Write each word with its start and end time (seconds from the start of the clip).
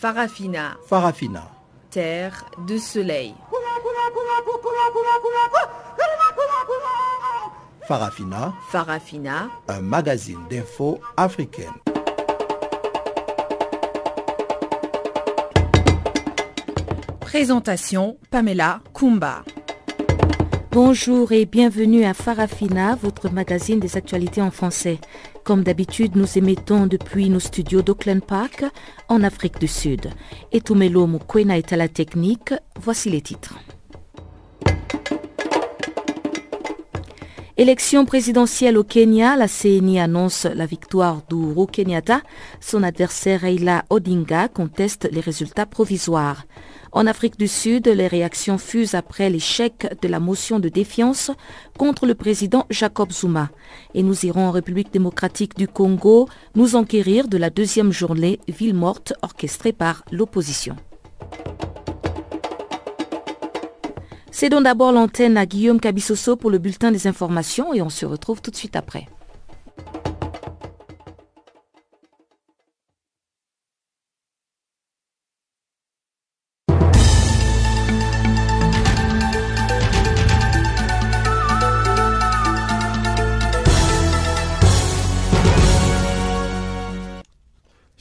Farafina. 0.00 0.76
Farafina. 0.86 1.50
Terre 1.90 2.44
de 2.68 2.78
soleil. 2.78 3.34
Farafina. 7.88 8.54
Farafina. 8.70 9.50
Un 9.66 9.80
magazine 9.80 10.38
d'infos 10.48 11.00
africaine. 11.16 11.72
Présentation 17.18 18.18
Pamela 18.30 18.78
Kumba. 18.94 19.42
Bonjour 20.70 21.32
et 21.32 21.44
bienvenue 21.44 22.04
à 22.04 22.14
Farafina, 22.14 22.94
votre 22.94 23.30
magazine 23.30 23.80
des 23.80 23.96
actualités 23.96 24.42
en 24.42 24.52
français. 24.52 25.00
Comme 25.48 25.62
d'habitude, 25.62 26.14
nous 26.14 26.36
émettons 26.36 26.86
depuis 26.86 27.30
nos 27.30 27.40
studios 27.40 27.80
d'Auckland 27.80 28.22
Park, 28.22 28.66
en 29.08 29.22
Afrique 29.22 29.58
du 29.58 29.66
Sud. 29.66 30.10
Et 30.52 30.60
Tumelo 30.60 31.06
Mukwena 31.06 31.56
est 31.56 31.72
à 31.72 31.78
la 31.78 31.88
technique. 31.88 32.52
Voici 32.78 33.08
les 33.08 33.22
titres. 33.22 33.58
Élection 37.60 38.04
présidentielle 38.04 38.78
au 38.78 38.84
Kenya, 38.84 39.34
la 39.34 39.48
CNI 39.48 39.98
annonce 39.98 40.44
la 40.44 40.64
victoire 40.64 41.22
d'Uru 41.28 41.66
Kenyatta. 41.66 42.22
Son 42.60 42.84
adversaire 42.84 43.40
Raila 43.40 43.84
Odinga 43.90 44.46
conteste 44.46 45.08
les 45.10 45.18
résultats 45.18 45.66
provisoires. 45.66 46.44
En 46.92 47.08
Afrique 47.08 47.36
du 47.36 47.48
Sud, 47.48 47.88
les 47.88 48.06
réactions 48.06 48.58
fusent 48.58 48.94
après 48.94 49.28
l'échec 49.28 49.92
de 50.00 50.06
la 50.06 50.20
motion 50.20 50.60
de 50.60 50.68
défiance 50.68 51.32
contre 51.76 52.06
le 52.06 52.14
président 52.14 52.64
Jacob 52.70 53.10
Zuma. 53.10 53.50
Et 53.92 54.04
nous 54.04 54.24
irons 54.24 54.46
en 54.46 54.52
République 54.52 54.92
démocratique 54.92 55.58
du 55.58 55.66
Congo 55.66 56.28
nous 56.54 56.76
enquérir 56.76 57.26
de 57.26 57.38
la 57.38 57.50
deuxième 57.50 57.90
journée 57.90 58.38
ville 58.46 58.74
morte 58.74 59.14
orchestrée 59.20 59.72
par 59.72 60.04
l'opposition. 60.12 60.76
Cédons 64.38 64.60
d'abord 64.60 64.92
l'antenne 64.92 65.36
à 65.36 65.46
Guillaume 65.46 65.80
Cabissoso 65.80 66.36
pour 66.36 66.48
le 66.48 66.58
bulletin 66.58 66.92
des 66.92 67.08
informations 67.08 67.74
et 67.74 67.82
on 67.82 67.88
se 67.88 68.06
retrouve 68.06 68.40
tout 68.40 68.52
de 68.52 68.56
suite 68.56 68.76
après. 68.76 69.08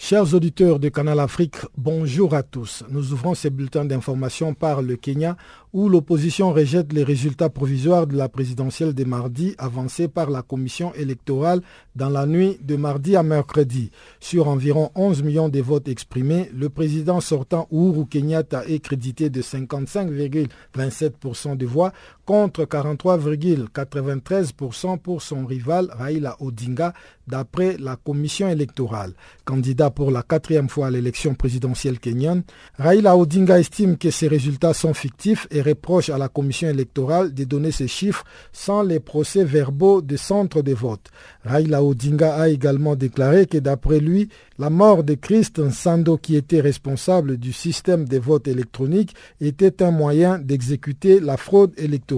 Chers 0.10 0.34
auditeurs 0.34 0.80
de 0.80 0.88
Canal 0.88 1.20
Afrique, 1.20 1.58
bonjour 1.76 2.34
à 2.34 2.42
tous. 2.42 2.86
Nous 2.90 3.12
ouvrons 3.12 3.36
ces 3.36 3.50
bulletins 3.50 3.84
d'information 3.84 4.54
par 4.54 4.82
le 4.82 4.96
Kenya 4.96 5.36
où 5.74 5.90
l'opposition 5.90 6.54
rejette 6.54 6.94
les 6.94 7.04
résultats 7.04 7.50
provisoires 7.50 8.08
de 8.08 8.16
la 8.16 8.30
présidentielle 8.30 8.94
de 8.94 9.04
mardi 9.04 9.54
avancés 9.58 10.08
par 10.08 10.30
la 10.30 10.44
commission 10.44 10.94
électorale 10.94 11.60
dans 11.98 12.08
la 12.08 12.26
nuit 12.26 12.58
de 12.64 12.78
mardi 12.78 13.18
à 13.18 13.24
mercredi. 13.24 13.92
Sur 14.22 14.48
environ 14.48 14.92
11 14.96 15.24
millions 15.24 15.50
de 15.50 15.60
votes 15.60 15.90
exprimés, 15.90 16.50
le 16.56 16.70
président 16.70 17.20
sortant 17.20 17.68
Uhuru 17.70 18.06
Kenyatta 18.06 18.66
est 18.66 18.80
crédité 18.80 19.30
de 19.30 19.42
55,27% 19.42 21.58
de 21.58 21.66
voix 21.66 21.92
contre 22.28 22.66
43,93% 22.66 25.00
pour 25.00 25.22
son 25.22 25.46
rival 25.46 25.88
Raila 25.98 26.36
Odinga 26.42 26.92
d'après 27.26 27.78
la 27.78 27.96
commission 27.96 28.50
électorale. 28.50 29.14
Candidat 29.46 29.92
pour 29.92 30.12
la 30.12 30.24
quatrième 30.24 30.68
fois 30.68 30.88
à 30.88 30.92
l'élection 30.92 31.36
présidentielle 31.36 32.00
kenyane, 32.00 32.44
Raila 32.78 33.16
Odinga 33.16 33.58
estime 33.60 33.98
que 33.98 34.12
ces 34.12 34.28
résultats 34.28 34.74
sont 34.74 34.94
fictifs 34.94 35.48
et 35.52 35.62
reproche 35.62 36.10
à 36.10 36.18
la 36.18 36.28
commission 36.28 36.68
électorale 36.68 37.34
de 37.34 37.46
donner 37.46 37.72
ces 37.72 37.88
chiffres 37.88 38.26
sans 38.52 38.84
les 38.84 39.00
procès 39.00 39.46
verbaux 39.46 40.02
des 40.02 40.18
centres 40.18 40.62
de 40.62 40.74
vote. 40.74 41.10
Raila 41.46 41.82
Odinga 41.82 42.36
a 42.36 42.50
également 42.50 42.98
déclaré 42.98 43.46
que 43.46 43.58
d'après 43.58 44.02
lui, 44.02 44.28
la 44.60 44.70
mort 44.70 45.06
de 45.06 45.14
Christ 45.14 45.70
Sando, 45.70 46.18
qui 46.18 46.36
était 46.36 46.60
responsable 46.60 47.38
du 47.38 47.54
système 47.54 48.04
de 48.06 48.18
vote 48.18 48.50
électronique, 48.50 49.16
était 49.40 49.82
un 49.82 49.92
moyen 49.92 50.40
d'exécuter 50.40 51.22
la 51.22 51.38
fraude 51.38 51.72
électorale. 51.78 52.17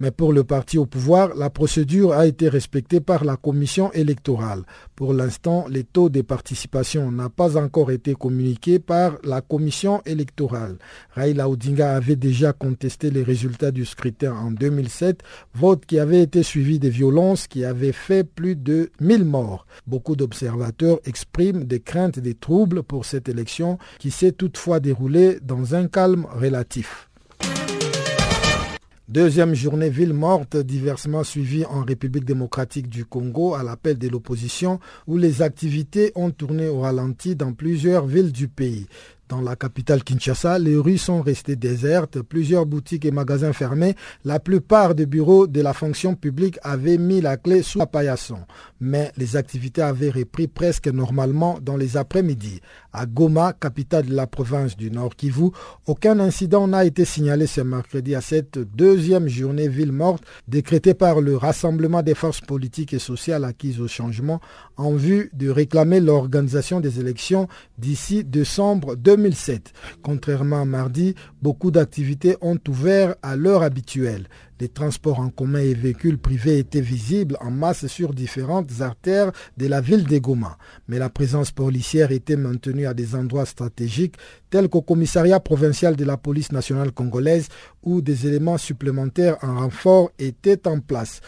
Mais 0.00 0.10
pour 0.10 0.32
le 0.32 0.44
parti 0.44 0.78
au 0.78 0.86
pouvoir, 0.86 1.34
la 1.36 1.50
procédure 1.50 2.14
a 2.14 2.26
été 2.26 2.48
respectée 2.48 3.00
par 3.00 3.22
la 3.22 3.36
commission 3.36 3.92
électorale. 3.92 4.62
Pour 4.96 5.12
l'instant, 5.12 5.66
les 5.68 5.84
taux 5.84 6.08
de 6.08 6.22
participation 6.22 7.10
n'ont 7.12 7.28
pas 7.28 7.58
encore 7.62 7.90
été 7.90 8.14
communiqués 8.14 8.78
par 8.78 9.18
la 9.24 9.42
commission 9.42 10.00
électorale. 10.06 10.78
Raila 11.10 11.50
Odinga 11.50 11.94
avait 11.94 12.16
déjà 12.16 12.54
contesté 12.54 13.10
les 13.10 13.22
résultats 13.22 13.72
du 13.72 13.84
scrutin 13.84 14.32
en 14.32 14.50
2007, 14.50 15.22
vote 15.52 15.84
qui 15.84 15.98
avait 15.98 16.22
été 16.22 16.42
suivi 16.42 16.78
de 16.78 16.88
violences 16.88 17.46
qui 17.46 17.66
avaient 17.66 17.92
fait 17.92 18.24
plus 18.24 18.56
de 18.56 18.90
1000 19.00 19.26
morts. 19.26 19.66
Beaucoup 19.86 20.16
d'observateurs 20.16 20.98
expriment 21.04 21.64
des 21.64 21.80
craintes 21.80 22.18
des 22.18 22.34
troubles 22.34 22.82
pour 22.82 23.04
cette 23.04 23.28
élection 23.28 23.76
qui 23.98 24.10
s'est 24.10 24.32
toutefois 24.32 24.80
déroulée 24.80 25.38
dans 25.42 25.74
un 25.74 25.88
calme 25.88 26.26
relatif. 26.32 27.09
Deuxième 29.10 29.56
journée 29.56 29.90
ville 29.90 30.12
morte 30.12 30.56
diversement 30.56 31.24
suivie 31.24 31.64
en 31.64 31.82
République 31.82 32.24
démocratique 32.24 32.88
du 32.88 33.04
Congo 33.04 33.54
à 33.54 33.64
l'appel 33.64 33.98
de 33.98 34.06
l'opposition 34.06 34.78
où 35.08 35.18
les 35.18 35.42
activités 35.42 36.12
ont 36.14 36.30
tourné 36.30 36.68
au 36.68 36.78
ralenti 36.78 37.34
dans 37.34 37.52
plusieurs 37.52 38.06
villes 38.06 38.30
du 38.30 38.46
pays. 38.46 38.86
Dans 39.30 39.40
la 39.40 39.54
capitale 39.54 40.02
Kinshasa, 40.02 40.58
les 40.58 40.76
rues 40.76 40.98
sont 40.98 41.22
restées 41.22 41.54
désertes, 41.54 42.20
plusieurs 42.20 42.66
boutiques 42.66 43.04
et 43.04 43.12
magasins 43.12 43.52
fermés, 43.52 43.94
la 44.24 44.40
plupart 44.40 44.96
des 44.96 45.06
bureaux 45.06 45.46
de 45.46 45.60
la 45.60 45.72
fonction 45.72 46.16
publique 46.16 46.58
avaient 46.64 46.98
mis 46.98 47.20
la 47.20 47.36
clé 47.36 47.62
sous 47.62 47.78
la 47.78 47.86
paillasson. 47.86 48.38
Mais 48.80 49.12
les 49.16 49.36
activités 49.36 49.82
avaient 49.82 50.10
repris 50.10 50.48
presque 50.48 50.88
normalement 50.88 51.60
dans 51.62 51.76
les 51.76 51.96
après-midi. 51.96 52.60
À 52.92 53.06
Goma, 53.06 53.52
capitale 53.52 54.06
de 54.06 54.16
la 54.16 54.26
province 54.26 54.76
du 54.76 54.90
Nord 54.90 55.14
Kivu, 55.14 55.50
aucun 55.86 56.18
incident 56.18 56.66
n'a 56.66 56.84
été 56.84 57.04
signalé 57.04 57.46
ce 57.46 57.60
mercredi 57.60 58.16
à 58.16 58.20
cette 58.20 58.58
deuxième 58.58 59.28
journée 59.28 59.68
ville 59.68 59.92
morte 59.92 60.24
décrétée 60.48 60.94
par 60.94 61.20
le 61.20 61.36
Rassemblement 61.36 62.02
des 62.02 62.16
forces 62.16 62.40
politiques 62.40 62.94
et 62.94 62.98
sociales 62.98 63.44
acquises 63.44 63.80
au 63.80 63.86
changement 63.86 64.40
en 64.76 64.94
vue 64.94 65.30
de 65.34 65.50
réclamer 65.50 66.00
l'organisation 66.00 66.80
des 66.80 66.98
élections 66.98 67.46
d'ici 67.78 68.24
décembre 68.24 68.96
2007. 69.20 69.72
Contrairement 70.02 70.62
à 70.62 70.64
mardi, 70.64 71.14
beaucoup 71.42 71.70
d'activités 71.70 72.36
ont 72.40 72.58
ouvert 72.68 73.14
à 73.22 73.36
l'heure 73.36 73.62
habituelle. 73.62 74.28
Les 74.60 74.68
transports 74.68 75.20
en 75.20 75.30
commun 75.30 75.60
et 75.60 75.74
véhicules 75.74 76.18
privés 76.18 76.58
étaient 76.58 76.80
visibles 76.80 77.36
en 77.40 77.50
masse 77.50 77.86
sur 77.86 78.12
différentes 78.12 78.80
artères 78.80 79.32
de 79.56 79.66
la 79.66 79.80
ville 79.80 80.04
de 80.04 80.18
Goma. 80.18 80.58
Mais 80.88 80.98
la 80.98 81.08
présence 81.08 81.50
policière 81.50 82.12
était 82.12 82.36
maintenue 82.36 82.86
à 82.86 82.94
des 82.94 83.14
endroits 83.14 83.46
stratégiques 83.46 84.16
tels 84.50 84.68
qu'au 84.68 84.82
commissariat 84.82 85.40
provincial 85.40 85.96
de 85.96 86.04
la 86.04 86.16
police 86.16 86.52
nationale 86.52 86.92
congolaise 86.92 87.48
où 87.82 88.02
des 88.02 88.26
éléments 88.26 88.58
supplémentaires 88.58 89.36
en 89.42 89.60
renfort 89.60 90.10
étaient 90.18 90.66
en 90.66 90.80
place. 90.80 91.20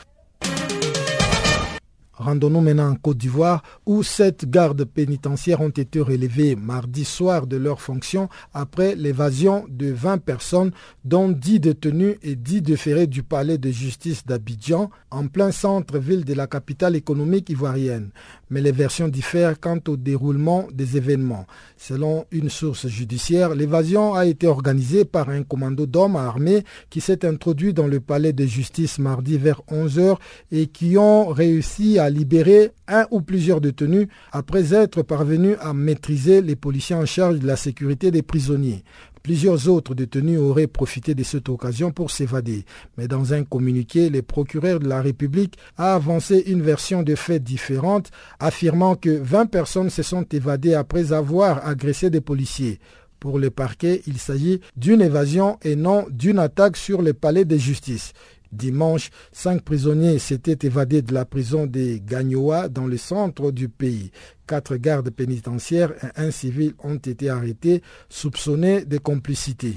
Rendons-nous 2.23 2.61
maintenant 2.61 2.89
en 2.89 2.95
Côte 2.95 3.17
d'Ivoire 3.19 3.65
où 3.85 4.05
sept 4.05 4.49
gardes 4.49 4.85
pénitentiaires 4.85 5.61
ont 5.61 5.71
été 5.71 6.01
relevés 6.01 6.55
mardi 6.55 7.05
soir 7.05 7.49
de 7.49 7.57
leurs 7.57 7.81
fonctions 7.81 8.29
après 8.55 8.95
l'évasion 8.95 9.65
de 9.69 9.91
20 9.91 10.19
personnes 10.19 10.71
dont 11.05 11.29
10 11.29 11.59
détenus 11.59 12.19
et 12.23 12.37
10 12.37 12.63
déférés 12.63 13.09
du 13.09 13.25
palais 13.25 13.59
de 13.59 13.71
justice 13.73 14.25
d'Abidjan 14.25 14.89
en 15.11 15.27
plein 15.27 15.51
centre-ville 15.51 16.25
de 16.25 16.35
la 16.35 16.47
capitale 16.47 16.95
économique 16.95 17.51
ivoirienne 17.51 18.11
mais 18.53 18.61
les 18.61 18.71
versions 18.71 19.09
diffèrent 19.09 19.59
quant 19.59 19.81
au 19.89 19.97
déroulement 19.97 20.69
des 20.73 20.99
événements. 20.99 21.47
Selon 21.79 22.27
une 22.31 22.51
source 22.51 22.87
judiciaire, 22.87 23.55
l'évasion 23.55 24.13
a 24.13 24.27
été 24.27 24.47
organisée 24.47 25.07
par 25.07 25.31
un 25.31 25.43
commando 25.43 25.87
d'hommes 25.87 26.17
armés 26.17 26.63
qui 26.91 27.01
s'est 27.01 27.25
introduit 27.25 27.73
dans 27.73 27.87
le 27.87 27.99
palais 27.99 28.35
de 28.35 28.45
justice 28.45 28.99
mardi 28.99 29.39
vers 29.39 29.63
11h 29.71 30.17
et 30.53 30.67
qui 30.67 30.99
ont 30.99 31.29
réussi 31.29 31.99
à 31.99 32.11
libérer 32.11 32.73
un 32.89 33.07
ou 33.11 33.23
plusieurs 33.23 33.63
détenus 33.63 34.09
après 34.33 34.75
être 34.75 35.01
parvenus 35.01 35.57
à 35.61 35.73
maîtriser 35.73 36.43
les 36.43 36.57
policiers 36.57 36.95
en 36.95 37.07
charge 37.07 37.39
de 37.39 37.47
la 37.47 37.57
sécurité 37.57 38.11
des 38.11 38.23
prisonniers. 38.23 38.85
Plusieurs 39.23 39.69
autres 39.69 39.95
détenus 39.95 40.41
auraient 40.41 40.67
profité 40.67 41.15
de 41.15 41.23
cette 41.23 41.49
occasion 41.49 41.93
pour 41.93 42.11
s'évader. 42.11 42.65
Mais 42.99 43.07
dans 43.07 43.33
un 43.33 43.45
communiqué, 43.45 44.11
le 44.11 44.23
procureur 44.23 44.81
de 44.81 44.89
la 44.89 45.01
République 45.01 45.57
a 45.77 45.95
avancé 45.95 46.43
une 46.47 46.63
version 46.63 47.03
de 47.03 47.15
faits 47.15 47.43
différente, 47.43 48.11
affirmant 48.41 48.97
que 48.97 49.11
20 49.11 49.47
personnes 49.47 49.91
se 49.91 50.03
sont 50.03 50.25
évadées 50.33 50.75
après 50.75 51.13
avoir 51.13 51.67
agressé 51.67 52.11
des 52.11 52.21
policiers. 52.21 52.81
Pour 53.23 53.39
le 53.39 53.51
parquet, 53.51 54.03
il 54.09 54.19
s'agit 54.19 54.61
d'une 54.77 55.01
évasion 55.01 55.57
et 55.63 55.77
non 55.77 56.07
d'une 56.11 56.41
attaque 56.41 56.77
sur 56.77 57.03
le 57.03 57.13
palais 57.13 57.45
de 57.45 57.57
justice. 57.57 58.15
Dimanche, 58.53 59.11
cinq 59.33 59.63
prisonniers 59.63 60.19
s'étaient 60.19 60.67
évadés 60.67 61.03
de 61.03 61.15
la 61.15 61.25
prison 61.25 61.67
des 61.67 62.03
Gagnoa 62.05 62.69
dans 62.69 62.87
le 62.87 62.99
centre 62.99 63.51
du 63.51 63.69
pays. 63.69 64.11
Quatre 64.47 64.77
gardes 64.77 65.11
pénitentiaires 65.11 65.93
et 66.05 66.21
un 66.21 66.31
civil 66.31 66.75
ont 66.85 66.97
été 66.97 67.31
arrêtés, 67.31 67.83
soupçonnés 68.09 68.85
de 68.85 68.99
complicité. 68.99 69.77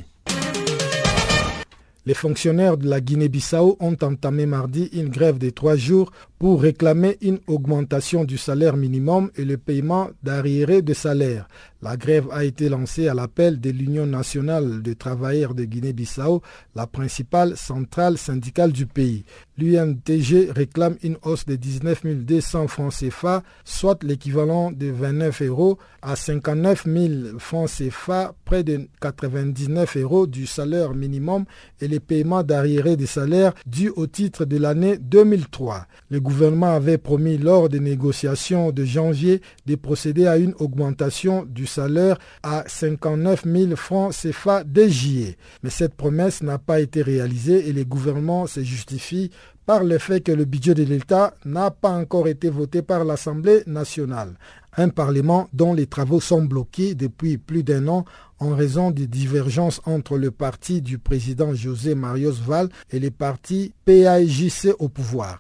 Les 2.08 2.14
fonctionnaires 2.14 2.78
de 2.78 2.88
la 2.88 3.02
Guinée-Bissau 3.02 3.78
ont 3.80 3.98
entamé 4.04 4.46
mardi 4.46 4.90
une 4.94 5.10
grève 5.10 5.40
de 5.40 5.50
trois 5.50 5.76
jours 5.76 6.12
pour 6.40 6.62
réclamer 6.62 7.18
une 7.22 7.40
augmentation 7.48 8.24
du 8.26 8.38
salaire 8.38 8.76
minimum 8.78 9.32
et 9.36 9.46
le 9.46 9.58
paiement 9.58 10.10
d'arriérés 10.24 10.82
de 10.82 10.94
salaire. 10.94 11.48
La 11.82 11.98
grève 11.98 12.28
a 12.32 12.44
été 12.44 12.68
lancée 12.68 13.08
à 13.08 13.14
l'appel 13.14 13.60
de 13.60 13.70
l'Union 13.70 14.08
nationale 14.08 14.82
des 14.82 14.96
travailleurs 14.96 15.54
de 15.54 15.66
Guinée-Bissau, 15.66 16.42
la 16.74 16.88
principale 16.88 17.56
centrale 17.58 18.18
syndicale 18.18 18.72
du 18.72 18.88
pays. 18.88 19.24
L'UNTG 19.58 20.50
réclame 20.50 20.98
une 21.04 21.18
hausse 21.22 21.46
de 21.46 21.56
19 21.56 22.04
200 22.26 22.68
francs 22.68 22.92
CFA, 22.92 23.44
soit 23.64 24.04
l'équivalent 24.04 24.72
de 24.72 24.88
29 24.88 25.44
euros, 25.44 25.78
à 26.02 26.16
59 26.16 26.86
000 26.86 27.40
francs 27.40 27.70
CFA, 27.70 28.34
près 28.46 28.64
de 28.64 28.88
99 29.00 29.98
euros 29.98 30.28
du 30.28 30.48
salaire 30.48 30.94
minimum 30.96 31.46
et 31.82 31.88
les 31.88 32.00
paiements 32.00 32.44
d'arriérés 32.44 32.98
de 32.98 33.06
salaire 33.06 33.54
dus 33.68 33.92
au 33.96 34.08
titre 34.08 34.46
de 34.46 34.58
l'année 34.58 34.98
2003. 34.98 35.86
Le 36.10 36.20
gouvernement 36.26 36.74
avait 36.74 36.98
promis 36.98 37.38
lors 37.38 37.70
des 37.70 37.80
négociations 37.80 38.72
de 38.72 38.84
janvier 38.84 39.42
de 39.68 39.76
procéder 39.76 40.26
à 40.26 40.38
une 40.38 40.56
augmentation 40.60 41.46
du 41.48 41.68
salaire 41.68 42.18
à 42.42 42.64
59 42.66 43.44
000 43.46 43.76
francs 43.76 44.14
CFA 44.14 44.64
dès 44.64 44.90
juillet. 44.90 45.38
Mais 45.62 45.70
cette 45.70 45.94
promesse 45.94 46.42
n'a 46.42 46.58
pas 46.58 46.82
été 46.82 47.04
réalisée 47.04 47.70
et 47.70 47.74
le 47.74 47.86
gouvernement 47.86 48.48
se 48.48 48.62
justifie 48.62 49.30
par 49.68 49.84
le 49.84 49.98
fait 50.00 50.22
que 50.22 50.32
le 50.32 50.46
budget 50.46 50.74
de 50.74 50.84
l'État 50.84 51.36
n'a 51.46 51.70
pas 51.70 51.92
encore 51.92 52.28
été 52.28 52.50
voté 52.50 52.82
par 52.82 53.06
l'Assemblée 53.06 53.62
nationale. 53.68 54.34
Un 54.78 54.90
Parlement 54.90 55.48
dont 55.54 55.74
les 55.74 55.88
travaux 55.88 56.20
sont 56.20 56.44
bloqués 56.44 56.96
depuis 56.96 57.38
plus 57.38 57.64
d'un 57.64 57.88
an 57.88 58.04
en 58.40 58.56
raison 58.56 58.92
des 58.92 59.08
divergences 59.08 59.80
entre 59.86 60.18
le 60.18 60.32
parti 60.32 60.82
du 60.82 60.98
président 60.98 61.54
José 61.54 61.94
Marios 61.96 62.34
Val 62.46 62.70
et 62.92 63.00
les 63.00 63.12
partis 63.12 63.74
PAIJC 63.86 64.74
au 64.80 64.90
pouvoir. 64.90 65.38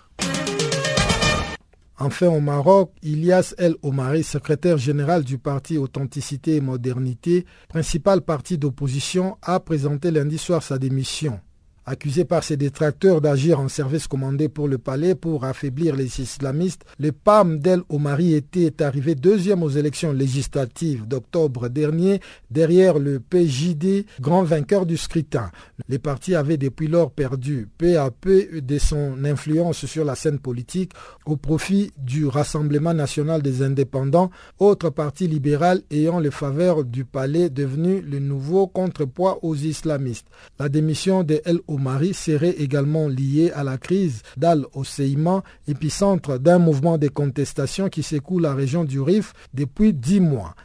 Enfin, 1.97 2.27
au 2.27 2.42
Maroc, 2.42 2.92
Ilias 3.03 3.53
El 3.57 3.75
Omari, 3.81 4.24
secrétaire 4.24 4.77
général 4.77 5.24
du 5.24 5.38
parti 5.38 5.77
Authenticité 5.77 6.57
et 6.57 6.62
Modernité, 6.62 7.45
principal 7.69 8.21
parti 8.21 8.57
d'opposition, 8.57 9.38
a 9.42 9.62
présenté 9.62 10.12
lundi 10.12 10.38
soir 10.38 10.62
sa 10.62 10.77
démission. 10.77 11.39
Accusé 11.88 12.26
par 12.26 12.44
ses 12.44 12.58
détracteurs 12.58 13.22
d'agir 13.22 13.60
en 13.60 13.68
service 13.68 14.08
commandé 14.08 14.50
pour 14.50 14.68
le 14.68 14.80
palais 14.80 15.14
pour 15.14 15.46
affaiblir 15.46 15.96
les 15.96 16.20
islamistes, 16.20 16.84
le 16.98 17.12
PAM 17.12 17.60
d'El 17.60 17.82
Omari 17.90 18.34
était 18.34 18.82
arrivé 18.82 19.14
deuxième 19.14 19.62
aux 19.62 19.70
élections 19.70 20.12
législatives 20.12 21.08
d'octobre 21.08 21.70
dernier 21.70 22.22
derrière 22.50 22.98
le 22.98 23.20
PJD, 23.20 24.08
grand 24.20 24.42
vainqueur 24.42 24.88
du 24.88 24.98
scrutin. 24.98 25.52
Les 25.88 26.00
partis 26.00 26.34
avaient 26.34 26.58
depuis 26.58 26.88
lors 26.88 27.12
perdu 27.12 27.70
peu 27.78 28.00
à 28.00 28.10
peu 28.10 28.48
de 28.62 28.78
son 28.80 29.24
influence 29.24 29.86
sur 29.86 30.06
la 30.06 30.16
scène 30.16 30.40
politique 30.40 30.92
au 31.28 31.38
profit 31.38 31.92
du 32.00 32.26
Rassemblement 32.26 32.96
national 32.96 33.44
des 33.44 33.62
indépendants, 33.62 34.32
autre 34.58 34.90
parti 34.90 35.28
libéral 35.28 35.84
ayant 35.92 36.18
les 36.20 36.32
faveurs 36.32 36.84
du 36.84 37.06
palais 37.06 37.52
devenu 37.52 38.02
le 38.02 38.18
nouveau 38.18 38.66
contrepoids 38.66 39.38
aux 39.44 39.56
islamistes. 39.56 40.26
La 40.58 40.68
démission 40.68 41.24
de 41.24 41.40
El 41.46 41.60
Mari 41.77 42.13
serait 42.13 42.56
également 42.57 43.07
lié 43.07 43.51
à 43.51 43.63
la 43.63 43.77
crise 43.77 44.22
d'Al-Oseïman, 44.38 45.42
épicentre 45.68 46.38
d'un 46.39 46.60
mouvement 46.60 46.98
de 46.98 47.07
contestation 47.07 47.89
qui 47.89 48.04
secoue 48.04 48.39
la 48.39 48.54
région 48.54 48.83
du 48.83 49.00
Rif 49.00 49.33
depuis 49.54 49.94
dix 49.94 50.19
mois. 50.19 50.56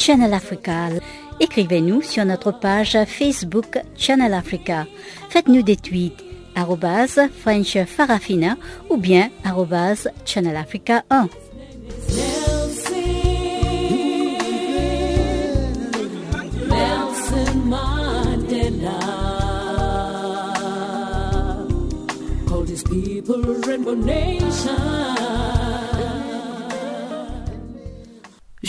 Channel 0.00 0.32
Africa. 0.32 0.88
Écrivez-nous 1.40 2.00
sur 2.00 2.24
notre 2.24 2.52
page 2.52 2.96
Facebook 3.06 3.78
Channel 3.98 4.32
Africa. 4.32 4.86
Faites-nous 5.28 5.60
des 5.60 5.76
tweets 5.76 6.24
French 7.42 7.76
Farafina 7.84 8.56
ou 8.88 8.96
bien 8.96 9.28
Channel 10.24 10.56
Africa 10.56 11.04
1. 11.10 11.28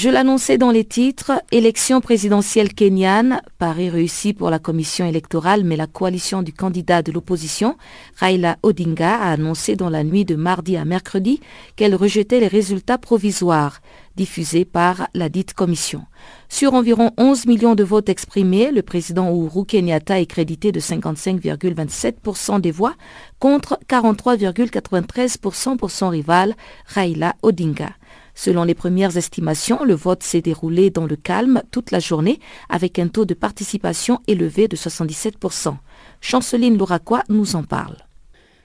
Je 0.01 0.09
l'annonçais 0.09 0.57
dans 0.57 0.71
les 0.71 0.83
titres, 0.83 1.31
élection 1.51 2.01
présidentielle 2.01 2.73
kenyane, 2.73 3.43
pari 3.59 3.87
réussi 3.91 4.33
pour 4.33 4.49
la 4.49 4.57
commission 4.57 5.05
électorale, 5.05 5.63
mais 5.63 5.75
la 5.75 5.85
coalition 5.85 6.41
du 6.41 6.53
candidat 6.53 7.03
de 7.03 7.11
l'opposition, 7.11 7.77
Raila 8.15 8.57
Odinga, 8.63 9.15
a 9.15 9.29
annoncé 9.33 9.75
dans 9.75 9.91
la 9.91 10.03
nuit 10.03 10.25
de 10.25 10.33
mardi 10.33 10.75
à 10.75 10.85
mercredi 10.85 11.39
qu'elle 11.75 11.93
rejetait 11.93 12.39
les 12.39 12.47
résultats 12.47 12.97
provisoires 12.97 13.79
diffusés 14.15 14.65
par 14.65 15.07
la 15.13 15.29
dite 15.29 15.53
commission. 15.53 16.01
Sur 16.49 16.73
environ 16.73 17.11
11 17.17 17.45
millions 17.45 17.75
de 17.75 17.83
votes 17.83 18.09
exprimés, 18.09 18.71
le 18.71 18.81
président 18.81 19.31
Uhuru 19.31 19.67
Kenyatta 19.67 20.19
est 20.19 20.25
crédité 20.25 20.71
de 20.71 20.79
55,27% 20.79 22.59
des 22.59 22.71
voix 22.71 22.95
contre 23.37 23.77
43,93% 23.87 25.77
pour 25.77 25.91
son 25.91 26.09
rival 26.09 26.55
Raila 26.87 27.35
Odinga. 27.43 27.91
Selon 28.35 28.63
les 28.63 28.75
premières 28.75 29.17
estimations, 29.17 29.83
le 29.83 29.93
vote 29.93 30.23
s'est 30.23 30.41
déroulé 30.41 30.89
dans 30.89 31.05
le 31.05 31.15
calme 31.15 31.61
toute 31.71 31.91
la 31.91 31.99
journée 31.99 32.39
avec 32.69 32.99
un 32.99 33.07
taux 33.07 33.25
de 33.25 33.33
participation 33.33 34.19
élevé 34.27 34.67
de 34.67 34.75
77%. 34.75 35.75
Chanceline 36.21 36.77
Louraquois 36.77 37.23
nous 37.29 37.55
en 37.55 37.63
parle. 37.63 37.97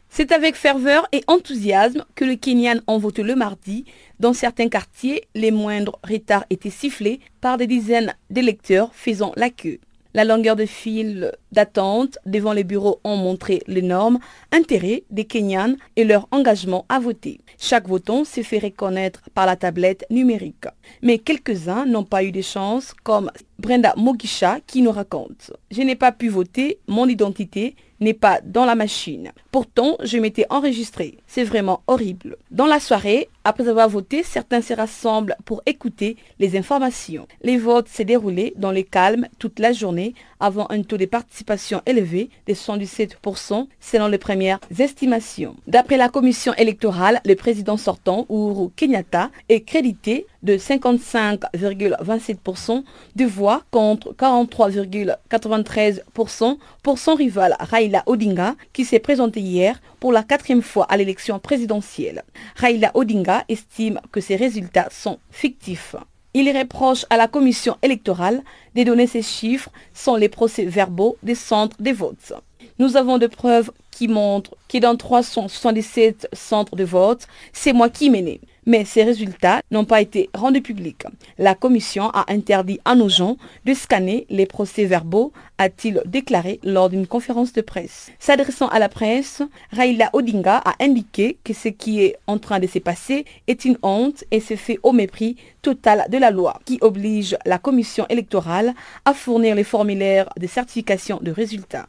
C'est 0.09 0.33
avec 0.33 0.55
ferveur 0.55 1.07
et 1.13 1.23
enthousiasme 1.27 2.05
que 2.15 2.25
le 2.25 2.37
Kenyan 2.37 2.81
ont 2.87 2.99
voté 2.99 3.23
le 3.23 3.35
mardi. 3.35 3.85
Dans 4.21 4.33
certains 4.33 4.69
quartiers, 4.69 5.25
les 5.35 5.51
moindres 5.51 5.99
retards 6.05 6.47
étaient 6.49 6.71
sifflés 6.71 7.21
par 7.41 7.59
des 7.59 7.67
dizaines 7.67 8.15
d'électeurs 8.31 8.95
faisant 8.95 9.33
la 9.37 9.51
queue. 9.51 9.79
La 10.17 10.25
longueur 10.25 10.57
de 10.57 10.65
file 10.65 11.31
d'attente 11.53 12.19
devant 12.25 12.55
les 12.55 12.65
bureaux 12.65 13.01
ont 13.05 13.19
montré 13.19 13.63
l'énorme 13.67 14.19
intérêt 14.51 15.05
des 15.11 15.27
Kenyans 15.27 15.77
et 15.95 16.05
leur 16.05 16.27
engagement 16.31 16.87
à 16.89 16.99
voter. 16.99 17.43
Chaque 17.59 17.87
votant 17.87 18.25
s'est 18.25 18.43
fait 18.43 18.59
reconnaître 18.59 19.21
par 19.35 19.45
la 19.45 19.57
tablette 19.57 20.07
numérique. 20.09 20.69
Mais 21.03 21.19
quelques-uns 21.19 21.85
n'ont 21.85 22.05
pas 22.05 22.25
eu 22.25 22.33
de 22.33 22.41
chance, 22.41 22.95
comme 23.03 23.31
Brenda 23.59 23.93
Mogisha 23.99 24.61
qui 24.67 24.81
nous 24.81 24.91
raconte. 24.91 25.53
Je 25.71 25.83
n'ai 25.83 25.97
pas 25.97 26.13
pu 26.13 26.29
voter, 26.29 26.79
mon 26.87 27.07
identité 27.07 27.77
n'est 28.01 28.15
pas 28.15 28.41
dans 28.43 28.65
la 28.65 28.75
machine. 28.75 29.33
Pourtant, 29.51 29.97
je 30.03 30.17
m'étais 30.17 30.47
enregistré. 30.49 31.19
C'est 31.27 31.45
vraiment 31.45 31.83
horrible. 31.87 32.37
Dans 32.51 32.67
la 32.67 32.81
soirée, 32.81 33.29
après 33.47 33.69
avoir 33.69 33.89
voté, 33.89 34.25
certains 34.25 34.61
se 34.61 34.75
rassemblent 34.75 35.37
pour 35.45 35.63
écouter 35.67 36.17
les 36.41 36.59
informations. 36.59 37.29
Les 37.43 37.59
votes 37.59 37.87
s'est 37.87 38.05
déroulé 38.05 38.53
dans 38.57 38.73
le 38.73 38.83
calme 38.83 39.29
toute 39.39 39.61
la 39.61 39.73
journée 39.73 40.15
avant 40.41 40.67
un 40.69 40.83
taux 40.83 40.97
de 40.97 41.07
participation 41.07 41.81
élevé 41.87 42.29
de 42.49 42.55
117% 42.55 43.69
selon 43.81 44.09
les 44.09 44.19
premières 44.19 44.59
estimations. 44.77 45.55
D'après 45.69 45.97
la 45.97 46.09
commission 46.09 46.55
électorale, 46.55 47.21
le 47.25 47.37
président 47.37 47.77
sortant, 47.77 48.27
Uhuru 48.29 48.71
Kenyatta, 48.75 49.31
est 49.49 49.61
crédité 49.61 50.27
de 50.43 50.57
55,27% 50.57 52.83
de 53.17 53.25
voix 53.25 53.63
contre 53.71 54.13
43,93% 54.15 56.59
pour 56.83 56.99
son 56.99 57.15
rival 57.15 57.55
Raila 57.59 58.03
Odinga 58.07 58.55
qui 58.73 58.85
s'est 58.85 59.01
présenté 59.01 59.41
hier 59.41 59.81
pour 59.99 60.13
la 60.13 60.23
quatrième 60.23 60.63
fois 60.63 60.87
à 60.89 60.97
l'élection 60.97 61.41
présidentielle. 61.41 62.23
Raila 62.57 62.93
Odinga 62.95 63.36
estime 63.49 64.01
que 64.13 64.21
ces 64.21 64.37
résultats 64.37 64.89
sont 64.91 65.19
fictifs. 65.31 65.97
Il 66.35 66.55
reproche 66.57 67.07
à 67.09 67.17
la 67.17 67.29
commission 67.29 67.77
électorale 67.83 68.43
de 68.75 68.83
donner 68.83 69.07
ces 69.07 69.23
chiffres 69.23 69.71
sans 69.95 70.17
les 70.17 70.29
procès-verbaux 70.29 71.17
des 71.23 71.35
centres 71.35 71.77
des 71.81 71.93
votes. 71.93 72.35
Nous 72.79 72.97
avons 72.97 73.17
des 73.17 73.29
preuves 73.29 73.71
qui 73.91 74.07
montrent 74.07 74.55
que 74.69 74.79
dans 74.79 74.97
377 74.97 76.29
centres 76.35 76.77
de 76.77 76.85
vote, 76.85 77.27
c'est 77.53 77.73
moi 77.73 77.89
qui 77.89 78.11
menais 78.11 78.41
mais 78.67 78.85
ces 78.85 79.05
résultats 79.05 79.61
n'ont 79.71 79.85
pas 79.85 80.01
été 80.01 80.29
rendus 80.35 80.61
publics. 80.61 81.05
La 81.39 81.55
commission 81.55 82.11
a 82.11 82.25
interdit 82.29 82.81
à 82.85 82.95
nos 82.95 83.09
gens 83.09 83.37
de 83.65 83.73
scanner 83.75 84.27
les 84.29 84.47
procès-verbaux, 84.47 85.33
a-t-il 85.59 86.03
déclaré 86.05 86.61
lors 86.63 86.91
d'une 86.91 87.07
conférence 87.07 87.53
de 87.53 87.61
presse. 87.63 88.11
S'adressant 88.19 88.69
à 88.69 88.79
la 88.79 88.89
presse, 88.89 89.43
Raila 89.73 90.11
Odinga 90.13 90.57
a 90.59 90.75
indiqué 90.81 91.39
que 91.45 91.55
ce 91.55 91.69
qui 91.69 92.03
est 92.03 92.17
en 92.27 92.39
train 92.39 92.59
de 92.59 92.67
se 92.67 92.79
passer 92.79 93.25
est 93.47 93.65
une 93.65 93.79
honte 93.83 94.25
et 94.31 94.41
se 94.41 94.57
fait 94.57 94.79
au 94.83 94.93
mépris 94.93 95.37
total 95.63 96.07
de 96.11 96.19
la 96.19 96.31
loi 96.31 96.61
qui 96.65 96.79
oblige 96.81 97.37
la 97.47 97.59
commission 97.59 98.07
électorale 98.09 98.75
à 99.05 99.15
fournir 99.15 99.55
les 99.55 99.65
formulaires 99.65 100.29
de 100.39 100.47
certification 100.47 101.19
de 101.23 101.31
résultats. 101.31 101.87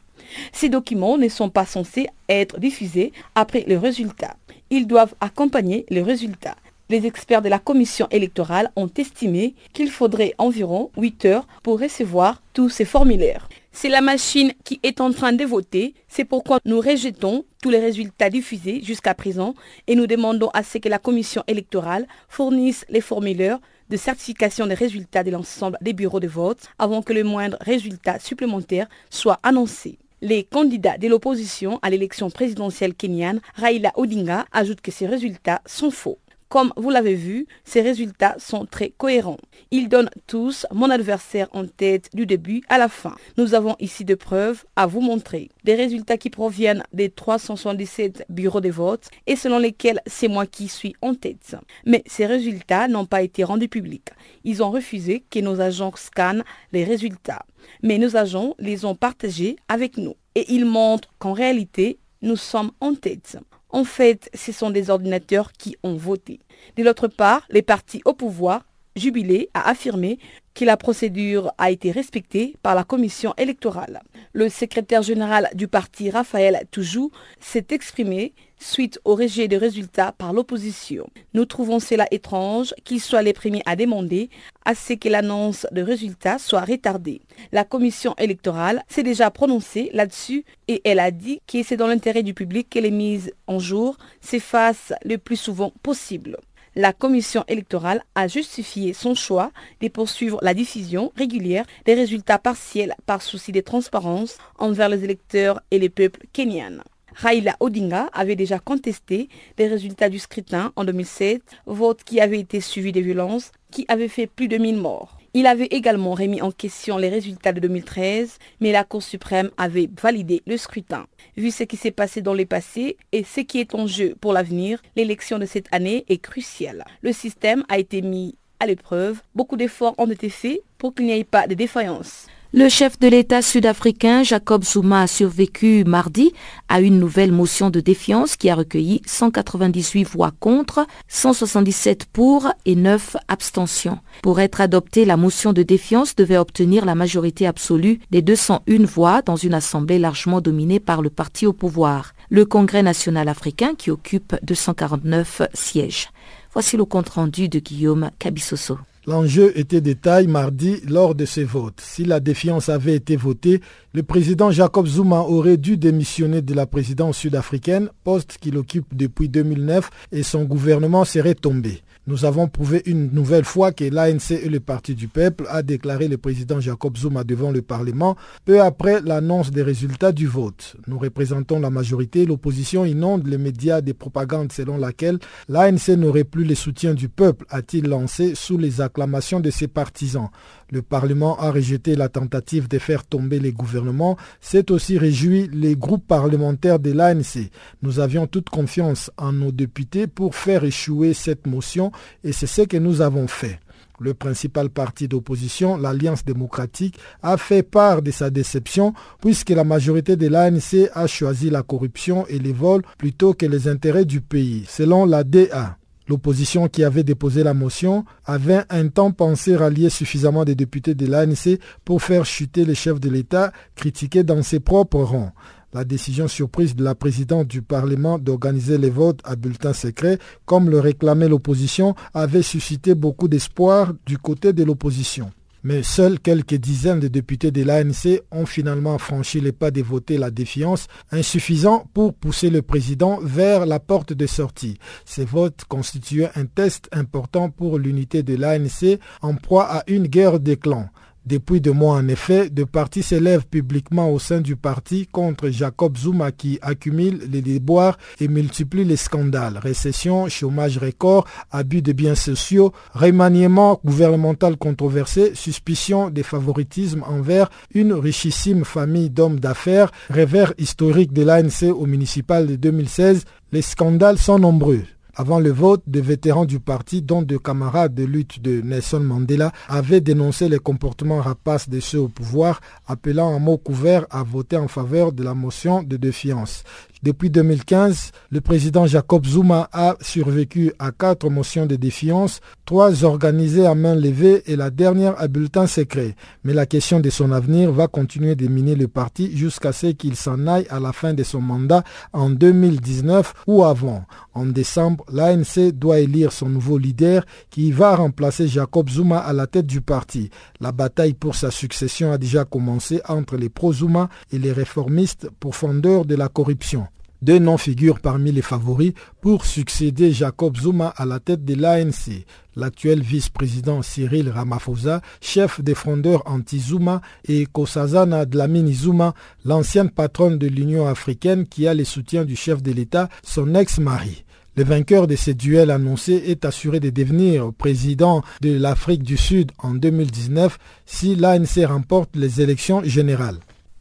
Ces 0.52 0.68
documents 0.68 1.18
ne 1.18 1.28
sont 1.28 1.48
pas 1.48 1.66
censés 1.66 2.08
être 2.28 2.58
diffusés 2.58 3.12
après 3.34 3.64
le 3.66 3.78
résultat. 3.78 4.36
Ils 4.70 4.86
doivent 4.86 5.14
accompagner 5.20 5.86
le 5.90 6.02
résultat 6.02 6.54
les 6.88 7.06
experts 7.06 7.42
de 7.42 7.48
la 7.48 7.58
commission 7.58 8.08
électorale 8.10 8.70
ont 8.76 8.88
estimé 8.96 9.54
qu'il 9.72 9.90
faudrait 9.90 10.34
environ 10.38 10.90
8 10.96 11.24
heures 11.26 11.46
pour 11.62 11.80
recevoir 11.80 12.42
tous 12.54 12.70
ces 12.70 12.84
formulaires. 12.84 13.48
C'est 13.72 13.88
la 13.88 14.00
machine 14.00 14.52
qui 14.64 14.80
est 14.82 15.00
en 15.00 15.12
train 15.12 15.32
de 15.32 15.44
voter, 15.44 15.94
c'est 16.08 16.24
pourquoi 16.24 16.58
nous 16.64 16.80
rejetons 16.80 17.44
tous 17.62 17.70
les 17.70 17.78
résultats 17.78 18.30
diffusés 18.30 18.82
jusqu'à 18.82 19.14
présent 19.14 19.54
et 19.86 19.94
nous 19.94 20.06
demandons 20.06 20.50
à 20.54 20.62
ce 20.62 20.78
que 20.78 20.88
la 20.88 20.98
commission 20.98 21.44
électorale 21.46 22.06
fournisse 22.28 22.84
les 22.88 23.00
formulaires 23.00 23.60
de 23.90 23.96
certification 23.96 24.66
des 24.66 24.74
résultats 24.74 25.22
de 25.22 25.30
l'ensemble 25.30 25.78
des 25.80 25.92
bureaux 25.92 26.20
de 26.20 26.26
vote 26.26 26.68
avant 26.78 27.02
que 27.02 27.12
le 27.12 27.24
moindre 27.24 27.56
résultat 27.60 28.18
supplémentaire 28.18 28.88
soit 29.10 29.38
annoncé. 29.42 29.98
Les 30.20 30.42
candidats 30.42 30.98
de 30.98 31.06
l'opposition 31.06 31.78
à 31.82 31.90
l'élection 31.90 32.28
présidentielle 32.30 32.94
kenyane, 32.94 33.40
Raila 33.54 33.92
Odinga, 33.94 34.46
ajoutent 34.50 34.80
que 34.80 34.90
ces 34.90 35.06
résultats 35.06 35.62
sont 35.64 35.92
faux. 35.92 36.18
Comme 36.48 36.72
vous 36.78 36.88
l'avez 36.88 37.14
vu, 37.14 37.46
ces 37.64 37.82
résultats 37.82 38.36
sont 38.38 38.64
très 38.64 38.88
cohérents. 38.88 39.36
Ils 39.70 39.90
donnent 39.90 40.08
tous 40.26 40.66
mon 40.72 40.88
adversaire 40.88 41.48
en 41.52 41.66
tête 41.66 42.08
du 42.14 42.24
début 42.24 42.62
à 42.70 42.78
la 42.78 42.88
fin. 42.88 43.14
Nous 43.36 43.54
avons 43.54 43.76
ici 43.80 44.06
des 44.06 44.16
preuves 44.16 44.64
à 44.74 44.86
vous 44.86 45.02
montrer. 45.02 45.50
Des 45.64 45.74
résultats 45.74 46.16
qui 46.16 46.30
proviennent 46.30 46.84
des 46.94 47.10
377 47.10 48.24
bureaux 48.30 48.62
de 48.62 48.70
vote 48.70 49.08
et 49.26 49.36
selon 49.36 49.58
lesquels 49.58 50.00
c'est 50.06 50.28
moi 50.28 50.46
qui 50.46 50.68
suis 50.68 50.94
en 51.02 51.14
tête. 51.14 51.56
Mais 51.84 52.02
ces 52.06 52.24
résultats 52.24 52.88
n'ont 52.88 53.04
pas 53.04 53.20
été 53.20 53.44
rendus 53.44 53.68
publics. 53.68 54.08
Ils 54.44 54.62
ont 54.62 54.70
refusé 54.70 55.24
que 55.30 55.40
nos 55.40 55.60
agents 55.60 55.92
scannent 55.96 56.44
les 56.72 56.84
résultats. 56.84 57.44
Mais 57.82 57.98
nos 57.98 58.16
agents 58.16 58.54
les 58.58 58.86
ont 58.86 58.94
partagés 58.94 59.56
avec 59.68 59.98
nous. 59.98 60.14
Et 60.34 60.46
ils 60.50 60.64
montrent 60.64 61.10
qu'en 61.18 61.34
réalité, 61.34 61.98
nous 62.22 62.36
sommes 62.36 62.72
en 62.80 62.94
tête. 62.94 63.38
En 63.70 63.84
fait, 63.84 64.30
ce 64.34 64.52
sont 64.52 64.70
des 64.70 64.90
ordinateurs 64.90 65.52
qui 65.52 65.76
ont 65.82 65.96
voté. 65.96 66.40
De 66.76 66.82
l'autre 66.82 67.08
part, 67.08 67.42
les 67.50 67.62
partis 67.62 68.00
au 68.04 68.14
pouvoir, 68.14 68.64
jubilés, 68.98 69.48
a 69.54 69.68
affirmé 69.68 70.18
que 70.58 70.64
la 70.64 70.76
procédure 70.76 71.52
a 71.56 71.70
été 71.70 71.92
respectée 71.92 72.56
par 72.62 72.74
la 72.74 72.82
commission 72.82 73.32
électorale. 73.38 74.02
Le 74.32 74.48
secrétaire 74.48 75.02
général 75.02 75.48
du 75.54 75.68
parti, 75.68 76.10
Raphaël 76.10 76.66
Toujou, 76.72 77.12
s'est 77.38 77.66
exprimé 77.70 78.34
suite 78.58 78.98
au 79.04 79.14
rejet 79.14 79.46
des 79.46 79.56
résultats 79.56 80.10
par 80.10 80.32
l'opposition. 80.32 81.08
Nous 81.32 81.44
trouvons 81.44 81.78
cela 81.78 82.08
étrange 82.10 82.74
qu'ils 82.82 83.00
soient 83.00 83.22
les 83.22 83.32
premiers 83.32 83.62
à 83.66 83.76
demander 83.76 84.30
à 84.64 84.74
ce 84.74 84.94
que 84.94 85.08
l'annonce 85.08 85.64
de 85.70 85.80
résultats 85.80 86.38
soit 86.38 86.62
retardée. 86.62 87.20
La 87.52 87.62
commission 87.62 88.16
électorale 88.18 88.82
s'est 88.88 89.04
déjà 89.04 89.30
prononcée 89.30 89.90
là-dessus 89.94 90.44
et 90.66 90.80
elle 90.84 90.98
a 90.98 91.12
dit 91.12 91.40
que 91.46 91.62
c'est 91.62 91.76
dans 91.76 91.86
l'intérêt 91.86 92.24
du 92.24 92.34
public 92.34 92.68
que 92.68 92.80
les 92.80 92.90
mises 92.90 93.32
en 93.46 93.60
jour 93.60 93.96
s'effacent 94.20 94.92
le 95.04 95.18
plus 95.18 95.36
souvent 95.36 95.72
possible 95.84 96.36
la 96.78 96.92
commission 96.92 97.44
électorale 97.48 98.04
a 98.14 98.28
justifié 98.28 98.92
son 98.92 99.16
choix 99.16 99.50
de 99.80 99.88
poursuivre 99.88 100.38
la 100.42 100.54
diffusion 100.54 101.12
régulière 101.16 101.66
des 101.84 101.94
résultats 101.94 102.38
partiels 102.38 102.94
par 103.04 103.20
souci 103.20 103.50
de 103.50 103.60
transparence 103.60 104.38
envers 104.58 104.88
les 104.88 105.02
électeurs 105.02 105.60
et 105.72 105.80
les 105.80 105.88
peuples 105.88 106.24
kenyans. 106.32 106.84
Raila 107.16 107.56
Odinga 107.58 108.08
avait 108.12 108.36
déjà 108.36 108.60
contesté 108.60 109.28
les 109.58 109.66
résultats 109.66 110.08
du 110.08 110.20
scrutin 110.20 110.72
en 110.76 110.84
2007, 110.84 111.42
vote 111.66 112.04
qui 112.04 112.20
avait 112.20 112.38
été 112.38 112.60
suivi 112.60 112.92
de 112.92 113.00
violences 113.00 113.50
qui 113.72 113.84
avaient 113.88 114.06
fait 114.06 114.28
plus 114.28 114.46
de 114.46 114.56
1000 114.56 114.76
morts. 114.76 115.18
Il 115.38 115.46
avait 115.46 115.66
également 115.66 116.14
remis 116.14 116.42
en 116.42 116.50
question 116.50 116.98
les 116.98 117.08
résultats 117.08 117.52
de 117.52 117.60
2013, 117.60 118.38
mais 118.58 118.72
la 118.72 118.82
Cour 118.82 119.04
suprême 119.04 119.52
avait 119.56 119.88
validé 120.02 120.42
le 120.48 120.56
scrutin. 120.56 121.06
Vu 121.36 121.52
ce 121.52 121.62
qui 121.62 121.76
s'est 121.76 121.92
passé 121.92 122.22
dans 122.22 122.34
le 122.34 122.44
passé 122.44 122.96
et 123.12 123.22
ce 123.22 123.42
qui 123.42 123.60
est 123.60 123.72
en 123.76 123.86
jeu 123.86 124.16
pour 124.20 124.32
l'avenir, 124.32 124.82
l'élection 124.96 125.38
de 125.38 125.46
cette 125.46 125.72
année 125.72 126.04
est 126.08 126.18
cruciale. 126.18 126.84
Le 127.02 127.12
système 127.12 127.62
a 127.68 127.78
été 127.78 128.02
mis 128.02 128.34
à 128.58 128.66
l'épreuve. 128.66 129.22
Beaucoup 129.36 129.56
d'efforts 129.56 129.94
ont 129.98 130.10
été 130.10 130.28
faits 130.28 130.60
pour 130.76 130.92
qu'il 130.92 131.06
n'y 131.06 131.12
ait 131.12 131.22
pas 131.22 131.46
de 131.46 131.54
défaillance. 131.54 132.26
Le 132.54 132.70
chef 132.70 132.98
de 132.98 133.08
l'État 133.08 133.42
sud-africain 133.42 134.22
Jacob 134.22 134.64
Zuma 134.64 135.02
a 135.02 135.06
survécu 135.06 135.84
mardi 135.84 136.32
à 136.70 136.80
une 136.80 136.98
nouvelle 136.98 137.30
motion 137.30 137.68
de 137.68 137.78
défiance 137.78 138.36
qui 138.36 138.48
a 138.48 138.54
recueilli 138.54 139.02
198 139.04 140.04
voix 140.04 140.32
contre, 140.40 140.86
177 141.08 142.06
pour 142.06 142.48
et 142.64 142.74
9 142.74 143.18
abstentions. 143.28 143.98
Pour 144.22 144.40
être 144.40 144.62
adoptée, 144.62 145.04
la 145.04 145.18
motion 145.18 145.52
de 145.52 145.62
défiance 145.62 146.16
devait 146.16 146.38
obtenir 146.38 146.86
la 146.86 146.94
majorité 146.94 147.46
absolue 147.46 148.00
des 148.10 148.22
201 148.22 148.86
voix 148.86 149.20
dans 149.20 149.36
une 149.36 149.52
assemblée 149.52 149.98
largement 149.98 150.40
dominée 150.40 150.80
par 150.80 151.02
le 151.02 151.10
parti 151.10 151.46
au 151.46 151.52
pouvoir, 151.52 152.14
le 152.30 152.46
Congrès 152.46 152.82
national 152.82 153.28
africain 153.28 153.74
qui 153.76 153.90
occupe 153.90 154.36
249 154.42 155.42
sièges. 155.52 156.08
Voici 156.54 156.78
le 156.78 156.86
compte-rendu 156.86 157.50
de 157.50 157.58
Guillaume 157.58 158.10
Cabissoso. 158.18 158.78
L'enjeu 159.08 159.58
était 159.58 159.80
de 159.80 159.94
taille 159.94 160.26
mardi 160.26 160.82
lors 160.86 161.14
de 161.14 161.24
ces 161.24 161.42
votes. 161.42 161.80
Si 161.80 162.04
la 162.04 162.20
défiance 162.20 162.68
avait 162.68 162.94
été 162.94 163.16
votée, 163.16 163.62
le 163.94 164.02
président 164.02 164.50
Jacob 164.50 164.86
Zuma 164.86 165.20
aurait 165.20 165.56
dû 165.56 165.78
démissionner 165.78 166.42
de 166.42 166.52
la 166.52 166.66
présidence 166.66 167.16
sud-africaine, 167.16 167.88
poste 168.04 168.36
qu'il 168.38 168.58
occupe 168.58 168.94
depuis 168.94 169.30
2009, 169.30 169.88
et 170.12 170.22
son 170.22 170.44
gouvernement 170.44 171.06
serait 171.06 171.34
tombé. 171.34 171.80
Nous 172.08 172.24
avons 172.24 172.48
prouvé 172.48 172.80
une 172.86 173.10
nouvelle 173.12 173.44
fois 173.44 173.70
que 173.70 173.84
l'ANC 173.84 174.30
et 174.30 174.48
le 174.48 174.60
Parti 174.60 174.94
du 174.94 175.08
Peuple, 175.08 175.44
a 175.50 175.62
déclaré 175.62 176.08
le 176.08 176.16
président 176.16 176.58
Jacob 176.58 176.96
Zuma 176.96 177.22
devant 177.22 177.50
le 177.50 177.60
Parlement 177.60 178.16
peu 178.46 178.62
après 178.62 179.02
l'annonce 179.02 179.50
des 179.50 179.60
résultats 179.62 180.10
du 180.10 180.26
vote. 180.26 180.74
Nous 180.86 180.98
représentons 180.98 181.60
la 181.60 181.68
majorité, 181.68 182.24
l'opposition 182.24 182.86
inonde 182.86 183.26
les 183.26 183.36
médias 183.36 183.82
des 183.82 183.92
propagandes 183.92 184.52
selon 184.52 184.78
laquelle 184.78 185.18
l'ANC 185.50 185.88
n'aurait 185.98 186.24
plus 186.24 186.44
le 186.44 186.54
soutien 186.54 186.94
du 186.94 187.10
peuple, 187.10 187.44
a-t-il 187.50 187.86
lancé 187.86 188.34
sous 188.34 188.56
les 188.56 188.80
acclamations 188.80 189.40
de 189.40 189.50
ses 189.50 189.68
partisans. 189.68 190.30
Le 190.70 190.82
Parlement 190.82 191.38
a 191.38 191.50
rejeté 191.50 191.96
la 191.96 192.10
tentative 192.10 192.68
de 192.68 192.78
faire 192.78 193.04
tomber 193.04 193.40
les 193.40 193.52
gouvernements, 193.52 194.18
s'est 194.40 194.70
aussi 194.70 194.98
réjoui 194.98 195.48
les 195.52 195.76
groupes 195.76 196.06
parlementaires 196.06 196.78
de 196.78 196.92
l'ANC. 196.92 197.50
Nous 197.82 198.00
avions 198.00 198.26
toute 198.26 198.50
confiance 198.50 199.10
en 199.16 199.32
nos 199.32 199.50
députés 199.50 200.06
pour 200.06 200.34
faire 200.34 200.64
échouer 200.64 201.14
cette 201.14 201.46
motion 201.46 201.90
et 202.22 202.32
c'est 202.32 202.46
ce 202.46 202.62
que 202.62 202.76
nous 202.76 203.00
avons 203.00 203.28
fait. 203.28 203.60
Le 203.98 204.14
principal 204.14 204.70
parti 204.70 205.08
d'opposition, 205.08 205.76
l'Alliance 205.76 206.24
démocratique, 206.24 206.98
a 207.22 207.36
fait 207.36 207.62
part 207.62 208.02
de 208.02 208.10
sa 208.10 208.30
déception 208.30 208.92
puisque 209.20 209.50
la 209.50 209.64
majorité 209.64 210.16
de 210.16 210.28
l'ANC 210.28 210.90
a 210.94 211.06
choisi 211.06 211.50
la 211.50 211.62
corruption 211.62 212.26
et 212.28 212.38
les 212.38 212.52
vols 212.52 212.82
plutôt 212.98 213.32
que 213.32 213.46
les 213.46 213.68
intérêts 213.68 214.04
du 214.04 214.20
pays, 214.20 214.64
selon 214.68 215.06
la 215.06 215.24
DA. 215.24 215.78
L'opposition 216.08 216.68
qui 216.68 216.84
avait 216.84 217.02
déposé 217.02 217.42
la 217.42 217.52
motion 217.52 218.04
avait 218.24 218.62
un 218.70 218.88
temps 218.88 219.12
pensé 219.12 219.54
rallier 219.54 219.90
suffisamment 219.90 220.46
de 220.46 220.54
députés 220.54 220.94
de 220.94 221.06
l'ANC 221.06 221.58
pour 221.84 222.02
faire 222.02 222.24
chuter 222.24 222.64
les 222.64 222.74
chefs 222.74 222.98
de 222.98 223.10
l'État 223.10 223.52
critiqués 223.74 224.24
dans 224.24 224.42
ses 224.42 224.58
propres 224.58 225.02
rangs. 225.02 225.32
La 225.74 225.84
décision 225.84 226.26
surprise 226.26 226.74
de 226.74 226.82
la 226.82 226.94
présidente 226.94 227.46
du 227.46 227.60
Parlement 227.60 228.18
d'organiser 228.18 228.78
les 228.78 228.88
votes 228.88 229.20
à 229.22 229.36
bulletin 229.36 229.74
secret, 229.74 230.18
comme 230.46 230.70
le 230.70 230.80
réclamait 230.80 231.28
l'opposition, 231.28 231.94
avait 232.14 232.40
suscité 232.40 232.94
beaucoup 232.94 233.28
d'espoir 233.28 233.92
du 234.06 234.16
côté 234.16 234.54
de 234.54 234.64
l'opposition. 234.64 235.30
Mais 235.62 235.82
seuls 235.82 236.20
quelques 236.20 236.54
dizaines 236.54 237.00
de 237.00 237.08
députés 237.08 237.50
de 237.50 237.62
l'ANC 237.62 238.20
ont 238.30 238.46
finalement 238.46 238.98
franchi 238.98 239.40
les 239.40 239.52
pas 239.52 239.70
de 239.70 239.82
voter 239.82 240.16
la 240.16 240.30
défiance, 240.30 240.86
insuffisant 241.10 241.86
pour 241.94 242.14
pousser 242.14 242.50
le 242.50 242.62
président 242.62 243.18
vers 243.22 243.66
la 243.66 243.80
porte 243.80 244.12
de 244.12 244.26
sortie. 244.26 244.78
Ces 245.04 245.24
votes 245.24 245.64
constituaient 245.68 246.30
un 246.36 246.46
test 246.46 246.88
important 246.92 247.50
pour 247.50 247.78
l'unité 247.78 248.22
de 248.22 248.36
l'ANC 248.36 248.98
en 249.22 249.34
proie 249.34 249.64
à 249.64 249.82
une 249.88 250.06
guerre 250.06 250.40
des 250.40 250.56
clans. 250.56 250.88
Depuis 251.28 251.60
deux 251.60 251.72
mois, 251.72 251.96
en 251.96 252.08
effet, 252.08 252.48
deux 252.48 252.64
partis 252.64 253.02
s'élèvent 253.02 253.44
publiquement 253.44 254.10
au 254.10 254.18
sein 254.18 254.40
du 254.40 254.56
parti 254.56 255.06
contre 255.06 255.50
Jacob 255.50 255.98
Zuma 255.98 256.32
qui 256.32 256.58
accumule 256.62 257.20
les 257.30 257.42
déboires 257.42 257.98
et 258.18 258.28
multiplie 258.28 258.86
les 258.86 258.96
scandales. 258.96 259.58
Récession, 259.58 260.30
chômage 260.30 260.78
record, 260.78 261.26
abus 261.50 261.82
de 261.82 261.92
biens 261.92 262.14
sociaux, 262.14 262.72
remaniement 262.94 263.78
gouvernemental 263.84 264.56
controversé, 264.56 265.32
suspicion 265.34 266.08
des 266.08 266.22
favoritismes 266.22 267.04
envers 267.06 267.50
une 267.74 267.92
richissime 267.92 268.64
famille 268.64 269.10
d'hommes 269.10 269.38
d'affaires, 269.38 269.90
revers 270.08 270.54
historique 270.56 271.12
de 271.12 271.24
l'ANC 271.24 271.70
au 271.70 271.84
municipal 271.84 272.46
de 272.46 272.56
2016, 272.56 273.26
les 273.52 273.60
scandales 273.60 274.16
sont 274.16 274.38
nombreux. 274.38 274.84
Avant 275.20 275.40
le 275.40 275.50
vote, 275.50 275.82
des 275.88 276.00
vétérans 276.00 276.44
du 276.44 276.60
parti, 276.60 277.02
dont 277.02 277.22
deux 277.22 277.40
camarades 277.40 277.92
de 277.92 278.04
lutte 278.04 278.40
de 278.40 278.60
Nelson 278.60 279.00
Mandela, 279.00 279.50
avaient 279.68 280.00
dénoncé 280.00 280.48
les 280.48 280.60
comportements 280.60 281.20
rapaces 281.20 281.68
de 281.68 281.80
ceux 281.80 281.98
au 281.98 282.06
pouvoir, 282.06 282.60
appelant 282.86 283.34
un 283.34 283.40
mot 283.40 283.58
couvert 283.58 284.06
à 284.10 284.22
voter 284.22 284.56
en 284.58 284.68
faveur 284.68 285.10
de 285.10 285.24
la 285.24 285.34
motion 285.34 285.82
de 285.82 285.96
défiance. 285.96 286.62
Depuis 287.02 287.30
2015, 287.30 288.10
le 288.30 288.40
président 288.40 288.86
Jacob 288.86 289.24
Zuma 289.24 289.68
a 289.72 289.94
survécu 290.00 290.72
à 290.80 290.90
quatre 290.90 291.30
motions 291.30 291.64
de 291.64 291.76
défiance, 291.76 292.40
trois 292.64 293.04
organisées 293.04 293.66
à 293.66 293.76
main 293.76 293.94
levée 293.94 294.42
et 294.46 294.56
la 294.56 294.70
dernière 294.70 295.14
à 295.20 295.28
bulletin 295.28 295.68
secret. 295.68 296.16
Mais 296.42 296.54
la 296.54 296.66
question 296.66 296.98
de 296.98 297.08
son 297.08 297.30
avenir 297.30 297.70
va 297.70 297.86
continuer 297.86 298.34
de 298.34 298.48
miner 298.48 298.74
le 298.74 298.88
parti 298.88 299.36
jusqu'à 299.36 299.70
ce 299.72 299.88
qu'il 299.88 300.16
s'en 300.16 300.48
aille 300.48 300.66
à 300.70 300.80
la 300.80 300.92
fin 300.92 301.14
de 301.14 301.22
son 301.22 301.40
mandat 301.40 301.84
en 302.12 302.30
2019 302.30 303.32
ou 303.46 303.62
avant. 303.62 304.04
En 304.34 304.46
décembre, 304.46 305.04
l'ANC 305.12 305.72
doit 305.72 306.00
élire 306.00 306.32
son 306.32 306.48
nouveau 306.48 306.78
leader 306.78 307.24
qui 307.50 307.72
va 307.72 307.96
remplacer 307.96 308.48
Jacob 308.48 308.88
Zuma 308.88 309.18
à 309.18 309.32
la 309.32 309.46
tête 309.46 309.66
du 309.66 309.80
parti. 309.80 310.30
La 310.60 310.72
bataille 310.72 311.14
pour 311.14 311.34
sa 311.34 311.50
succession 311.50 312.12
a 312.12 312.18
déjà 312.18 312.44
commencé 312.44 313.00
entre 313.08 313.36
les 313.36 313.48
pro-Zuma 313.48 314.08
et 314.32 314.38
les 314.38 314.52
réformistes 314.52 315.28
pourfendeurs 315.40 316.04
de 316.04 316.14
la 316.14 316.28
corruption. 316.28 316.86
Deux 317.20 317.40
noms 317.40 317.58
figurent 317.58 317.98
parmi 317.98 318.30
les 318.30 318.42
favoris 318.42 318.92
pour 319.20 319.44
succéder 319.44 320.12
Jacob 320.12 320.56
Zuma 320.56 320.94
à 320.96 321.04
la 321.04 321.18
tête 321.18 321.44
de 321.44 321.54
l'ANC. 321.54 322.24
L'actuel 322.54 323.02
vice-président 323.02 323.82
Cyril 323.82 324.30
Ramaphosa, 324.30 325.00
chef 325.20 325.60
des 325.60 325.74
frondeurs 325.74 326.22
anti-Zuma, 326.26 327.00
et 327.26 327.46
Kosazana 327.46 328.24
Dlamini 328.24 328.72
Zuma, 328.72 329.14
l'ancienne 329.44 329.90
patronne 329.90 330.38
de 330.38 330.46
l'Union 330.46 330.86
africaine 330.86 331.46
qui 331.46 331.66
a 331.66 331.74
le 331.74 331.84
soutien 331.84 332.24
du 332.24 332.36
chef 332.36 332.62
de 332.62 332.70
l'État, 332.70 333.08
son 333.24 333.52
ex-mari. 333.56 334.24
Le 334.58 334.64
vainqueur 334.64 335.06
de 335.06 335.14
ce 335.14 335.30
duel 335.30 335.70
annoncé 335.70 336.14
est 336.26 336.44
assuré 336.44 336.80
de 336.80 336.90
devenir 336.90 337.52
président 337.52 338.24
de 338.40 338.58
l'Afrique 338.58 339.04
du 339.04 339.16
Sud 339.16 339.52
en 339.58 339.72
2019 339.72 340.58
si 340.84 341.14
l'ANC 341.14 341.64
remporte 341.64 342.16
les 342.16 342.40
élections 342.40 342.82
générales. 342.82 343.38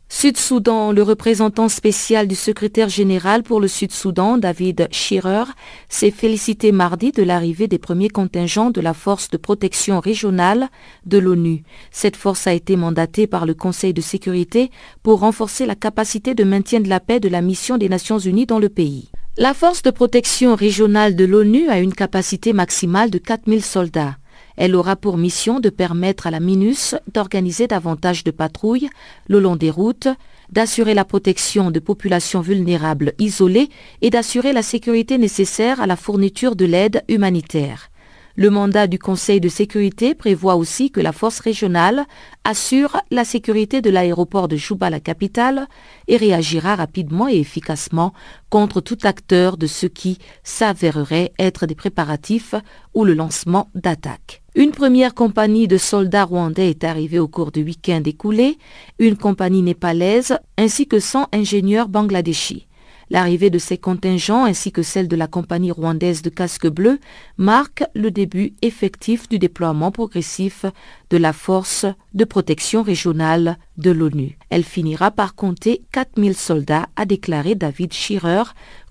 Sud-Soudan, 0.08 0.92
le 0.92 1.02
représentant 1.02 1.68
spécial 1.68 2.28
du 2.28 2.36
secrétaire 2.36 2.90
général 2.90 3.42
pour 3.42 3.60
le 3.60 3.68
Sud-Soudan, 3.68 4.38
David 4.38 4.88
Shearer, 4.92 5.46
s'est 5.90 6.12
félicité 6.12 6.72
mardi 6.72 7.12
de 7.12 7.24
l'arrivée 7.24 7.68
des 7.68 7.80
premiers 7.80 8.10
contingents 8.10 8.70
de 8.70 8.80
la 8.80 8.94
force 8.94 9.32
de 9.32 9.38
protection 9.38 10.00
régionale 10.00 10.70
de 11.08 11.18
l'ONU. 11.18 11.64
Cette 11.90 12.16
force 12.16 12.46
a 12.46 12.54
été 12.54 12.76
mandatée 12.76 13.26
par 13.26 13.48
le 13.48 13.56
Conseil 13.56 13.96
de 13.96 14.02
sécurité 14.02 14.70
pour 15.02 15.22
renforcer 15.22 15.66
la 15.66 15.76
capacité 15.76 16.36
de 16.36 16.44
maintien 16.44 16.82
de 16.82 16.88
la 16.88 17.00
paix 17.00 17.20
de 17.20 17.30
la 17.30 17.42
mission 17.42 17.80
des 17.80 17.90
Nations 17.90 18.20
Unies 18.20 18.46
dans 18.46 18.60
le 18.60 18.70
pays. 18.70 19.10
La 19.40 19.54
force 19.54 19.84
de 19.84 19.92
protection 19.92 20.56
régionale 20.56 21.16
de 21.16 21.24
l'ONU 21.24 21.70
a 21.70 21.78
une 21.78 21.94
capacité 21.94 22.54
maximale 22.54 23.12
de 23.12 23.20
4000 23.20 23.64
soldats. 23.64 24.18
Elle 24.56 24.76
aura 24.76 24.96
pour 24.96 25.16
mission 25.16 25.60
de 25.60 25.70
permettre 25.70 26.26
à 26.26 26.32
la 26.32 26.40
MINUS 26.40 26.96
d'organiser 27.14 27.68
davantage 27.68 28.24
de 28.24 28.32
patrouilles 28.32 28.90
le 29.28 29.40
long 29.40 29.56
des 29.56 29.70
routes, 29.70 30.08
d'assurer 30.52 30.96
la 30.96 31.06
protection 31.06 31.70
de 31.70 31.80
populations 31.80 32.42
vulnérables 32.42 33.14
isolées 33.20 33.70
et 34.02 34.10
d'assurer 34.10 34.54
la 34.54 34.64
sécurité 34.64 35.20
nécessaire 35.20 35.82
à 35.82 35.86
la 35.86 35.98
fourniture 35.98 36.56
de 36.56 36.66
l'aide 36.66 37.04
humanitaire. 37.08 37.92
Le 38.40 38.52
mandat 38.52 38.86
du 38.86 39.00
Conseil 39.00 39.42
de 39.42 39.50
sécurité 39.50 40.14
prévoit 40.14 40.58
aussi 40.58 40.92
que 40.92 41.02
la 41.02 41.12
force 41.12 41.40
régionale 41.40 42.06
assure 42.44 43.02
la 43.10 43.26
sécurité 43.26 43.82
de 43.82 43.90
l'aéroport 43.90 44.48
de 44.48 44.56
Juba, 44.56 44.92
la 44.92 45.00
capitale, 45.00 45.68
et 46.08 46.18
réagira 46.18 46.76
rapidement 46.76 47.28
et 47.28 47.40
efficacement 47.40 48.14
contre 48.52 48.80
tout 48.80 49.00
acteur 49.06 49.58
de 49.58 49.66
ce 49.66 49.88
qui 49.88 50.20
s'avérerait 50.44 51.34
être 51.40 51.66
des 51.66 51.74
préparatifs 51.74 52.54
ou 52.94 53.06
le 53.06 53.16
lancement 53.16 53.72
d'attaques. 53.74 54.44
Une 54.54 54.70
première 54.70 55.16
compagnie 55.16 55.68
de 55.68 55.78
soldats 55.78 56.26
rwandais 56.26 56.70
est 56.70 56.84
arrivée 56.84 57.18
au 57.18 57.28
cours 57.28 57.52
du 57.52 57.64
week-end 57.64 58.04
écoulé, 58.06 58.60
une 59.00 59.18
compagnie 59.18 59.64
népalaise 59.64 60.38
ainsi 60.60 60.88
que 60.88 61.00
100 61.00 61.30
ingénieurs 61.34 61.90
bangladeshis. 61.90 62.68
L'arrivée 63.10 63.50
de 63.50 63.58
ces 63.58 63.78
contingents 63.78 64.46
ainsi 64.46 64.72
que 64.72 64.82
celle 64.82 65.08
de 65.08 65.16
la 65.16 65.28
compagnie 65.28 65.72
rwandaise 65.72 66.22
de 66.22 66.30
casque 66.30 66.68
bleu 66.68 67.00
marque 67.38 67.84
le 67.96 68.12
début 68.12 68.54
effectif 68.62 69.30
du 69.30 69.40
déploiement 69.40 69.92
progressif 69.92 70.66
de 71.10 71.18
la 71.18 71.32
force 71.32 71.86
de 72.14 72.26
protection 72.26 72.84
régionale 72.84 73.58
de 73.78 73.92
l'ONU. 73.92 74.38
Elle 74.50 74.64
finira 74.64 75.12
par 75.12 75.36
compter 75.36 75.84
4000 75.94 76.36
soldats, 76.36 76.88
a 76.96 77.06
déclaré 77.06 77.56
David 77.56 77.94
Shearer, 77.94 78.44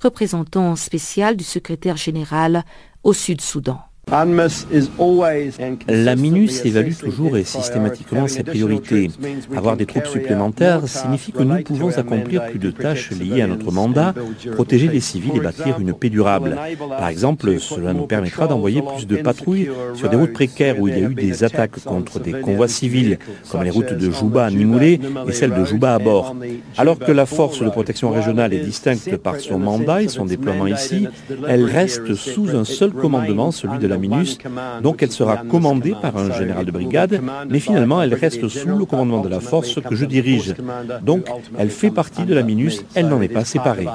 représentant 0.03 0.77
spécial 0.77 1.37
du 1.37 1.45
secrétaire 1.45 1.97
général 1.97 2.65
au 3.03 3.13
Sud-Soudan. 3.13 3.81
La 4.09 4.25
MINUS 6.15 6.65
évalue 6.65 6.93
toujours 6.93 7.37
et 7.37 7.43
systématiquement 7.43 8.29
ses 8.29 8.45
priorités. 8.45 9.11
Avoir 9.57 9.77
des 9.77 9.85
troupes 9.85 10.07
supplémentaires 10.07 10.87
signifie 10.87 11.33
que 11.33 11.43
nous 11.43 11.61
pouvons 11.65 11.89
accomplir 11.99 12.47
plus 12.47 12.61
de 12.61 12.71
tâches 12.71 13.11
liées 13.11 13.43
à 13.43 13.49
notre 13.49 13.73
mandat, 13.73 14.15
protéger 14.53 14.87
les 14.87 15.01
civils 15.01 15.33
et 15.35 15.41
bâtir 15.41 15.81
une 15.81 15.93
paix 15.93 16.09
durable. 16.09 16.57
Par 16.89 17.09
exemple, 17.09 17.59
cela 17.59 17.95
nous 17.95 18.07
permettra 18.07 18.47
d'envoyer 18.47 18.81
plus 18.81 19.09
de 19.09 19.17
patrouilles 19.17 19.71
sur 19.95 20.09
des 20.09 20.17
routes 20.17 20.35
précaires 20.35 20.79
où 20.79 20.87
il 20.87 20.97
y 20.97 21.05
a 21.05 21.11
eu 21.11 21.15
des 21.15 21.43
attaques 21.43 21.83
contre 21.83 22.21
des 22.21 22.31
convois 22.31 22.69
civils, 22.69 23.19
comme 23.51 23.65
les 23.65 23.71
routes 23.71 23.93
de 23.93 24.11
Juba 24.13 24.45
à 24.47 24.51
Nimoulé 24.53 25.01
et 25.27 25.33
celle 25.33 25.53
de 25.53 25.65
Juba 25.65 25.97
à 25.97 25.99
bord. 25.99 26.37
Alors 26.77 27.01
que 27.01 27.11
la 27.11 27.27
force 27.27 27.61
de 27.61 27.71
protection 27.71 28.13
régionale 28.13 28.55
est 28.55 28.65
distincte 28.65 29.17
par 29.17 29.41
son 29.41 29.59
mandat 29.59 30.03
et 30.03 30.09
son 30.09 30.27
déploiement 30.27 30.69
ici, 30.69 31.09
elle 31.49 31.65
reste 31.65 32.15
sous 32.15 32.51
un 32.51 32.65
seul 32.65 32.93
commandement, 32.93 33.51
celui 33.51 33.79
de 33.81 33.89
la 33.89 33.96
MINUS, 33.99 34.39
donc 34.83 35.03
elle 35.03 35.13
sera 35.13 35.39
commandée 35.39 35.95
par 36.01 36.17
un 36.17 36.33
général 36.33 36.67
de 36.67 36.71
brigade, 36.71 37.21
mais 37.49 37.61
finalement 37.61 38.03
elle 38.03 38.15
reste 38.15 38.49
sous 38.49 38.69
le 38.69 38.85
commandement 38.85 39.21
de 39.21 39.29
la 39.29 39.41
force 39.41 39.81
que 39.81 39.95
je 39.95 40.05
dirige. 40.05 40.55
Donc 41.03 41.27
elle 41.59 41.71
fait 41.71 41.91
partie 41.91 42.25
de 42.25 42.35
la 42.35 42.43
MINUS, 42.43 42.85
elle 42.95 43.09
n'en 43.09 43.21
est 43.21 43.29
pas 43.29 43.45
séparée. 43.45 43.87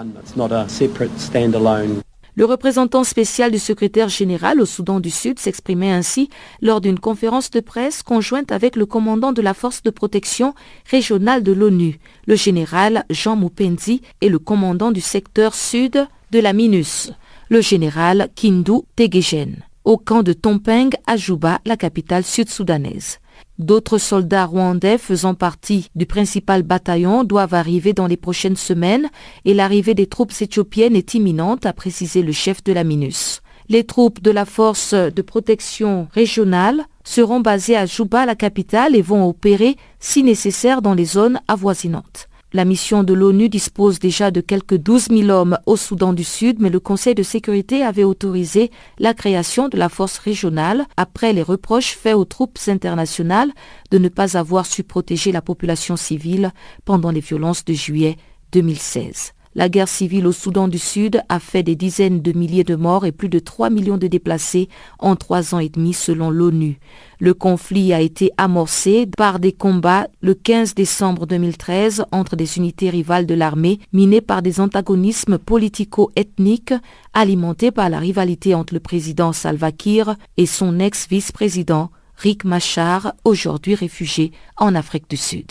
Le 2.35 2.45
représentant 2.45 3.03
spécial 3.03 3.51
du 3.51 3.59
secrétaire 3.59 4.07
général 4.07 4.61
au 4.61 4.65
Soudan 4.65 5.01
du 5.01 5.09
Sud 5.09 5.37
s'exprimait 5.37 5.91
ainsi 5.91 6.29
lors 6.61 6.79
d'une 6.79 6.97
conférence 6.97 7.51
de 7.51 7.59
presse 7.59 8.03
conjointe 8.03 8.53
avec 8.53 8.77
le 8.77 8.85
commandant 8.85 9.33
de 9.33 9.41
la 9.41 9.53
force 9.53 9.83
de 9.83 9.89
protection 9.89 10.55
régionale 10.89 11.43
de 11.43 11.51
l'ONU, 11.51 11.99
le 12.27 12.35
général 12.35 13.03
Jean 13.09 13.35
Mupenzi, 13.35 14.01
et 14.21 14.29
le 14.29 14.39
commandant 14.39 14.91
du 14.91 15.01
secteur 15.01 15.53
sud 15.53 16.07
de 16.31 16.39
la 16.39 16.53
MINUS, 16.53 17.11
le 17.49 17.59
général 17.59 18.29
Kindu 18.33 18.79
Tegegen, 18.95 19.57
au 19.83 19.97
camp 19.97 20.23
de 20.23 20.33
Tompeng 20.33 20.89
à 21.07 21.17
Juba, 21.17 21.59
la 21.65 21.77
capitale 21.77 22.23
sud-soudanaise. 22.23 23.19
D'autres 23.57 23.97
soldats 23.97 24.45
rwandais 24.45 24.97
faisant 24.97 25.35
partie 25.35 25.87
du 25.95 26.05
principal 26.05 26.63
bataillon 26.63 27.23
doivent 27.23 27.53
arriver 27.53 27.93
dans 27.93 28.07
les 28.07 28.17
prochaines 28.17 28.55
semaines 28.55 29.09
et 29.45 29.53
l'arrivée 29.53 29.93
des 29.93 30.07
troupes 30.07 30.33
éthiopiennes 30.39 30.95
est 30.95 31.13
imminente, 31.13 31.65
a 31.65 31.73
précisé 31.73 32.21
le 32.21 32.31
chef 32.31 32.63
de 32.63 32.73
la 32.73 32.83
MINUS. 32.83 33.41
Les 33.69 33.83
troupes 33.83 34.21
de 34.21 34.31
la 34.31 34.45
force 34.45 34.93
de 34.93 35.21
protection 35.21 36.07
régionale 36.11 36.85
seront 37.03 37.39
basées 37.39 37.77
à 37.77 37.85
Juba, 37.85 38.25
la 38.25 38.35
capitale, 38.35 38.95
et 38.95 39.01
vont 39.01 39.27
opérer 39.27 39.77
si 39.99 40.23
nécessaire 40.23 40.81
dans 40.81 40.93
les 40.93 41.05
zones 41.05 41.39
avoisinantes. 41.47 42.27
La 42.53 42.65
mission 42.65 43.03
de 43.03 43.13
l'ONU 43.13 43.47
dispose 43.47 43.99
déjà 43.99 44.29
de 44.29 44.41
quelques 44.41 44.75
12 44.75 45.07
000 45.09 45.29
hommes 45.29 45.57
au 45.65 45.77
Soudan 45.77 46.11
du 46.11 46.25
Sud, 46.25 46.57
mais 46.59 46.69
le 46.69 46.81
Conseil 46.81 47.15
de 47.15 47.23
sécurité 47.23 47.81
avait 47.81 48.03
autorisé 48.03 48.71
la 48.99 49.13
création 49.13 49.69
de 49.69 49.77
la 49.77 49.87
force 49.87 50.17
régionale 50.17 50.85
après 50.97 51.31
les 51.31 51.43
reproches 51.43 51.95
faits 51.95 52.15
aux 52.15 52.25
troupes 52.25 52.59
internationales 52.67 53.53
de 53.89 53.99
ne 53.99 54.09
pas 54.09 54.37
avoir 54.37 54.65
su 54.65 54.83
protéger 54.83 55.31
la 55.31 55.41
population 55.41 55.95
civile 55.95 56.51
pendant 56.83 57.11
les 57.11 57.21
violences 57.21 57.63
de 57.63 57.73
juillet 57.73 58.17
2016. 58.51 59.31
La 59.53 59.67
guerre 59.67 59.89
civile 59.89 60.27
au 60.27 60.31
Soudan 60.31 60.69
du 60.69 60.79
Sud 60.79 61.21
a 61.27 61.39
fait 61.39 61.61
des 61.61 61.75
dizaines 61.75 62.21
de 62.21 62.31
milliers 62.31 62.63
de 62.63 62.75
morts 62.75 63.05
et 63.05 63.11
plus 63.11 63.27
de 63.27 63.37
3 63.37 63.69
millions 63.69 63.97
de 63.97 64.07
déplacés 64.07 64.69
en 64.97 65.17
trois 65.17 65.53
ans 65.53 65.59
et 65.59 65.67
demi 65.67 65.93
selon 65.93 66.29
l'ONU. 66.29 66.79
Le 67.19 67.33
conflit 67.33 67.91
a 67.91 67.99
été 67.99 68.31
amorcé 68.37 69.07
par 69.17 69.39
des 69.39 69.51
combats 69.51 70.07
le 70.21 70.35
15 70.35 70.73
décembre 70.73 71.27
2013 71.27 72.05
entre 72.13 72.37
des 72.37 72.57
unités 72.57 72.89
rivales 72.89 73.25
de 73.25 73.33
l'armée 73.33 73.79
minées 73.91 74.21
par 74.21 74.41
des 74.41 74.61
antagonismes 74.61 75.37
politico-ethniques 75.37 76.73
alimentés 77.13 77.71
par 77.71 77.89
la 77.89 77.99
rivalité 77.99 78.55
entre 78.55 78.73
le 78.73 78.79
président 78.79 79.33
Salva 79.33 79.73
Kiir 79.73 80.15
et 80.37 80.45
son 80.45 80.79
ex-vice-président 80.79 81.91
Rick 82.15 82.45
Machar, 82.45 83.13
aujourd'hui 83.25 83.75
réfugié 83.75 84.31
en 84.55 84.75
Afrique 84.75 85.09
du 85.09 85.17
Sud. 85.17 85.47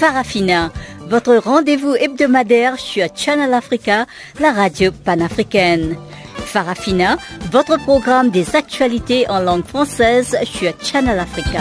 Farafina, 0.00 0.72
votre 1.10 1.36
rendez-vous 1.36 1.94
hebdomadaire 1.94 2.78
sur 2.78 3.06
Channel 3.14 3.52
Africa, 3.52 4.06
la 4.40 4.50
radio 4.50 4.92
panafricaine. 4.92 5.94
Farafina, 6.36 7.18
votre 7.52 7.76
programme 7.76 8.30
des 8.30 8.56
actualités 8.56 9.28
en 9.28 9.40
langue 9.40 9.66
française 9.66 10.38
sur 10.44 10.72
Channel 10.82 11.18
Africa. 11.18 11.60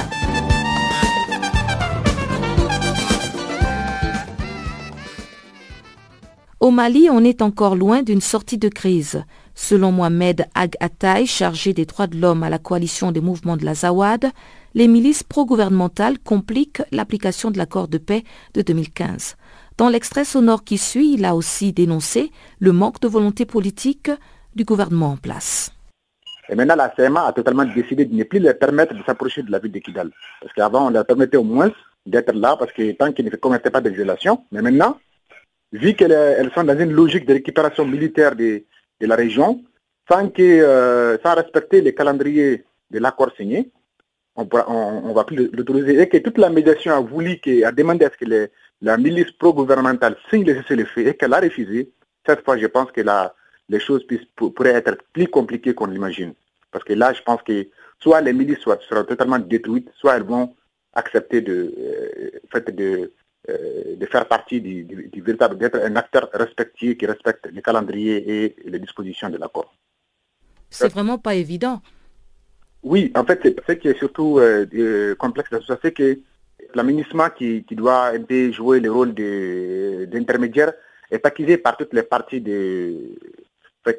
Au 6.61 6.71
Mali, 6.71 7.09
on 7.11 7.25
est 7.25 7.41
encore 7.41 7.75
loin 7.75 8.03
d'une 8.03 8.21
sortie 8.21 8.57
de 8.57 8.69
crise. 8.69 9.21
Selon 9.53 9.91
Mohamed 9.91 10.47
Ag 10.55 10.75
Ataï, 10.79 11.27
chargé 11.27 11.73
des 11.73 11.85
droits 11.85 12.07
de 12.07 12.17
l'homme 12.17 12.43
à 12.43 12.49
la 12.49 12.57
coalition 12.57 13.11
des 13.11 13.19
mouvements 13.19 13.57
de 13.57 13.65
la 13.65 13.75
Zawad, 13.75 14.31
les 14.73 14.87
milices 14.87 15.23
pro-gouvernementales 15.23 16.19
compliquent 16.19 16.83
l'application 16.91 17.51
de 17.51 17.57
l'accord 17.57 17.87
de 17.87 17.97
paix 17.97 18.23
de 18.53 18.61
2015. 18.61 19.35
Dans 19.77 19.89
l'extrait 19.89 20.25
sonore 20.25 20.63
qui 20.63 20.77
suit, 20.77 21.13
il 21.13 21.25
a 21.25 21.35
aussi 21.35 21.73
dénoncé 21.73 22.31
le 22.59 22.71
manque 22.71 22.99
de 22.99 23.07
volonté 23.07 23.45
politique 23.45 24.11
du 24.55 24.65
gouvernement 24.65 25.11
en 25.11 25.17
place. 25.17 25.71
Et 26.49 26.55
maintenant, 26.55 26.75
la 26.75 26.89
CMA 26.89 27.27
a 27.27 27.33
totalement 27.33 27.63
décidé 27.63 28.05
de 28.05 28.13
ne 28.13 28.23
plus 28.23 28.39
leur 28.39 28.57
permettre 28.57 28.93
de 28.95 29.03
s'approcher 29.03 29.43
de 29.43 29.51
la 29.51 29.59
ville 29.59 29.71
de 29.71 29.79
Kidal. 29.79 30.09
Parce 30.41 30.53
qu'avant, 30.53 30.87
on 30.87 30.89
leur 30.89 31.05
permettait 31.05 31.37
au 31.37 31.43
moins 31.43 31.71
d'être 32.05 32.33
là 32.33 32.55
parce 32.57 32.71
que 32.73 32.91
tant 32.93 33.11
qu'ils 33.13 33.25
ne 33.25 33.35
commettaient 33.35 33.69
pas 33.69 33.81
de 33.81 33.89
violations. 33.89 34.43
Mais 34.51 34.61
maintenant, 34.61 34.97
vu 35.71 35.93
qu'elles 35.93 36.51
sont 36.55 36.63
dans 36.63 36.77
une 36.77 36.91
logique 36.91 37.27
de 37.27 37.33
récupération 37.33 37.85
militaire 37.85 38.35
de, 38.35 38.63
la 38.99 39.15
région, 39.15 39.63
sans, 40.09 40.29
euh, 40.39 41.17
sans 41.23 41.35
respecter 41.35 41.81
les 41.81 41.93
calendriers 41.93 42.65
de 42.89 42.99
l'accord 42.99 43.31
signé, 43.37 43.71
on 44.67 45.09
ne 45.09 45.13
va 45.13 45.23
plus 45.23 45.49
l'autoriser. 45.51 46.01
Et 46.01 46.09
que 46.09 46.17
toute 46.17 46.37
la 46.37 46.49
médiation 46.49 46.93
a 46.93 46.99
voulu, 46.99 47.39
a 47.65 47.71
demandé 47.71 48.05
à 48.05 48.11
ce 48.11 48.17
que 48.17 48.49
la 48.81 48.97
milice 48.97 49.31
pro-gouvernementale 49.31 50.17
signe 50.29 50.43
les 50.45 50.55
cessez-le-feu 50.55 51.07
et 51.07 51.15
qu'elle 51.15 51.33
a 51.33 51.39
refusé, 51.39 51.91
cette 52.25 52.43
fois, 52.43 52.57
je 52.57 52.67
pense 52.67 52.91
que 52.91 53.01
les 53.69 53.79
choses 53.79 54.05
pourraient 54.35 54.69
être 54.71 54.97
plus 55.13 55.27
compliquées 55.27 55.73
qu'on 55.73 55.87
l'imagine. 55.87 56.33
Parce 56.71 56.85
que 56.85 56.93
là, 56.93 57.13
je 57.13 57.21
pense 57.21 57.41
que 57.41 57.67
soit 57.99 58.21
les 58.21 58.33
milices 58.33 58.59
seront 58.59 59.03
totalement 59.03 59.39
détruites, 59.39 59.89
soit 59.97 60.15
elles 60.15 60.23
vont 60.23 60.53
accepter 60.93 61.41
de, 61.41 61.73
euh, 61.77 62.59
de, 62.71 63.11
euh, 63.49 63.95
de 63.95 64.05
faire 64.05 64.27
partie 64.27 64.61
du, 64.61 64.83
du 64.83 65.21
véritable, 65.21 65.57
d'être 65.57 65.79
un 65.79 65.95
acteur 65.95 66.29
respectueux 66.33 66.93
qui 66.93 67.05
respecte 67.05 67.47
les 67.51 67.61
calendriers 67.61 68.45
et 68.45 68.55
les 68.65 68.79
dispositions 68.79 69.29
de 69.29 69.37
l'accord. 69.37 69.73
C'est 70.69 70.91
vraiment 70.91 71.17
pas 71.17 71.35
évident. 71.35 71.81
Oui, 72.83 73.11
en 73.15 73.25
fait, 73.25 73.41
ce 73.67 73.73
qui 73.73 73.89
est 73.89 73.97
surtout 73.97 74.39
euh, 74.39 74.65
euh, 74.73 75.15
complexe 75.15 75.49
ça, 75.67 75.77
c'est 75.81 75.91
que 75.91 76.19
l'aménagement 76.73 77.29
qui, 77.29 77.65
qui, 77.65 77.75
doit 77.75 78.13
jouer 78.51 78.79
le 78.79 78.91
rôle 78.91 79.13
d'intermédiaire 79.13 80.71
est 81.11 81.25
accusé 81.25 81.57
par 81.57 81.75
toutes 81.75 81.93
les 81.93 82.03
parties 82.03 82.39
de, 82.39 83.17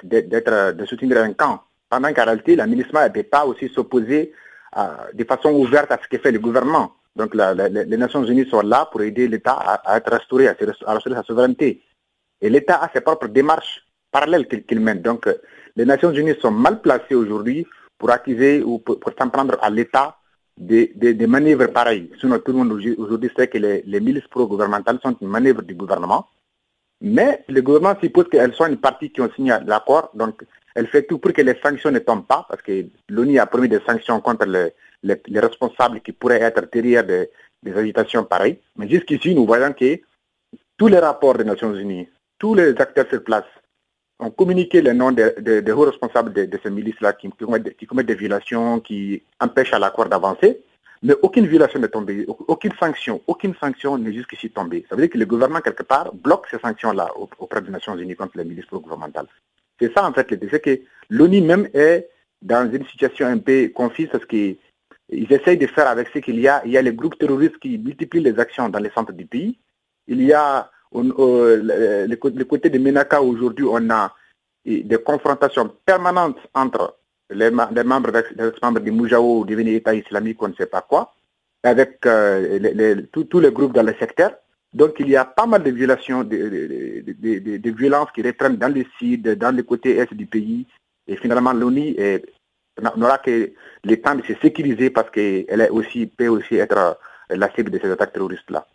d'être, 0.05 0.73
de 0.73 0.85
soutenir 0.87 1.19
un 1.19 1.33
camp. 1.35 1.62
Pendant 1.90 2.12
qu'en 2.14 2.25
réalité, 2.25 2.57
l'aménagement 2.57 3.03
ne 3.03 3.09
peut 3.09 3.23
pas 3.25 3.45
aussi 3.45 3.69
s'opposer 3.69 4.33
de 5.12 5.25
façon 5.25 5.51
ouverte 5.53 5.90
à 5.90 5.99
ce 6.03 6.09
que 6.09 6.23
fait 6.23 6.31
le 6.31 6.38
gouvernement. 6.38 6.93
Donc 7.16 7.35
les 7.35 7.97
Nations 7.97 8.25
Unies 8.25 8.49
sont 8.49 8.62
là 8.62 8.88
pour 8.90 9.03
aider 9.03 9.27
l'État 9.27 9.55
à, 9.55 9.97
être 9.97 10.12
restauré, 10.12 10.47
à, 10.47 10.55
restaurer 10.55 11.16
sa 11.16 11.25
souveraineté. 11.25 11.83
Et 12.40 12.49
l'État 12.49 12.77
a 12.77 12.90
ses 12.95 13.01
propres 13.01 13.27
démarches 13.27 13.85
parallèles 14.12 14.47
qu'il 14.47 14.81
mène. 14.81 15.03
Donc 15.03 15.29
les 15.75 15.85
Nations 15.85 16.12
Unies 16.12 16.38
sont 16.40 16.53
mal 16.53 16.81
placées 16.81 17.16
aujourd'hui 17.16 17.66
pour 18.00 18.10
accuser 18.10 18.62
ou 18.62 18.78
pour, 18.78 18.98
s'en 19.16 19.28
prendre 19.28 19.58
à 19.60 19.68
l'État 19.68 20.16
des, 20.56 21.26
manœuvres 21.28 21.66
pareilles. 21.66 22.10
Sinon, 22.18 22.38
tout 22.38 22.52
le 22.52 22.58
monde 22.58 22.72
aujourd'hui 22.72 23.30
sait 23.36 23.46
que 23.46 23.58
les, 23.58 24.00
milices 24.00 24.26
pro-gouvernementales 24.28 24.98
sont 25.02 25.16
une 25.20 25.28
manœuvre 25.28 25.62
du 25.62 25.74
gouvernement. 25.74 26.26
Mais 27.02 27.44
le 27.48 27.60
gouvernement 27.60 27.98
suppose 28.00 28.28
qu'elles 28.30 28.54
sont 28.54 28.66
une 28.66 28.78
partie 28.78 29.10
qui 29.10 29.20
ont 29.20 29.30
signé 29.36 29.54
l'accord, 29.66 30.10
donc 30.14 30.42
elle 30.74 30.86
fait 30.86 31.04
tout 31.04 31.18
pour 31.18 31.32
que 31.32 31.42
les 31.42 31.58
sanctions 31.62 31.90
ne 31.90 31.98
tombent 31.98 32.26
pas, 32.26 32.46
parce 32.48 32.62
que 32.62 32.86
l'ONU 33.08 33.38
a 33.38 33.46
promis 33.46 33.68
des 33.68 33.80
sanctions 33.86 34.20
contre 34.20 34.46
les, 34.46 34.72
les, 35.02 35.40
responsables 35.40 36.00
qui 36.00 36.12
pourraient 36.12 36.42
être 36.42 36.68
derrière 36.72 37.04
des, 37.04 37.30
des 37.62 37.74
agitations 37.74 38.24
pareilles. 38.24 38.58
Mais 38.76 38.88
jusqu'ici, 38.88 39.34
nous 39.34 39.46
voyons 39.46 39.72
que 39.72 40.00
tous 40.76 40.88
les 40.88 40.98
rapports 40.98 41.36
des 41.36 41.44
Nations 41.44 41.74
Unies, 41.74 42.08
tous 42.38 42.54
les 42.54 42.70
acteurs 42.78 43.08
sur 43.08 43.22
place, 43.22 43.44
ont 44.20 44.30
communiqué 44.30 44.83
les 44.83 44.92
noms 44.92 45.12
des 45.12 45.72
hauts 45.72 45.87
responsables 45.87 46.33
de, 46.33 46.59
ces 46.62 46.70
milices-là 46.70 47.14
qui, 47.14 47.30
commettent, 47.30 48.06
des 48.06 48.14
violations, 48.14 48.80
qui 48.80 49.22
empêchent 49.40 49.72
à 49.72 49.78
l'accord 49.78 50.06
d'avancer. 50.06 50.61
Mais 51.02 51.14
aucune 51.22 51.46
violation 51.46 51.80
n'est 51.80 51.88
tombée, 51.88 52.26
aucune 52.28 52.72
sanction, 52.78 53.22
aucune 53.26 53.54
sanction 53.54 53.96
n'est 53.96 54.12
jusqu'ici 54.12 54.50
tombée. 54.50 54.85
Ça 54.88 54.96
veut 54.96 55.02
dire 55.02 55.11
que 55.11 55.16
le 55.16 55.24
gouvernement, 55.24 55.61
quelque 55.61 55.83
part, 55.83 56.12
bloque 56.12 56.46
ces 56.50 56.59
sanctions-là 56.59 57.09
auprès 57.38 57.62
des 57.62 57.70
Nations 57.70 57.96
Unies 57.96 58.16
contre 58.16 58.37
les 58.37 58.44
milices 58.44 58.66
pro-gouvernementales. 58.66 59.26
C'est 59.80 59.92
ça, 59.94 60.06
en 60.06 60.12
fait, 60.12 60.30
l'idée. 60.30 60.48
C'est 60.50 60.61
que 60.61 60.78
l'ONU 61.09 61.40
même 61.40 61.68
est 61.72 62.11
dans 62.42 62.70
une 62.70 62.85
situation 62.85 63.26
un 63.26 63.38
peu 63.38 63.70
confuse 63.74 64.11
parce 64.12 64.26
qu'ils 64.26 64.59
essayent 65.11 65.56
de 65.56 65.66
faire 65.66 65.88
avec 65.88 66.09
ce 66.12 66.18
qu'il 66.18 66.38
y 66.38 66.46
a. 66.46 66.61
Il 66.66 66.72
y 66.72 66.76
a 66.76 66.83
les 66.83 66.92
groupes 66.92 67.18
terroristes 67.18 67.59
qui 67.59 67.78
multiplient 67.78 68.20
les 68.20 68.38
actions 68.38 68.68
dans 68.68 68.78
les 68.78 68.90
centres 68.90 69.12
du 69.14 69.24
pays. 69.24 69.59
Il 70.06 70.22
y 70.22 70.35
a 70.35 70.70
le, 70.92 72.42
côté 72.44 72.70
de 72.70 72.79
Menaka, 72.79 73.22
aujourd'hui, 73.22 73.66
on 73.68 73.90
a 73.90 74.14
des 74.64 74.98
confrontations 75.05 75.70
permanentes 75.85 76.38
entre 76.55 76.96
les, 77.31 77.50
membres, 77.50 77.72
les 77.74 77.85
membres 77.85 78.81
du 78.81 78.90
Moujao, 78.90 79.44
du 79.44 79.61
État 79.74 79.94
islamique, 79.94 80.42
on 80.42 80.48
ne 80.48 80.55
sait 80.55 80.66
pas 80.66 80.83
quoi, 80.83 81.14
avec 81.62 82.05
euh, 82.07 83.03
tous 83.12 83.40
les 83.40 83.53
groupes 83.53 83.72
dans 83.72 83.87
le 83.87 83.94
secteur. 83.94 84.33
Donc 84.72 84.96
il 85.00 85.09
y 85.09 85.16
a 85.16 85.24
pas 85.24 85.46
mal 85.46 85.62
de 85.62 85.70
violations, 85.70 86.22
de, 86.22 87.70
violences 87.70 88.11
qui 88.12 88.22
reprennent 88.22 88.57
dans 88.57 88.72
le 88.72 88.85
sud, 88.98 89.35
dans 89.37 89.55
le 89.55 89.62
côté 89.62 89.96
est 89.96 90.14
du 90.14 90.26
pays. 90.26 90.66
Et 91.09 91.16
finalement, 91.16 91.53
l'ONU 91.53 91.96
n'aura 92.96 93.18
que 93.18 93.53
le 93.85 93.96
temps 93.96 94.14
de 94.14 94.22
se 94.22 94.35
sécuriser 94.40 94.90
parce 94.90 95.11
qu'elle 95.11 95.68
aussi, 95.72 96.07
peut 96.07 96.29
aussi 96.29 96.57
être 96.57 96.98
la 97.31 97.53
cible 97.53 97.70
de 97.70 97.79
ces 97.79 97.90
attaques 97.90 98.12
terroristes-là. 98.12 98.66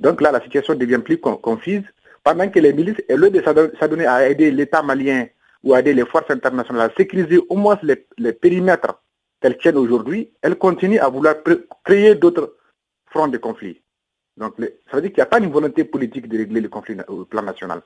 Donc 0.00 0.20
là, 0.20 0.30
la 0.30 0.40
situation 0.40 0.74
devient 0.74 0.98
plus 0.98 1.18
confuse. 1.18 1.82
Pendant 2.22 2.48
que 2.48 2.58
les 2.60 2.72
milices, 2.72 3.02
au 3.10 3.16
lieu 3.16 3.30
de 3.30 3.42
s'adonner 3.42 4.06
à 4.06 4.28
aider 4.28 4.50
l'État 4.50 4.82
malien 4.82 5.26
ou 5.62 5.74
à 5.74 5.80
aider 5.80 5.94
les 5.94 6.04
forces 6.04 6.30
internationales 6.30 6.90
à 6.90 6.94
sécuriser 6.96 7.40
au 7.48 7.56
moins 7.56 7.78
les, 7.82 8.32
périmètres 8.32 9.00
qu'elles 9.40 9.58
tiennent 9.58 9.76
aujourd'hui, 9.76 10.30
elles 10.42 10.56
continuent 10.56 11.00
à 11.00 11.08
vouloir 11.08 11.36
créer 11.84 12.14
d'autres 12.14 12.56
fronts 13.06 13.28
de 13.28 13.38
conflit. 13.38 13.80
Donc 14.36 14.54
ça 14.58 14.96
veut 14.96 15.02
dire 15.02 15.10
qu'il 15.10 15.18
n'y 15.18 15.22
a 15.22 15.26
pas 15.26 15.38
une 15.38 15.50
volonté 15.50 15.84
politique 15.84 16.28
de 16.28 16.38
régler 16.38 16.60
le 16.60 16.68
conflit 16.68 16.96
au 17.08 17.24
plan 17.24 17.42
national. 17.42 17.82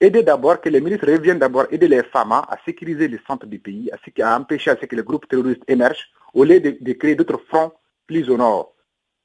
Aider 0.00 0.22
d'abord, 0.22 0.60
que 0.60 0.68
les 0.68 0.80
milices 0.80 1.00
reviennent 1.00 1.38
d'abord 1.38 1.66
aider 1.70 1.88
les 1.88 2.02
femmes 2.02 2.32
à 2.32 2.58
sécuriser 2.66 3.08
les 3.08 3.20
centres 3.26 3.46
du 3.46 3.58
pays, 3.58 3.90
à, 4.20 4.36
empêcher 4.36 4.70
à 4.72 4.76
ce 4.76 4.84
que 4.84 4.96
les 4.96 5.02
groupes 5.02 5.28
terroristes 5.28 5.62
émergent, 5.68 6.10
au 6.34 6.44
lieu 6.44 6.60
de 6.60 6.92
créer 6.94 7.14
d'autres 7.14 7.40
fronts 7.48 7.72
plus 8.06 8.28
au 8.28 8.36
nord 8.36 8.73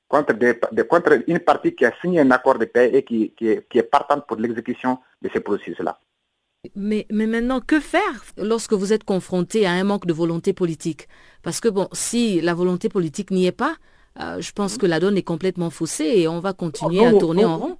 contre, 0.10 0.34
contre 0.88 1.24
une 1.28 1.39
partie 1.39 1.74
qui 1.74 1.86
a 1.86 1.93
signé 2.02 2.19
un 2.19 2.32
accord 2.32 2.58
de 2.60 2.65
paix 2.65 2.89
et 2.93 3.04
qui, 3.04 3.32
qui, 3.38 3.48
est, 3.48 3.69
qui 3.69 3.78
est 3.78 3.84
partante 3.84 4.26
pour 4.28 4.38
l'exécution 4.38 5.00
de 5.22 5.30
ce 5.34 5.39
processus-là. 5.39 5.98
Mais, 6.76 7.06
mais, 7.10 7.28
maintenant, 7.28 7.62
que 7.62 7.80
faire 7.80 8.26
lorsque 8.38 8.74
vous 8.74 8.91
êtes 8.91 9.06
confronté 9.06 9.65
à 9.65 9.72
un 9.72 9.86
manque 9.86 10.06
de 10.06 10.12
volonté 10.12 10.52
politique? 10.52 11.08
Parce 11.41 11.62
que, 11.62 11.69
bon, 11.69 11.88
si 11.93 12.41
la 12.41 12.54
volonté 12.54 12.89
politique 12.89 13.32
n'y 13.32 13.45
est 13.45 13.54
pas, 13.54 13.76
euh, 14.19 14.41
je 14.41 14.52
pense 14.52 14.78
que 14.78 14.86
la 14.86 15.00
donne 15.00 15.15
est 15.15 15.24
complètement 15.24 15.69
faussée 15.69 16.12
et 16.17 16.28
on 16.28 16.41
va 16.41 16.52
continuer 16.52 17.06
à 17.06 17.13
tourner 17.13 17.45
en 17.45 17.58
rond. 17.58 17.78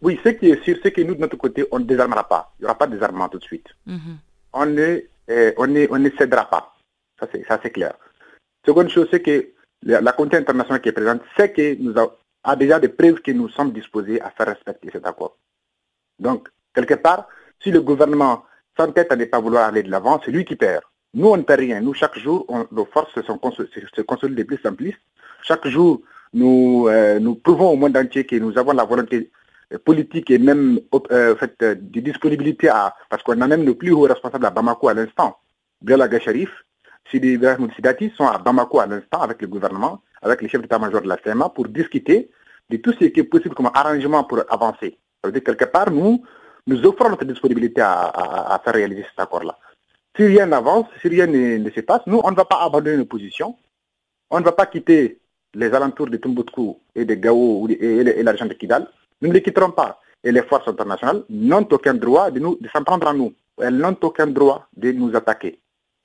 Oui, 0.00 0.18
ce 0.24 0.30
qui 0.30 0.46
est 0.46 0.62
sûr, 0.64 0.78
c'est 0.82 0.92
que 0.92 1.02
nous, 1.02 1.16
de 1.16 1.20
notre 1.20 1.36
côté, 1.36 1.66
on 1.70 1.80
ne 1.80 1.84
désarmera 1.84 2.26
pas. 2.26 2.54
Il 2.58 2.62
n'y 2.62 2.66
aura 2.66 2.78
pas 2.78 2.86
de 2.86 2.94
désarmement 2.94 3.28
tout 3.28 3.38
de 3.38 3.44
suite. 3.44 3.66
Mhm. 3.84 4.18
On, 4.54 4.64
ne, 4.64 5.00
on, 5.28 5.68
on 5.90 5.98
ne 5.98 6.10
cédera 6.16 6.48
pas. 6.48 6.74
Ça, 7.20 7.26
c'est 7.62 7.70
clair. 7.70 7.94
Seconde 8.64 8.88
chose, 8.88 9.08
c'est 9.10 9.20
que 9.20 9.48
la, 9.82 10.12
communauté 10.12 10.36
internationale 10.38 10.80
qui 10.80 10.88
est 10.88 10.92
présente 10.92 11.22
sait 11.36 11.52
que 11.52 11.80
nous 11.80 11.94
a, 12.44 12.56
déjà 12.56 12.78
des 12.78 12.88
preuves 12.88 13.20
que 13.20 13.32
nous 13.32 13.48
sommes 13.48 13.72
disposés 13.72 14.20
à 14.20 14.30
faire 14.30 14.46
respecter 14.46 14.88
cet 14.92 15.06
accord. 15.06 15.36
Donc, 16.18 16.48
quelque 16.74 16.94
part, 16.94 17.28
si 17.62 17.70
le 17.70 17.80
gouvernement 17.80 18.44
s'entête 18.76 19.12
à 19.12 19.16
ne 19.16 19.24
pas 19.24 19.40
vouloir 19.40 19.68
aller 19.68 19.82
de 19.82 19.90
l'avant, 19.90 20.20
c'est 20.24 20.30
lui 20.30 20.44
qui 20.44 20.56
perd. 20.56 20.82
Nous, 21.14 21.28
on 21.28 21.36
ne 21.36 21.42
perd 21.42 21.60
rien. 21.60 21.80
Nous, 21.80 21.94
chaque 21.94 22.18
jour, 22.18 22.46
nos 22.70 22.84
forces 22.84 23.12
se, 23.14 23.22
se 23.22 24.02
consolident 24.02 24.38
de 24.38 24.42
plus 24.44 24.60
en 24.64 24.74
plus. 24.74 24.94
Chaque 25.42 25.66
jour, 25.68 26.02
nous, 26.32 26.86
euh, 26.88 27.18
nous 27.18 27.36
prouvons 27.36 27.70
au 27.70 27.76
monde 27.76 27.96
entier 27.96 28.24
que 28.24 28.36
nous 28.36 28.58
avons 28.58 28.72
la 28.72 28.84
volonté 28.84 29.30
euh, 29.72 29.78
politique 29.78 30.30
et 30.30 30.38
même 30.38 30.80
euh, 31.10 31.36
fait, 31.36 31.62
de 31.62 32.00
disponibilité 32.00 32.68
à, 32.68 32.94
parce 33.08 33.22
qu'on 33.22 33.40
a 33.40 33.46
même 33.46 33.64
le 33.64 33.74
plus 33.74 33.92
haut 33.92 34.02
responsable 34.02 34.46
à 34.46 34.50
Bamako 34.50 34.88
à 34.88 34.94
l'instant, 34.94 35.38
Biala 35.80 36.08
Sharif, 36.20 36.50
Sidi 37.10 37.32
Ibrahim 37.34 37.70
Sidati 37.74 38.12
sont 38.16 38.26
à 38.26 38.38
Bamako 38.38 38.80
à 38.80 38.86
l'instant 38.86 39.22
avec 39.22 39.40
le 39.40 39.48
gouvernement, 39.48 40.02
avec 40.20 40.42
les 40.42 40.48
chefs 40.48 40.60
d'état-major 40.60 41.00
de 41.00 41.08
la 41.08 41.16
CMA 41.16 41.48
pour 41.48 41.68
discuter 41.68 42.30
de 42.68 42.76
tout 42.76 42.92
ce 42.92 43.06
qui 43.06 43.20
est 43.20 43.24
possible 43.24 43.54
comme 43.54 43.70
arrangement 43.72 44.24
pour 44.24 44.40
avancer. 44.50 44.98
Ça 45.24 45.30
dire 45.30 45.42
quelque 45.42 45.64
part, 45.64 45.90
nous, 45.90 46.22
nous 46.66 46.84
offrons 46.84 47.08
notre 47.08 47.24
disponibilité 47.24 47.80
à, 47.80 48.60
faire 48.62 48.74
réaliser 48.74 49.04
cet 49.08 49.18
accord-là. 49.20 49.56
Si 50.16 50.26
rien 50.26 50.46
n'avance, 50.46 50.86
si 51.00 51.08
rien 51.08 51.26
ne, 51.26 51.70
se 51.70 51.80
passe, 51.80 52.02
nous, 52.06 52.20
on 52.22 52.30
ne 52.30 52.36
va 52.36 52.44
pas 52.44 52.62
abandonner 52.62 52.98
nos 52.98 53.06
positions. 53.06 53.56
On 54.30 54.40
ne 54.40 54.44
va 54.44 54.52
pas 54.52 54.66
quitter 54.66 55.18
les 55.54 55.72
alentours 55.72 56.08
de 56.10 56.18
Tumbuktu 56.18 56.72
et 56.94 57.06
de 57.06 57.14
Gao 57.14 57.66
et, 57.68 58.22
l'argent 58.22 58.44
de 58.46 58.52
Kidal. 58.52 58.86
Nous 59.22 59.28
ne 59.28 59.34
les 59.34 59.42
quitterons 59.42 59.70
pas. 59.70 60.00
Et 60.22 60.32
les 60.32 60.42
forces 60.42 60.68
internationales 60.68 61.22
n'ont 61.30 61.66
aucun 61.70 61.94
droit 61.94 62.30
de, 62.30 62.40
de 62.40 62.68
s'en 62.72 62.84
prendre 62.84 63.06
à 63.06 63.14
nous. 63.14 63.32
Elles 63.58 63.76
n'ont 63.76 63.96
aucun 64.02 64.26
droit 64.26 64.66
de 64.76 64.92
nous 64.92 65.14
attaquer. 65.16 65.58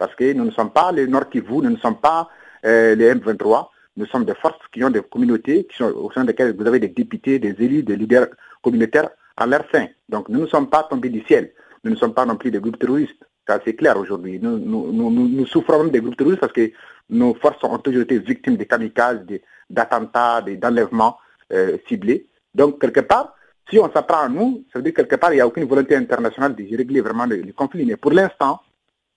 Parce 0.03 0.15
que 0.15 0.33
nous 0.33 0.43
ne 0.43 0.51
sommes 0.51 0.71
pas 0.71 0.91
les 0.91 1.07
Nord 1.07 1.29
Kivu, 1.29 1.61
nous 1.61 1.69
ne 1.69 1.77
sommes 1.77 1.95
pas 1.95 2.27
euh, 2.65 2.93
les 2.93 3.15
M23. 3.15 3.69
Nous 3.95 4.05
sommes 4.07 4.25
des 4.25 4.35
forces 4.35 4.59
qui 4.73 4.83
ont 4.83 4.89
des 4.89 4.99
communautés, 5.01 5.65
qui 5.65 5.77
sont, 5.77 5.85
au 5.85 6.11
sein 6.11 6.25
desquelles 6.25 6.53
vous 6.57 6.67
avez 6.67 6.81
des 6.81 6.89
députés, 6.89 7.39
des 7.39 7.55
élus, 7.63 7.83
des 7.83 7.95
leaders 7.95 8.27
communautaires 8.61 9.11
à 9.37 9.45
leur 9.45 9.63
sein. 9.71 9.87
Donc 10.09 10.27
nous 10.27 10.41
ne 10.41 10.47
sommes 10.47 10.69
pas 10.69 10.83
tombés 10.89 11.07
du 11.07 11.21
ciel. 11.21 11.53
Nous 11.85 11.91
ne 11.91 11.95
sommes 11.95 12.13
pas 12.13 12.25
non 12.25 12.35
plus 12.35 12.51
des 12.51 12.59
groupes 12.59 12.77
terroristes. 12.77 13.23
C'est 13.63 13.75
clair 13.75 13.97
aujourd'hui. 13.97 14.39
Nous, 14.41 14.57
nous, 14.57 14.91
nous, 14.91 15.09
nous, 15.09 15.45
souffrons 15.45 15.85
des 15.85 16.01
groupes 16.01 16.17
terroristes 16.17 16.41
parce 16.41 16.51
que 16.51 16.69
nos 17.09 17.33
forces 17.35 17.63
ont 17.63 17.77
toujours 17.77 18.01
été 18.01 18.19
victimes 18.19 18.57
de 18.57 18.65
kamikazes, 18.65 19.21
d'attentats, 19.69 20.41
d'enlèvements 20.41 21.15
euh, 21.53 21.77
ciblés. 21.87 22.27
Donc, 22.53 22.81
quelque 22.81 22.99
part, 22.99 23.35
si 23.69 23.79
on 23.79 23.89
s'apprend 23.89 24.23
à 24.23 24.27
nous, 24.27 24.65
ça 24.73 24.79
veut 24.79 24.83
dire 24.83 24.93
quelque 24.93 25.15
part, 25.15 25.31
il 25.31 25.35
n'y 25.35 25.41
a 25.41 25.47
aucune 25.47 25.63
volonté 25.63 25.95
internationale 25.95 26.55
de 26.55 26.75
régler 26.75 26.99
vraiment 26.99 27.25
le, 27.25 27.41
conflit. 27.53 27.85
Mais 27.85 27.95
pour 27.95 28.11
l'instant, 28.11 28.59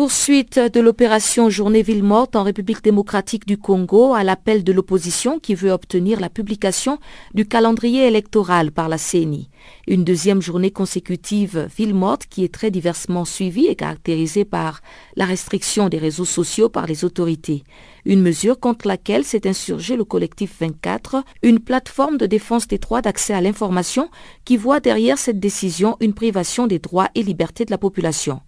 Poursuite 0.00 0.58
de 0.58 0.80
l'opération 0.80 1.50
Journée 1.50 1.82
Ville 1.82 2.02
Morte 2.02 2.34
en 2.34 2.42
République 2.42 2.82
démocratique 2.82 3.46
du 3.46 3.58
Congo 3.58 4.14
à 4.14 4.24
l'appel 4.24 4.64
de 4.64 4.72
l'opposition 4.72 5.38
qui 5.38 5.54
veut 5.54 5.72
obtenir 5.72 6.20
la 6.20 6.30
publication 6.30 6.98
du 7.34 7.44
calendrier 7.44 8.06
électoral 8.06 8.72
par 8.72 8.88
la 8.88 8.96
CENI. 8.96 9.50
Une 9.86 10.02
deuxième 10.02 10.40
journée 10.40 10.70
consécutive 10.70 11.68
Ville 11.76 11.92
Morte 11.92 12.24
qui 12.30 12.44
est 12.44 12.54
très 12.54 12.70
diversement 12.70 13.26
suivie 13.26 13.66
et 13.66 13.76
caractérisée 13.76 14.46
par 14.46 14.80
la 15.16 15.26
restriction 15.26 15.90
des 15.90 15.98
réseaux 15.98 16.24
sociaux 16.24 16.70
par 16.70 16.86
les 16.86 17.04
autorités. 17.04 17.62
Une 18.06 18.22
mesure 18.22 18.58
contre 18.58 18.88
laquelle 18.88 19.24
s'est 19.24 19.46
insurgé 19.46 19.96
le 19.96 20.04
collectif 20.04 20.54
24, 20.60 21.22
une 21.42 21.60
plateforme 21.60 22.16
de 22.16 22.24
défense 22.24 22.66
des 22.66 22.78
droits 22.78 23.02
d'accès 23.02 23.34
à 23.34 23.42
l'information 23.42 24.08
qui 24.46 24.56
voit 24.56 24.80
derrière 24.80 25.18
cette 25.18 25.40
décision 25.40 25.98
une 26.00 26.14
privation 26.14 26.66
des 26.66 26.78
droits 26.78 27.10
et 27.14 27.22
libertés 27.22 27.66
de 27.66 27.70
la 27.70 27.76
population. 27.76 28.40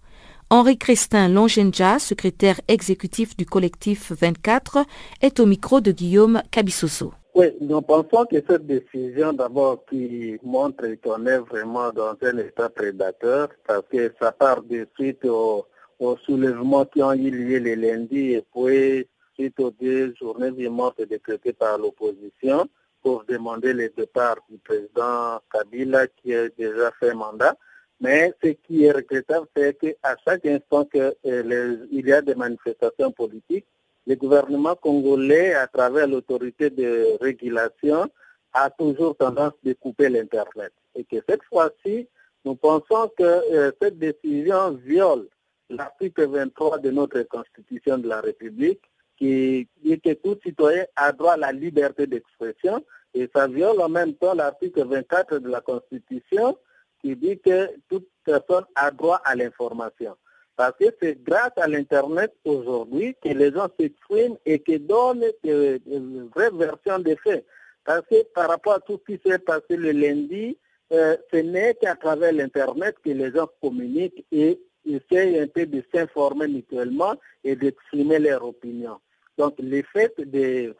Henri 0.55 0.77
Christin 0.77 1.29
Longenja, 1.29 1.97
secrétaire 1.97 2.61
exécutif 2.67 3.35
du 3.35 3.43
collectif 3.43 4.11
24, 4.11 4.85
est 5.19 5.39
au 5.39 5.47
micro 5.47 5.81
de 5.81 5.91
Guillaume 5.91 6.43
Cabissoso. 6.51 7.11
Oui, 7.33 7.47
nous 7.59 7.81
pensons 7.81 8.23
que 8.29 8.35
cette 8.47 8.67
décision 8.67 9.33
d'abord 9.33 9.83
qui 9.89 10.37
montre 10.43 10.85
qu'on 11.03 11.25
est 11.25 11.39
vraiment 11.39 11.91
dans 11.91 12.15
un 12.21 12.37
état 12.37 12.69
prédateur 12.69 13.47
parce 13.67 13.81
que 13.91 14.13
ça 14.21 14.31
part 14.31 14.61
de 14.61 14.87
suite 14.93 15.25
aux 15.25 15.65
au 15.97 16.17
soulèvements 16.17 16.85
qui 16.85 17.01
ont 17.01 17.13
eu 17.13 17.31
lieu 17.31 17.57
le 17.57 17.73
lundi 17.73 18.33
et 18.33 18.45
puis 18.53 19.07
suite 19.33 19.59
aux 19.59 19.71
deux 19.71 20.13
journées 20.21 20.69
mortes 20.69 21.01
décrétées 21.01 21.53
par 21.53 21.79
l'opposition 21.79 22.67
pour 23.01 23.23
demander 23.27 23.73
le 23.73 23.91
départ 23.97 24.35
du 24.47 24.59
président 24.59 25.39
Kabila 25.51 26.05
qui 26.21 26.35
a 26.35 26.47
déjà 26.49 26.91
fait 26.99 27.15
mandat. 27.15 27.57
Mais 27.99 28.33
ce 28.43 28.49
qui 28.49 28.85
est 28.85 28.91
regrettable, 28.91 29.47
c'est 29.55 29.77
qu'à 29.77 30.15
chaque 30.25 30.45
instant 30.45 30.85
qu'il 30.85 31.13
euh, 31.25 31.87
y 31.91 32.11
a 32.11 32.21
des 32.21 32.35
manifestations 32.35 33.11
politiques, 33.11 33.65
le 34.05 34.15
gouvernement 34.15 34.75
congolais, 34.75 35.53
à 35.53 35.67
travers 35.67 36.07
l'autorité 36.07 36.69
de 36.69 37.17
régulation, 37.21 38.09
a 38.53 38.69
toujours 38.69 39.15
tendance 39.15 39.53
de 39.63 39.73
couper 39.73 40.09
l'Internet. 40.09 40.73
Et 40.95 41.05
que 41.05 41.17
cette 41.27 41.43
fois-ci, 41.43 42.07
nous 42.45 42.55
pensons 42.55 43.11
que 43.17 43.23
euh, 43.23 43.71
cette 43.81 43.97
décision 43.97 44.71
viole 44.71 45.27
l'article 45.69 46.27
23 46.27 46.79
de 46.79 46.91
notre 46.91 47.21
Constitution 47.23 47.97
de 47.97 48.07
la 48.07 48.21
République, 48.21 48.81
qui 49.17 49.67
dit 49.83 49.99
que 49.99 50.13
tout 50.13 50.37
citoyen 50.43 50.85
a 50.95 51.11
droit 51.11 51.33
à 51.33 51.37
la 51.37 51.51
liberté 51.51 52.07
d'expression, 52.07 52.83
et 53.13 53.29
ça 53.33 53.47
viole 53.47 53.79
en 53.81 53.89
même 53.89 54.13
temps 54.15 54.33
l'article 54.33 54.85
24 54.85 55.39
de 55.39 55.49
la 55.49 55.61
Constitution, 55.61 56.57
qui 57.03 57.15
dit 57.15 57.39
que 57.39 57.69
toute 57.89 58.07
personne 58.23 58.65
a 58.75 58.89
droit 58.91 59.21
à 59.25 59.35
l'information. 59.35 60.15
Parce 60.55 60.73
que 60.79 60.85
c'est 61.01 61.21
grâce 61.23 61.51
à 61.57 61.67
l'Internet 61.67 62.33
aujourd'hui 62.45 63.15
que 63.21 63.29
les 63.29 63.51
gens 63.51 63.67
s'expriment 63.77 64.37
et 64.45 64.59
que 64.59 64.77
donnent 64.77 65.25
une 65.43 66.29
vraie 66.33 66.51
version 66.51 66.99
des 66.99 67.17
faits. 67.17 67.45
Parce 67.83 68.03
que 68.09 68.23
par 68.33 68.49
rapport 68.49 68.73
à 68.73 68.79
tout 68.79 68.99
ce 69.07 69.13
qui 69.13 69.21
s'est 69.25 69.39
passé 69.39 69.75
le 69.75 69.91
lundi, 69.91 70.57
euh, 70.93 71.17
ce 71.33 71.37
n'est 71.37 71.73
qu'à 71.73 71.95
travers 71.95 72.31
l'Internet 72.31 72.95
que 73.03 73.09
les 73.09 73.31
gens 73.31 73.49
communiquent 73.61 74.25
et 74.31 74.61
essayent 74.85 75.39
un 75.39 75.47
peu 75.47 75.65
de 75.65 75.83
s'informer 75.93 76.47
mutuellement 76.47 77.15
et 77.43 77.55
d'exprimer 77.55 78.19
leur 78.19 78.45
opinion. 78.45 78.99
Donc 79.37 79.55
le 79.59 79.81
fait 79.91 80.13
de, 80.19 80.75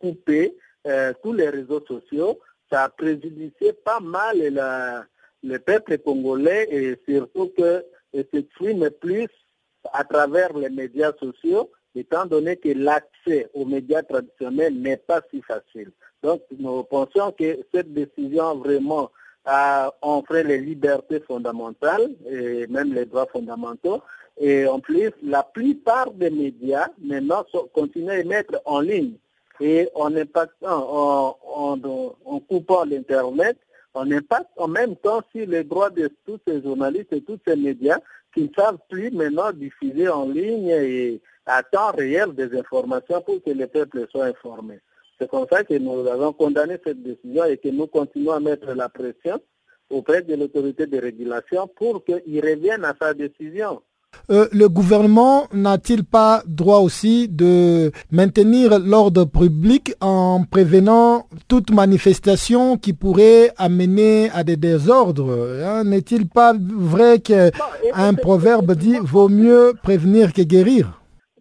couper 0.00 0.56
euh, 0.86 1.12
tous 1.22 1.32
les 1.32 1.50
réseaux 1.50 1.84
sociaux, 1.86 2.40
ça 2.70 2.84
a 2.84 2.88
préjudicié 2.88 3.72
pas 3.84 4.00
mal 4.00 4.38
la, 4.38 5.04
le 5.42 5.58
peuple 5.58 5.98
congolais 5.98 6.68
et 6.70 6.96
surtout 7.08 7.50
que 7.56 7.84
s'exprime 8.32 8.90
plus 9.00 9.28
à 9.92 10.04
travers 10.04 10.52
les 10.56 10.70
médias 10.70 11.12
sociaux, 11.18 11.70
étant 11.94 12.26
donné 12.26 12.56
que 12.56 12.70
l'accès 12.70 13.48
aux 13.54 13.64
médias 13.64 14.02
traditionnels 14.02 14.74
n'est 14.80 14.96
pas 14.96 15.20
si 15.30 15.42
facile. 15.42 15.90
Donc 16.22 16.42
nous 16.58 16.82
pensons 16.84 17.32
que 17.32 17.58
cette 17.72 17.92
décision 17.92 18.56
vraiment 18.56 19.10
a 19.44 19.92
offert 20.02 20.44
les 20.44 20.58
libertés 20.58 21.20
fondamentales 21.20 22.10
et 22.30 22.66
même 22.66 22.92
les 22.92 23.06
droits 23.06 23.26
fondamentaux. 23.26 24.02
Et 24.40 24.66
en 24.66 24.78
plus, 24.78 25.10
la 25.22 25.42
plupart 25.42 26.10
des 26.12 26.30
médias 26.30 26.88
maintenant 27.02 27.44
continuent 27.72 28.20
à 28.20 28.24
mettre 28.24 28.60
en 28.64 28.80
ligne. 28.80 29.14
Et 29.60 29.88
en 29.96 30.14
impactant, 30.14 31.36
en, 31.42 31.80
en 32.24 32.40
coupant 32.40 32.84
l'Internet, 32.84 33.56
on 33.94 34.10
impacte 34.10 34.50
en 34.56 34.68
même 34.68 34.96
temps 34.96 35.22
sur 35.34 35.46
les 35.46 35.64
droits 35.64 35.90
de 35.90 36.10
tous 36.26 36.38
ces 36.46 36.62
journalistes 36.62 37.12
et 37.12 37.22
tous 37.22 37.38
ces 37.46 37.56
médias 37.56 37.98
qui 38.34 38.44
ne 38.44 38.48
savent 38.56 38.78
plus 38.88 39.10
maintenant 39.10 39.52
diffuser 39.52 40.08
en 40.08 40.28
ligne 40.28 40.68
et 40.68 41.20
à 41.46 41.62
temps 41.62 41.92
réel 41.92 42.34
des 42.34 42.56
informations 42.58 43.22
pour 43.22 43.42
que 43.42 43.50
le 43.50 43.66
peuple 43.66 44.06
soit 44.10 44.26
informé. 44.26 44.80
C'est 45.18 45.28
comme 45.28 45.46
ça 45.50 45.64
que 45.64 45.74
nous 45.74 46.06
avons 46.06 46.32
condamné 46.32 46.76
cette 46.84 47.02
décision 47.02 47.44
et 47.44 47.56
que 47.56 47.68
nous 47.68 47.86
continuons 47.86 48.32
à 48.32 48.40
mettre 48.40 48.72
la 48.72 48.88
pression 48.88 49.40
auprès 49.90 50.22
de 50.22 50.34
l'autorité 50.34 50.86
de 50.86 50.98
régulation 50.98 51.66
pour 51.66 52.04
qu'il 52.04 52.40
revienne 52.40 52.84
à 52.84 52.94
sa 53.00 53.14
décision. 53.14 53.82
Euh, 54.30 54.46
le 54.52 54.68
gouvernement 54.68 55.46
n'a-t-il 55.54 56.04
pas 56.04 56.42
droit 56.46 56.80
aussi 56.80 57.28
de 57.28 57.92
maintenir 58.10 58.78
l'ordre 58.78 59.24
public 59.24 59.94
en 60.02 60.44
prévenant 60.44 61.26
toute 61.48 61.70
manifestation 61.70 62.76
qui 62.76 62.92
pourrait 62.92 63.52
amener 63.56 64.28
à 64.34 64.44
des 64.44 64.58
désordres 64.58 65.34
hein? 65.64 65.84
N'est-il 65.84 66.28
pas 66.28 66.52
vrai 66.54 67.20
qu'un 67.20 68.14
proverbe 68.20 68.74
dit 68.74 68.98
vaut 69.02 69.30
mieux 69.30 69.72
prévenir 69.82 70.34
que 70.34 70.42
guérir 70.42 70.97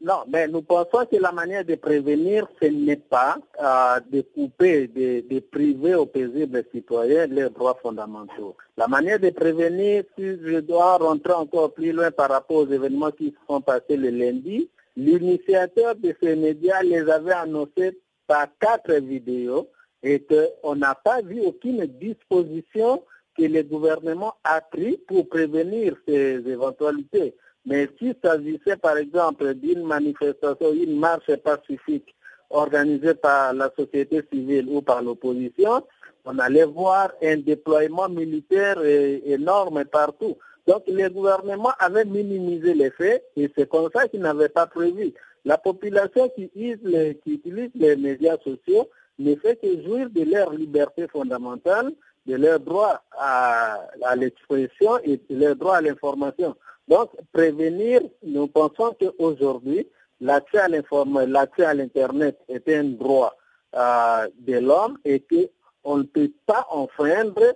Non, 0.08 0.24
mais 0.30 0.48
nous 0.48 0.62
pensons 0.62 1.06
que 1.12 1.18
la 1.18 1.34
manière 1.34 1.66
de 1.66 1.76
prévenir, 1.76 2.48
ce 2.62 2.68
n'est 2.70 2.96
pas 2.96 3.38
euh, 3.62 4.00
de 4.10 4.22
couper, 4.22 4.88
de, 4.88 5.20
de, 5.28 5.42
priver 5.42 5.96
aux 5.96 6.06
paisibles 6.06 6.64
citoyens 6.74 7.28
leurs 7.28 7.52
droits 7.52 7.78
fondamentaux. 7.82 8.56
La 8.78 8.88
manière 8.88 9.20
de 9.20 9.32
prévenir, 9.32 10.06
si 10.16 10.24
je 10.24 10.60
dois 10.62 10.96
rentrer 10.96 11.34
encore 11.34 11.74
plus 11.74 11.92
loin 11.92 12.10
par 12.10 12.30
rapport 12.30 12.56
aux 12.56 12.72
événements 12.72 13.12
qui 13.12 13.32
se 13.32 13.54
sont 13.54 13.60
passés 13.60 13.98
le 13.98 14.12
lundi, 14.12 14.70
l'initiateur 14.96 15.96
de 15.96 16.16
ces 16.24 16.38
médias 16.38 16.82
les 16.84 17.10
avait 17.10 17.34
annoncés 17.34 18.00
par 18.28 18.48
quatre 18.62 18.94
vidéos 18.94 19.68
et 20.04 20.26
qu'on 20.26 20.76
n'a 20.78 20.96
pas 20.96 21.22
vu 21.22 21.42
aucune 21.42 21.86
disposition 21.86 23.04
que 23.38 23.44
le 23.44 23.62
gouvernement 23.62 24.36
a 24.46 24.62
pris 24.62 24.98
pour 25.06 25.28
prévenir 25.28 25.98
ces 26.08 26.42
éventualités. 26.48 27.36
Mais 27.68 27.90
s'il 28.00 28.16
s'agissait 28.24 28.78
par 28.78 28.98
exemple 28.98 29.54
d'une 29.56 29.84
manifestation, 29.84 30.72
une 30.74 30.98
marche 30.98 31.36
pacifique 31.44 32.16
organisée 32.50 33.14
par 33.14 33.54
la 33.54 33.70
société 33.78 34.24
civile 34.32 34.70
ou 34.70 34.82
par 34.82 35.02
l'opposition, 35.02 35.84
on 36.24 36.40
allait 36.40 36.64
voir 36.64 37.12
un 37.22 37.38
déploiement 37.38 38.08
militaire 38.08 38.82
énorme 38.84 39.84
partout. 39.84 40.38
Donc 40.66 40.84
le 40.88 41.10
gouvernement 41.10 41.74
avait 41.80 42.06
minimisé 42.06 42.74
les 42.74 42.90
faits 42.92 43.24
et 43.36 43.52
c'est 43.58 43.68
comme 43.70 43.90
ça 43.94 44.08
qu'il 44.08 44.22
n'avait 44.22 44.50
pas 44.50 44.68
prévu. 44.68 45.14
La 45.44 45.58
population 45.58 46.30
qui 46.30 46.44
utilise, 46.44 46.80
les, 46.84 47.16
qui 47.24 47.34
utilise 47.34 47.72
les 47.76 47.98
médias 47.98 48.38
sociaux 48.44 48.90
ne 49.20 49.36
fait 49.36 49.58
que 49.58 49.82
jouir 49.84 50.10
de 50.10 50.24
leur 50.24 50.52
liberté 50.52 51.08
fondamentale, 51.08 51.92
de 52.26 52.36
leur 52.36 52.60
droit 52.60 53.02
à, 53.18 53.80
l'expression 54.16 55.00
et 55.04 55.20
de 55.30 55.40
leur 55.40 55.56
droit 55.56 55.78
à 55.78 55.82
l'information. 55.82 56.56
Donc, 56.88 57.10
prévenir, 57.34 58.02
nous 58.24 58.48
pensons 58.48 58.96
qu'aujourd'hui, 59.00 59.88
l'accès 60.22 60.60
à 60.60 60.68
l'information, 60.68 61.32
l'accès 61.32 61.66
à 61.66 61.74
l'Internet 61.74 62.38
est 62.48 62.68
un 62.70 62.86
droit 62.86 63.36
euh, 63.76 64.28
de 64.40 64.60
l'homme 64.60 64.98
et 65.04 65.20
qu'on 65.20 65.98
ne 65.98 66.04
peut 66.04 66.32
pas 66.46 66.66
enfreindre 66.72 67.54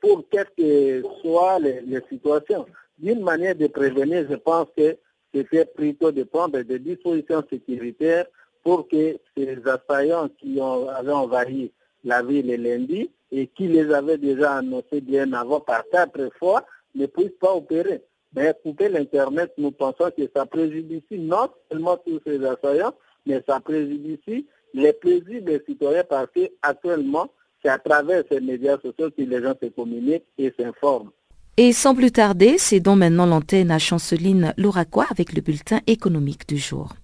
pour 0.00 0.24
quelles 0.30 0.50
que 0.56 1.02
soient 1.20 1.58
les, 1.58 1.82
situations. 2.08 2.66
D'une 2.98 3.22
manière 3.22 3.54
de 3.54 3.66
prévenir, 3.66 4.26
je 4.28 4.36
pense 4.36 4.66
que 4.76 4.96
c'était 5.32 5.64
plutôt 5.64 6.12
de 6.12 6.22
prendre 6.24 6.60
des 6.60 6.78
dispositions 6.78 7.42
sécuritaires 7.50 8.26
pour 8.62 8.88
que 8.88 9.16
ces 9.36 9.58
assaillants 9.66 10.28
qui 10.38 10.58
ont, 10.60 10.88
avaient 10.88 11.12
envahi 11.12 11.72
la 12.04 12.22
ville 12.22 12.46
le 12.46 12.56
lundi 12.56 13.10
et 13.30 13.46
qui 13.46 13.68
les 13.68 13.92
avaient 13.92 14.18
déjà 14.18 14.56
annoncés 14.56 15.00
bien 15.00 15.32
avant 15.32 15.60
par 15.60 15.84
quatre 15.90 16.30
fois 16.38 16.64
ne 16.94 17.06
puissent 17.06 17.38
pas 17.40 17.54
opérer. 17.54 18.02
Mais 18.34 18.54
couper 18.62 18.88
l'Internet, 18.88 19.52
nous 19.58 19.72
pensons 19.72 20.10
que 20.16 20.22
ça 20.34 20.46
préjudicie 20.46 21.18
non 21.18 21.48
seulement 21.70 21.96
tous 21.96 22.20
ces 22.24 22.44
assaillants, 22.44 22.94
mais 23.26 23.42
ça 23.48 23.60
préjudicie 23.60 24.46
les 24.72 24.92
plaisirs 24.92 25.42
des 25.42 25.60
citoyens 25.66 26.04
parce 26.08 26.28
qu'actuellement, 26.32 27.28
c'est 27.62 27.70
à 27.70 27.78
travers 27.78 28.22
ces 28.30 28.40
médias 28.40 28.76
sociaux 28.76 29.10
que 29.10 29.22
les 29.22 29.42
gens 29.42 29.54
se 29.60 29.68
communiquent 29.68 30.26
et 30.38 30.52
s'informent. 30.58 31.10
Et 31.56 31.72
sans 31.72 31.94
plus 31.94 32.12
tarder, 32.12 32.56
c'est 32.56 32.80
donc 32.80 32.98
maintenant 32.98 33.26
l'antenne 33.26 33.70
à 33.70 33.78
Chanceline 33.78 34.54
Louraquois 34.56 35.06
avec 35.10 35.32
le 35.34 35.42
bulletin 35.42 35.80
économique 35.86 36.48
du 36.48 36.56
jour. 36.56 36.94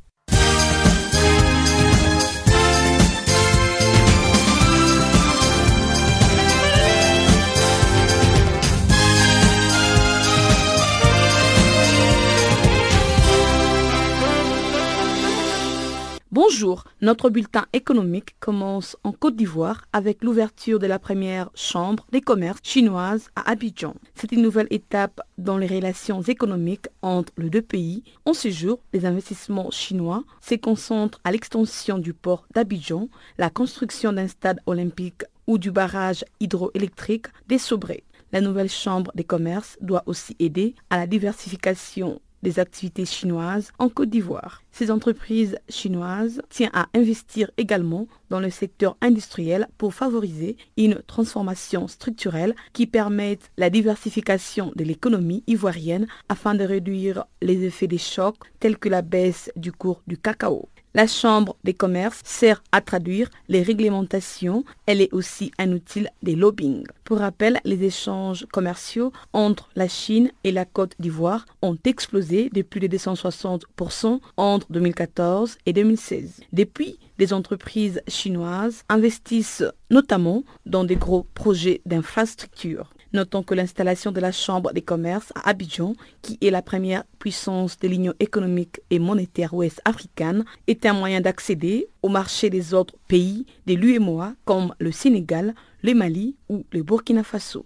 Bonjour, 16.48 16.84
notre 17.00 17.28
bulletin 17.28 17.66
économique 17.72 18.36
commence 18.38 18.96
en 19.02 19.10
Côte 19.10 19.34
d'Ivoire 19.34 19.82
avec 19.92 20.22
l'ouverture 20.22 20.78
de 20.78 20.86
la 20.86 21.00
première 21.00 21.50
chambre 21.56 22.06
des 22.12 22.20
commerces 22.20 22.60
chinoises 22.62 23.30
à 23.34 23.50
Abidjan. 23.50 23.96
C'est 24.14 24.30
une 24.30 24.42
nouvelle 24.42 24.68
étape 24.70 25.20
dans 25.38 25.58
les 25.58 25.66
relations 25.66 26.22
économiques 26.22 26.86
entre 27.02 27.32
les 27.36 27.50
deux 27.50 27.62
pays. 27.62 28.04
En 28.26 28.32
ce 28.32 28.48
jour, 28.50 28.78
les 28.92 29.06
investissements 29.06 29.72
chinois 29.72 30.22
se 30.40 30.54
concentrent 30.54 31.20
à 31.24 31.32
l'extension 31.32 31.98
du 31.98 32.14
port 32.14 32.46
d'Abidjan, 32.54 33.08
la 33.38 33.50
construction 33.50 34.12
d'un 34.12 34.28
stade 34.28 34.60
olympique 34.66 35.24
ou 35.48 35.58
du 35.58 35.72
barrage 35.72 36.24
hydroélectrique 36.38 37.26
des 37.48 37.58
Sobrés. 37.58 38.04
La 38.30 38.40
nouvelle 38.40 38.70
chambre 38.70 39.10
des 39.16 39.24
commerces 39.24 39.78
doit 39.80 40.04
aussi 40.06 40.36
aider 40.38 40.76
à 40.90 40.96
la 40.96 41.08
diversification 41.08 42.20
des 42.42 42.58
activités 42.58 43.04
chinoises 43.04 43.72
en 43.78 43.88
Côte 43.88 44.10
d'Ivoire. 44.10 44.62
Ces 44.72 44.90
entreprises 44.90 45.58
chinoises 45.68 46.42
tiennent 46.50 46.70
à 46.74 46.88
investir 46.94 47.50
également 47.56 48.06
dans 48.30 48.40
le 48.40 48.50
secteur 48.50 48.96
industriel 49.00 49.68
pour 49.78 49.94
favoriser 49.94 50.56
une 50.76 51.00
transformation 51.06 51.88
structurelle 51.88 52.54
qui 52.72 52.86
permette 52.86 53.50
la 53.56 53.70
diversification 53.70 54.72
de 54.76 54.84
l'économie 54.84 55.44
ivoirienne 55.46 56.06
afin 56.28 56.54
de 56.54 56.64
réduire 56.64 57.24
les 57.40 57.64
effets 57.64 57.86
des 57.86 57.98
chocs 57.98 58.36
tels 58.60 58.78
que 58.78 58.88
la 58.88 59.02
baisse 59.02 59.50
du 59.56 59.72
cours 59.72 60.02
du 60.06 60.18
cacao. 60.18 60.68
La 60.96 61.06
Chambre 61.06 61.56
des 61.62 61.74
commerces 61.74 62.22
sert 62.24 62.62
à 62.72 62.80
traduire 62.80 63.28
les 63.48 63.60
réglementations. 63.60 64.64
Elle 64.86 65.02
est 65.02 65.12
aussi 65.12 65.52
un 65.58 65.72
outil 65.72 66.06
de 66.22 66.32
lobbying. 66.32 66.86
Pour 67.04 67.18
rappel, 67.18 67.60
les 67.64 67.84
échanges 67.84 68.46
commerciaux 68.50 69.12
entre 69.34 69.68
la 69.76 69.88
Chine 69.88 70.30
et 70.42 70.52
la 70.52 70.64
Côte 70.64 70.94
d'Ivoire 70.98 71.44
ont 71.60 71.76
explosé 71.84 72.48
de 72.48 72.62
plus 72.62 72.80
de 72.80 72.88
260% 72.96 74.20
entre 74.38 74.72
2014 74.72 75.58
et 75.66 75.74
2016. 75.74 76.40
Depuis, 76.54 76.98
les 77.18 77.34
entreprises 77.34 78.00
chinoises 78.08 78.82
investissent 78.88 79.64
notamment 79.90 80.44
dans 80.64 80.84
des 80.84 80.96
gros 80.96 81.26
projets 81.34 81.82
d'infrastructure. 81.84 82.88
Notons 83.12 83.42
que 83.42 83.54
l'installation 83.54 84.12
de 84.12 84.20
la 84.20 84.32
Chambre 84.32 84.72
des 84.72 84.82
commerces 84.82 85.32
à 85.34 85.50
Abidjan, 85.50 85.94
qui 86.22 86.38
est 86.40 86.50
la 86.50 86.62
première 86.62 87.04
puissance 87.18 87.78
de 87.78 87.88
l'Union 87.88 88.14
économique 88.20 88.80
et 88.90 88.98
monétaire 88.98 89.54
ouest 89.54 89.80
africaine, 89.84 90.44
est 90.66 90.84
un 90.86 90.92
moyen 90.92 91.20
d'accéder 91.20 91.88
au 92.02 92.08
marché 92.08 92.50
des 92.50 92.74
autres 92.74 92.94
pays 93.08 93.46
de 93.66 93.74
l'UEMOA 93.74 94.34
comme 94.44 94.74
le 94.78 94.92
Sénégal, 94.92 95.54
le 95.82 95.94
Mali 95.94 96.34
ou 96.48 96.64
le 96.72 96.82
Burkina 96.82 97.22
Faso. 97.22 97.64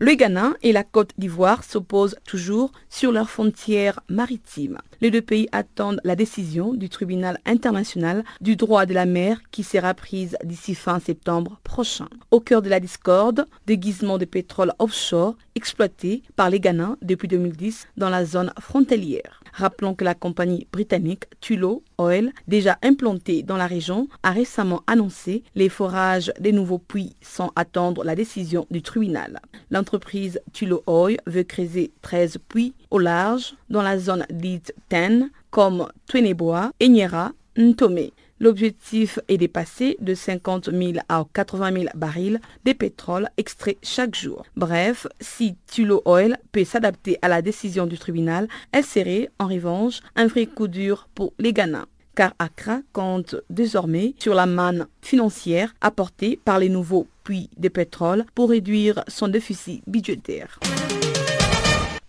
Le 0.00 0.14
Ghana 0.14 0.54
et 0.62 0.72
la 0.72 0.82
Côte 0.82 1.12
d'Ivoire 1.18 1.62
s'opposent 1.62 2.16
toujours 2.26 2.72
sur 2.90 3.12
leurs 3.12 3.30
frontières 3.30 4.00
maritimes. 4.08 4.78
Les 5.00 5.12
deux 5.12 5.22
pays 5.22 5.48
attendent 5.52 6.00
la 6.02 6.16
décision 6.16 6.74
du 6.74 6.88
tribunal 6.88 7.38
international 7.46 8.24
du 8.40 8.56
droit 8.56 8.86
de 8.86 8.94
la 8.94 9.06
mer 9.06 9.40
qui 9.52 9.62
sera 9.62 9.94
prise 9.94 10.36
d'ici 10.42 10.74
fin 10.74 10.98
septembre 10.98 11.60
prochain. 11.62 12.08
Au 12.32 12.40
cœur 12.40 12.60
de 12.60 12.70
la 12.70 12.80
discorde, 12.80 13.46
déguisement 13.66 14.18
de 14.18 14.24
pétrole 14.24 14.72
offshore 14.80 15.36
exploité 15.54 16.24
par 16.34 16.50
les 16.50 16.58
Ghanais 16.58 16.96
depuis 17.00 17.28
2010 17.28 17.86
dans 17.96 18.10
la 18.10 18.24
zone 18.24 18.52
frontalière. 18.60 19.43
Rappelons 19.56 19.94
que 19.94 20.04
la 20.04 20.14
compagnie 20.14 20.66
britannique 20.72 21.24
Tullow 21.40 21.84
Oil, 21.98 22.32
déjà 22.48 22.76
implantée 22.82 23.44
dans 23.44 23.56
la 23.56 23.68
région, 23.68 24.08
a 24.24 24.32
récemment 24.32 24.82
annoncé 24.88 25.44
les 25.54 25.68
forages 25.68 26.32
des 26.40 26.50
nouveaux 26.50 26.78
puits 26.78 27.14
sans 27.20 27.52
attendre 27.54 28.02
la 28.02 28.16
décision 28.16 28.66
du 28.72 28.82
tribunal. 28.82 29.40
L'entreprise 29.70 30.40
Tullow 30.52 30.82
Oil 30.88 31.18
veut 31.26 31.44
créer 31.44 31.92
13 32.02 32.38
puits 32.48 32.74
au 32.90 32.98
large 32.98 33.54
dans 33.70 33.82
la 33.82 33.98
zone 33.98 34.26
dite 34.28 34.74
TEN 34.88 35.30
comme 35.50 35.86
Tweneboa, 36.08 36.72
Enyera, 36.82 37.30
Ntome. 37.56 38.10
L'objectif 38.40 39.18
est 39.28 39.38
de 39.38 39.46
passer 39.46 39.96
de 40.00 40.14
50 40.14 40.70
000 40.72 40.92
à 41.08 41.24
80 41.32 41.72
000 41.72 41.84
barils 41.94 42.40
de 42.64 42.72
pétrole 42.72 43.28
extraits 43.36 43.78
chaque 43.82 44.14
jour. 44.14 44.44
Bref, 44.56 45.06
si 45.20 45.56
Tullow 45.70 46.02
Oil 46.04 46.38
peut 46.52 46.64
s'adapter 46.64 47.18
à 47.22 47.28
la 47.28 47.42
décision 47.42 47.86
du 47.86 47.98
tribunal, 47.98 48.48
elle 48.72 48.84
serait 48.84 49.30
en 49.38 49.46
revanche 49.46 50.00
un 50.16 50.26
vrai 50.26 50.46
coup 50.46 50.68
dur 50.68 51.08
pour 51.14 51.32
les 51.38 51.52
Ghana 51.52 51.86
car 52.14 52.32
Accra 52.38 52.80
compte 52.92 53.36
désormais 53.50 54.14
sur 54.18 54.34
la 54.34 54.46
manne 54.46 54.86
financière 55.02 55.74
apportée 55.80 56.38
par 56.44 56.58
les 56.58 56.68
nouveaux 56.68 57.06
puits 57.24 57.50
de 57.56 57.68
pétrole 57.68 58.24
pour 58.34 58.50
réduire 58.50 59.02
son 59.08 59.28
déficit 59.28 59.82
budgétaire. 59.86 60.58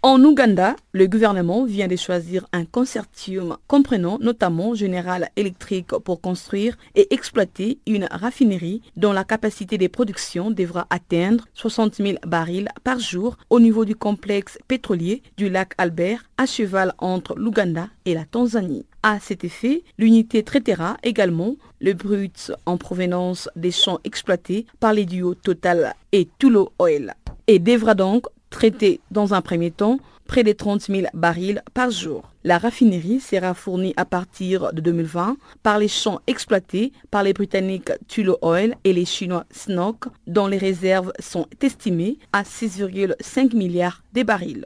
En 0.08 0.24
Ouganda, 0.24 0.76
le 0.91 1.08
gouvernement 1.08 1.66
vient 1.66 1.88
de 1.88 1.95
choisir 1.95 2.45
un 2.53 2.64
consortium 2.64 3.58
comprenant 3.66 4.20
notamment 4.22 4.76
General 4.76 5.32
Electric 5.36 5.88
pour 5.88 6.22
construire 6.22 6.78
et 6.93 7.12
exploiter 7.12 7.80
une 7.88 8.08
raffinerie 8.12 8.84
dont 8.97 9.14
la 9.14 9.24
capacité 9.24 9.80
de 9.80 9.88
production 9.88 10.51
devra 10.51 10.86
atteindre 10.91 11.45
60 11.56 11.95
000 11.95 12.18
barils 12.28 12.70
par 12.84 12.99
jour 12.99 13.36
au 13.49 13.60
niveau 13.60 13.84
du 13.84 13.95
complexe 13.95 14.60
pétrolier 14.68 15.24
du 15.38 15.49
lac 15.49 15.74
Albert 15.80 16.24
à 16.38 16.45
cheval 16.45 16.93
entre 16.99 17.34
l'Ouganda 17.34 17.88
et 18.06 18.14
la 18.14 18.26
Tanzanie. 18.26 18.86
À 19.01 19.20
cet 19.20 19.43
effet, 19.43 19.82
l'unité 19.97 20.43
traitera 20.43 20.97
également 21.01 21.56
le 21.82 21.93
brut 21.93 22.51
en 22.68 22.78
provenance 22.78 23.49
des 23.56 23.72
champs 23.72 24.01
exploités 24.03 24.68
par 24.80 24.93
les 24.93 25.06
duos 25.06 25.34
Total 25.34 25.95
et 26.12 26.30
Tullow 26.38 26.74
Oil 26.78 27.16
et 27.47 27.60
devra 27.60 27.93
donc 27.93 28.26
traiter 28.56 29.01
dans 29.12 29.34
un 29.34 29.41
premier 29.41 29.70
temps 29.70 29.99
près 30.28 30.45
de 30.45 30.53
30 30.53 30.84
000 30.84 31.08
barils 31.14 31.62
par 31.74 31.91
jour. 31.91 32.32
La 32.45 32.58
raffinerie 32.58 33.20
sera 33.20 33.53
fournie 33.53 33.93
à 33.97 34.06
partir 34.06 34.72
de 34.72 34.80
2020 34.80 35.36
par 35.62 35.78
les 35.78 35.89
champs 35.89 36.22
exploités 36.26 36.93
par 37.12 37.22
les 37.22 37.34
Britanniques 37.34 37.91
Tullow 38.08 38.38
Oil 38.41 38.76
et 38.86 38.93
les 38.93 39.03
Chinois 39.03 39.43
Snook, 39.51 40.06
dont 40.26 40.47
les 40.47 40.58
réserves 40.58 41.12
sont 41.20 41.47
estimées 41.62 42.18
à 42.32 42.43
6,5 42.43 43.53
milliards 43.53 44.01
de 44.14 44.24
barils. 44.24 44.66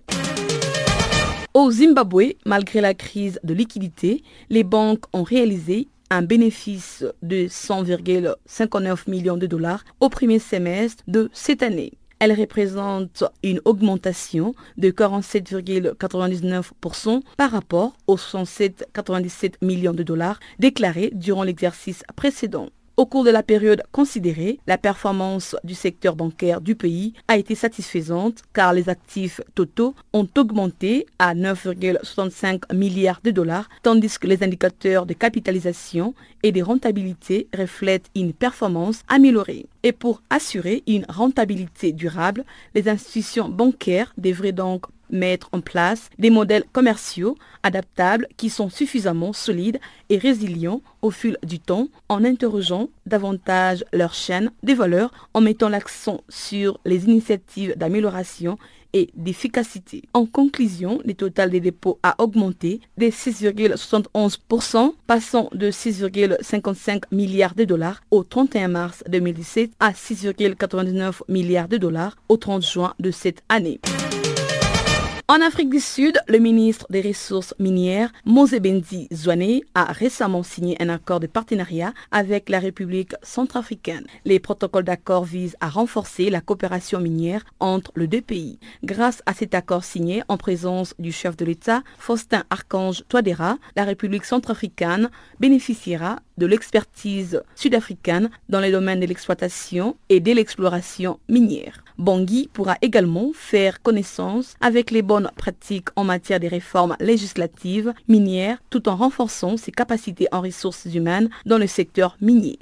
Au 1.55 1.71
Zimbabwe, 1.71 2.35
malgré 2.45 2.81
la 2.81 2.93
crise 2.93 3.39
de 3.43 3.55
liquidité, 3.55 4.21
les 4.51 4.63
banques 4.63 5.05
ont 5.13 5.23
réalisé 5.23 5.87
un 6.11 6.21
bénéfice 6.21 7.03
de 7.23 7.47
100,59 7.47 9.09
millions 9.09 9.37
de 9.37 9.47
dollars 9.47 9.83
au 9.99 10.09
premier 10.09 10.37
semestre 10.37 11.03
de 11.07 11.31
cette 11.33 11.63
année. 11.63 11.93
Elle 12.19 12.33
représente 12.33 13.23
une 13.43 13.61
augmentation 13.63 14.53
de 14.77 14.91
47,99% 14.91 17.21
par 17.37 17.51
rapport 17.51 17.95
aux 18.07 18.17
107,97 18.17 19.53
millions 19.61 19.93
de 19.93 20.03
dollars 20.03 20.39
déclarés 20.59 21.11
durant 21.13 21.43
l'exercice 21.43 22.03
précédent. 22.15 22.67
Au 22.99 23.05
cours 23.05 23.23
de 23.23 23.29
la 23.29 23.43
période 23.43 23.81
considérée, 23.93 24.59
la 24.67 24.77
performance 24.77 25.55
du 25.63 25.73
secteur 25.73 26.17
bancaire 26.17 26.59
du 26.59 26.75
pays 26.75 27.13
a 27.29 27.37
été 27.37 27.55
satisfaisante 27.55 28.41
car 28.51 28.73
les 28.73 28.89
actifs 28.89 29.39
totaux 29.55 29.95
ont 30.11 30.27
augmenté 30.37 31.05
à 31.17 31.33
9,65 31.33 32.75
milliards 32.75 33.21
de 33.23 33.31
dollars, 33.31 33.69
tandis 33.83 34.19
que 34.19 34.27
les 34.27 34.43
indicateurs 34.43 35.05
de 35.05 35.13
capitalisation 35.13 36.13
et 36.43 36.51
de 36.51 36.61
rentabilité 36.61 37.47
reflètent 37.57 38.09
une 38.15 38.33
performance 38.33 39.03
améliorée. 39.07 39.67
Et 39.83 39.93
pour 39.93 40.21
assurer 40.29 40.83
une 40.85 41.05
rentabilité 41.07 41.93
durable, 41.93 42.43
les 42.75 42.89
institutions 42.89 43.47
bancaires 43.47 44.13
devraient 44.17 44.51
donc 44.51 44.87
mettre 45.09 45.49
en 45.51 45.61
place 45.61 46.09
des 46.17 46.29
modèles 46.29 46.65
commerciaux 46.71 47.37
adaptables 47.63 48.27
qui 48.37 48.49
sont 48.49 48.69
suffisamment 48.69 49.33
solides 49.33 49.79
et 50.09 50.17
résilients 50.17 50.81
au 51.01 51.11
fil 51.11 51.37
du 51.43 51.59
temps 51.59 51.87
en 52.09 52.23
interrogeant 52.23 52.89
davantage 53.05 53.83
leur 53.93 54.13
chaîne 54.13 54.51
des 54.63 54.73
valeurs 54.73 55.11
en 55.33 55.41
mettant 55.41 55.69
l'accent 55.69 56.21
sur 56.29 56.79
les 56.85 57.05
initiatives 57.05 57.75
d'amélioration 57.77 58.57
et 58.93 59.09
d'efficacité. 59.15 60.03
En 60.13 60.25
conclusion, 60.25 60.99
le 61.05 61.13
total 61.13 61.51
des 61.51 61.59
dépôts 61.59 61.99
a 62.03 62.15
augmenté 62.21 62.81
de 62.97 63.07
6,71%, 63.07 64.93
passant 65.05 65.49
de 65.53 65.69
6,55 65.69 67.03
milliards 67.11 67.55
de 67.55 67.65
dollars 67.65 68.01
au 68.11 68.23
31 68.23 68.67
mars 68.69 69.03
2017 69.07 69.71
à 69.79 69.91
6,99 69.91 71.21
milliards 71.27 71.67
de 71.67 71.77
dollars 71.77 72.17
au 72.29 72.37
30 72.37 72.65
juin 72.65 72.93
de 72.99 73.11
cette 73.11 73.43
année. 73.49 73.79
En 75.31 75.41
Afrique 75.41 75.69
du 75.69 75.79
Sud, 75.79 76.19
le 76.27 76.39
ministre 76.39 76.87
des 76.89 77.03
Ressources 77.03 77.53
minières, 77.59 78.11
Mosebendi 78.25 79.07
Zwane, 79.13 79.61
a 79.75 79.83
récemment 79.83 80.41
signé 80.41 80.75
un 80.81 80.89
accord 80.89 81.19
de 81.19 81.27
partenariat 81.27 81.93
avec 82.09 82.49
la 82.49 82.57
République 82.57 83.13
centrafricaine. 83.21 84.07
Les 84.25 84.39
protocoles 84.39 84.85
d'accord 84.85 85.25
visent 85.25 85.55
à 85.59 85.69
renforcer 85.69 86.31
la 86.31 86.41
coopération 86.41 86.99
minière 86.99 87.45
entre 87.59 87.91
les 87.95 88.07
deux 88.07 88.21
pays. 88.21 88.57
Grâce 88.83 89.21
à 89.27 89.35
cet 89.35 89.53
accord 89.53 89.83
signé 89.83 90.23
en 90.29 90.37
présence 90.37 90.95
du 90.97 91.11
chef 91.11 91.37
de 91.37 91.45
l'État, 91.45 91.83
Faustin 91.99 92.43
Archange 92.49 93.03
Touadéra, 93.07 93.59
la 93.75 93.83
République 93.83 94.25
centrafricaine 94.25 95.11
bénéficiera 95.39 96.21
de 96.39 96.47
l'expertise 96.47 97.43
sud-africaine 97.55 98.31
dans 98.49 98.59
les 98.59 98.71
domaines 98.71 99.01
de 99.01 99.05
l'exploitation 99.05 99.95
et 100.09 100.19
de 100.19 100.31
l'exploration 100.31 101.19
minière. 101.29 101.83
Bangui 101.99 102.49
pourra 102.51 102.77
également 102.81 103.31
faire 103.33 103.81
connaissance 103.81 104.55
avec 104.61 104.89
les 104.89 105.01
bonnes 105.01 105.29
pratiques 105.35 105.89
en 105.95 106.05
matière 106.05 106.39
de 106.39 106.47
réformes 106.47 106.95
législatives 106.99 107.93
minières 108.07 108.57
tout 108.69 108.89
en 108.89 108.95
renforçant 108.95 109.57
ses 109.57 109.71
capacités 109.71 110.27
en 110.31 110.41
ressources 110.41 110.85
humaines 110.85 111.29
dans 111.45 111.57
le 111.57 111.67
secteur 111.67 112.17
minier. 112.21 112.57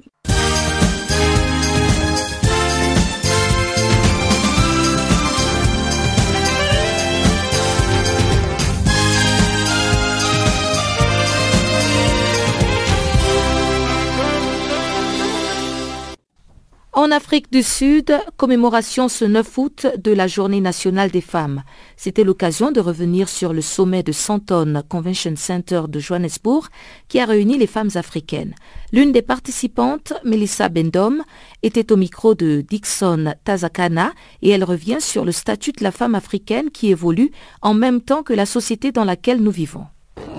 En 16.97 17.11
Afrique 17.11 17.51
du 17.51 17.61
Sud, 17.61 18.11
commémoration 18.37 19.07
ce 19.07 19.23
9 19.23 19.57
août 19.59 19.85
de 19.99 20.11
la 20.11 20.25
Journée 20.25 20.61
nationale 20.61 21.11
des 21.11 21.21
femmes. 21.21 21.61
C'était 21.95 22.23
l'occasion 22.23 22.71
de 22.71 22.79
revenir 22.79 23.29
sur 23.29 23.53
le 23.53 23.61
sommet 23.61 24.01
de 24.01 24.11
Santon 24.11 24.81
Convention 24.89 25.35
Center 25.35 25.83
de 25.87 25.99
Johannesburg 25.99 26.65
qui 27.07 27.19
a 27.19 27.25
réuni 27.25 27.59
les 27.59 27.67
femmes 27.67 27.91
africaines. 27.93 28.55
L'une 28.91 29.11
des 29.11 29.21
participantes, 29.21 30.13
Melissa 30.25 30.69
Bendom, 30.69 31.19
était 31.61 31.91
au 31.91 31.97
micro 31.97 32.33
de 32.33 32.65
Dixon 32.67 33.35
Tazakana 33.43 34.13
et 34.41 34.49
elle 34.49 34.63
revient 34.63 34.99
sur 34.99 35.23
le 35.23 35.31
statut 35.31 35.73
de 35.73 35.83
la 35.83 35.91
femme 35.91 36.15
africaine 36.15 36.71
qui 36.71 36.89
évolue 36.89 37.29
en 37.61 37.75
même 37.75 38.01
temps 38.01 38.23
que 38.23 38.33
la 38.33 38.47
société 38.47 38.91
dans 38.91 39.05
laquelle 39.05 39.43
nous 39.43 39.51
vivons. 39.51 39.85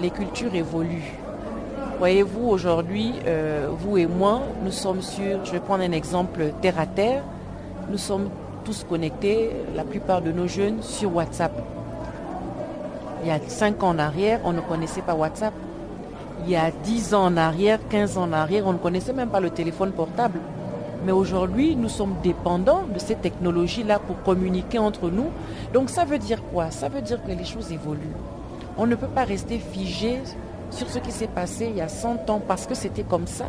Les 0.02 0.10
cultures 0.10 0.56
évoluent 0.56 1.27
Voyez-vous, 1.98 2.48
aujourd'hui, 2.48 3.12
euh, 3.26 3.66
vous 3.72 3.98
et 3.98 4.06
moi, 4.06 4.42
nous 4.62 4.70
sommes 4.70 5.02
sur, 5.02 5.44
je 5.44 5.50
vais 5.50 5.58
prendre 5.58 5.82
un 5.82 5.90
exemple 5.90 6.52
terre 6.62 6.78
à 6.78 6.86
terre, 6.86 7.24
nous 7.90 7.98
sommes 7.98 8.30
tous 8.64 8.86
connectés, 8.88 9.50
la 9.74 9.82
plupart 9.82 10.22
de 10.22 10.30
nos 10.30 10.46
jeunes, 10.46 10.80
sur 10.80 11.12
WhatsApp. 11.16 11.50
Il 13.22 13.28
y 13.28 13.32
a 13.32 13.40
5 13.44 13.82
ans 13.82 13.88
en 13.88 13.98
arrière, 13.98 14.38
on 14.44 14.52
ne 14.52 14.60
connaissait 14.60 15.00
pas 15.02 15.14
WhatsApp. 15.14 15.52
Il 16.44 16.50
y 16.50 16.54
a 16.54 16.70
10 16.70 17.14
ans 17.14 17.24
en 17.24 17.36
arrière, 17.36 17.80
15 17.90 18.16
ans 18.16 18.28
en 18.28 18.32
arrière, 18.32 18.64
on 18.68 18.74
ne 18.74 18.78
connaissait 18.78 19.12
même 19.12 19.30
pas 19.30 19.40
le 19.40 19.50
téléphone 19.50 19.90
portable. 19.90 20.38
Mais 21.04 21.10
aujourd'hui, 21.10 21.74
nous 21.74 21.88
sommes 21.88 22.14
dépendants 22.22 22.84
de 22.94 23.00
ces 23.00 23.16
technologies-là 23.16 23.98
pour 23.98 24.22
communiquer 24.22 24.78
entre 24.78 25.10
nous. 25.10 25.30
Donc 25.74 25.90
ça 25.90 26.04
veut 26.04 26.18
dire 26.18 26.44
quoi? 26.52 26.70
Ça 26.70 26.88
veut 26.88 27.02
dire 27.02 27.20
que 27.24 27.32
les 27.32 27.44
choses 27.44 27.72
évoluent. 27.72 28.14
On 28.76 28.86
ne 28.86 28.94
peut 28.94 29.08
pas 29.08 29.24
rester 29.24 29.58
figé 29.58 30.20
sur 30.70 30.88
ce 30.88 30.98
qui 30.98 31.12
s'est 31.12 31.28
passé 31.28 31.68
il 31.70 31.76
y 31.76 31.80
a 31.80 31.88
100 31.88 32.30
ans 32.30 32.40
parce 32.46 32.66
que 32.66 32.74
c'était 32.74 33.02
comme 33.02 33.26
ça 33.26 33.46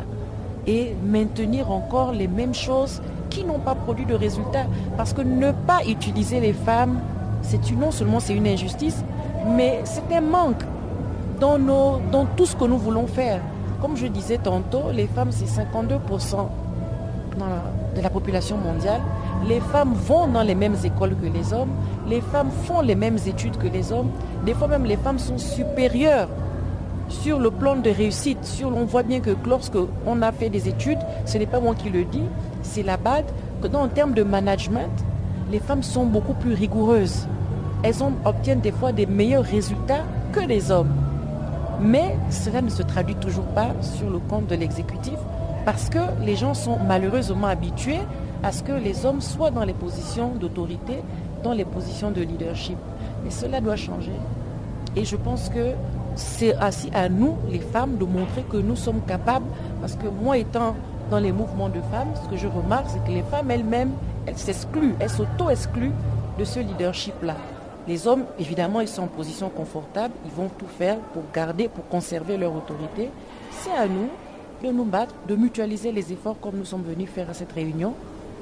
et 0.66 0.94
maintenir 1.04 1.70
encore 1.70 2.12
les 2.12 2.28
mêmes 2.28 2.54
choses 2.54 3.00
qui 3.30 3.44
n'ont 3.44 3.58
pas 3.58 3.74
produit 3.74 4.04
de 4.04 4.14
résultats. 4.14 4.66
Parce 4.96 5.12
que 5.12 5.22
ne 5.22 5.52
pas 5.52 5.84
utiliser 5.86 6.40
les 6.40 6.52
femmes, 6.52 7.00
c'est 7.42 7.70
non 7.72 7.90
seulement 7.90 8.20
c'est 8.20 8.34
une 8.34 8.46
injustice, 8.46 9.02
mais 9.46 9.80
c'est 9.84 10.14
un 10.14 10.20
manque 10.20 10.62
dans, 11.40 11.58
tout 12.36 12.46
ce 12.46 12.54
que 12.54 12.64
nous 12.64 12.78
voulons 12.78 13.06
faire. 13.06 13.40
Comme 13.80 13.96
je 13.96 14.06
disais 14.06 14.38
tantôt, 14.38 14.90
les 14.92 15.06
femmes, 15.06 15.32
c'est 15.32 15.46
52% 15.46 15.98
de 17.96 18.02
la 18.02 18.10
population 18.10 18.58
mondiale. 18.58 19.00
Les 19.48 19.60
femmes 19.60 19.94
vont 19.94 20.26
dans 20.26 20.42
les 20.42 20.54
mêmes 20.54 20.76
écoles 20.84 21.16
que 21.16 21.26
les 21.26 21.54
hommes. 21.54 21.70
Les 22.06 22.20
femmes 22.20 22.50
font 22.64 22.82
les 22.82 22.94
mêmes 22.94 23.16
études 23.26 23.56
que 23.56 23.68
les 23.68 23.90
hommes. 23.90 24.10
Des 24.44 24.52
fois 24.52 24.68
même, 24.68 24.84
les 24.84 24.98
femmes 24.98 25.18
sont 25.18 25.38
supérieures 25.38 26.28
sur 27.10 27.38
le 27.38 27.50
plan 27.50 27.76
de 27.76 27.90
réussite, 27.90 28.62
on 28.64 28.84
voit 28.84 29.02
bien 29.02 29.20
que 29.20 29.30
lorsque 29.46 29.76
on 30.06 30.22
a 30.22 30.32
fait 30.32 30.48
des 30.48 30.68
études, 30.68 30.98
ce 31.26 31.38
n'est 31.38 31.46
pas 31.46 31.60
moi 31.60 31.74
qui 31.74 31.90
le 31.90 32.04
dis, 32.04 32.24
c'est 32.62 32.82
la 32.82 32.96
BAD, 32.96 33.24
que 33.60 33.66
dans, 33.66 33.82
en 33.82 33.88
termes 33.88 34.14
de 34.14 34.22
management, 34.22 34.90
les 35.50 35.58
femmes 35.58 35.82
sont 35.82 36.06
beaucoup 36.06 36.34
plus 36.34 36.54
rigoureuses. 36.54 37.26
Elles 37.82 37.96
obtiennent 38.24 38.60
des 38.60 38.72
fois 38.72 38.92
des 38.92 39.06
meilleurs 39.06 39.44
résultats 39.44 40.04
que 40.32 40.40
les 40.40 40.70
hommes. 40.70 40.94
Mais 41.80 42.16
cela 42.30 42.62
ne 42.62 42.68
se 42.68 42.82
traduit 42.82 43.16
toujours 43.16 43.46
pas 43.46 43.70
sur 43.80 44.08
le 44.08 44.18
compte 44.18 44.46
de 44.46 44.54
l'exécutif 44.54 45.18
parce 45.64 45.88
que 45.88 45.98
les 46.24 46.36
gens 46.36 46.54
sont 46.54 46.78
malheureusement 46.86 47.46
habitués 47.46 48.00
à 48.42 48.52
ce 48.52 48.62
que 48.62 48.72
les 48.72 49.04
hommes 49.04 49.20
soient 49.20 49.50
dans 49.50 49.64
les 49.64 49.74
positions 49.74 50.28
d'autorité, 50.34 51.02
dans 51.42 51.52
les 51.52 51.64
positions 51.64 52.10
de 52.10 52.22
leadership. 52.22 52.78
Mais 53.24 53.30
cela 53.30 53.60
doit 53.60 53.76
changer. 53.76 54.12
Et 54.96 55.04
je 55.04 55.16
pense 55.16 55.48
que 55.48 55.72
c'est 56.16 56.54
ainsi 56.56 56.90
à 56.94 57.08
nous, 57.08 57.36
les 57.50 57.60
femmes, 57.60 57.96
de 57.96 58.04
montrer 58.04 58.42
que 58.42 58.56
nous 58.56 58.76
sommes 58.76 59.00
capables, 59.06 59.46
parce 59.80 59.94
que 59.94 60.08
moi 60.08 60.38
étant 60.38 60.74
dans 61.10 61.18
les 61.18 61.32
mouvements 61.32 61.68
de 61.68 61.80
femmes, 61.90 62.08
ce 62.22 62.28
que 62.28 62.36
je 62.36 62.46
remarque, 62.46 62.86
c'est 62.88 63.04
que 63.04 63.10
les 63.10 63.22
femmes 63.22 63.50
elles-mêmes, 63.50 63.92
elles 64.26 64.38
s'excluent, 64.38 64.94
elles 65.00 65.10
s'auto-excluent 65.10 65.92
de 66.38 66.44
ce 66.44 66.60
leadership-là. 66.60 67.36
Les 67.88 68.06
hommes, 68.06 68.24
évidemment, 68.38 68.80
ils 68.80 68.88
sont 68.88 69.02
en 69.02 69.08
position 69.08 69.48
confortable, 69.48 70.14
ils 70.24 70.30
vont 70.30 70.48
tout 70.58 70.66
faire 70.66 70.98
pour 71.12 71.22
garder, 71.34 71.68
pour 71.68 71.88
conserver 71.88 72.36
leur 72.36 72.54
autorité. 72.54 73.10
C'est 73.50 73.72
à 73.72 73.86
nous 73.86 74.08
de 74.62 74.70
nous 74.70 74.84
battre, 74.84 75.14
de 75.26 75.34
mutualiser 75.34 75.90
les 75.90 76.12
efforts 76.12 76.38
comme 76.40 76.56
nous 76.56 76.64
sommes 76.64 76.82
venus 76.82 77.08
faire 77.08 77.30
à 77.30 77.34
cette 77.34 77.52
réunion, 77.52 77.94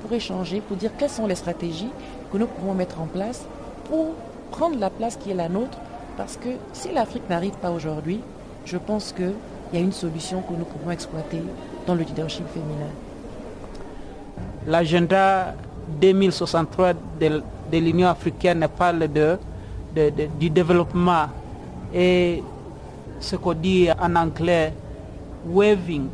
pour 0.03 0.13
échanger, 0.13 0.61
pour 0.61 0.77
dire 0.77 0.91
quelles 0.99 1.11
sont 1.11 1.27
les 1.27 1.35
stratégies 1.35 1.91
que 2.33 2.39
nous 2.39 2.47
pouvons 2.47 2.75
mettre 2.75 3.01
en 3.01 3.07
place 3.07 3.47
pour 3.85 4.15
prendre 4.51 4.79
la 4.79 4.91
place 4.91 5.17
qui 5.17 5.31
est 5.31 5.35
la 5.35 5.49
nôtre 5.49 5.79
parce 6.19 6.37
que 6.37 6.49
si 6.73 6.93
l'Afrique 6.93 7.23
n'arrive 7.31 7.55
pas 7.63 7.71
aujourd'hui, 7.71 8.21
je 8.67 8.77
pense 8.77 9.13
qu'il 9.13 9.33
y 9.73 9.77
a 9.77 9.81
une 9.81 9.93
solution 9.93 10.43
que 10.43 10.53
nous 10.53 10.65
pouvons 10.67 10.91
exploiter 10.91 11.41
dans 11.87 11.95
le 11.95 12.03
leadership 12.03 12.45
féminin. 12.53 12.93
L'agenda 14.67 15.55
2063 16.01 16.93
de, 17.21 17.79
l'Union 17.79 18.09
africaine 18.09 18.67
parle 18.77 19.07
de, 19.11 19.39
du 20.39 20.51
développement 20.51 21.27
et 21.95 22.43
ce 23.21 23.37
qu'on 23.37 23.55
dit 23.55 23.89
en 23.99 24.15
anglais 24.17 24.75
waving 25.49 26.09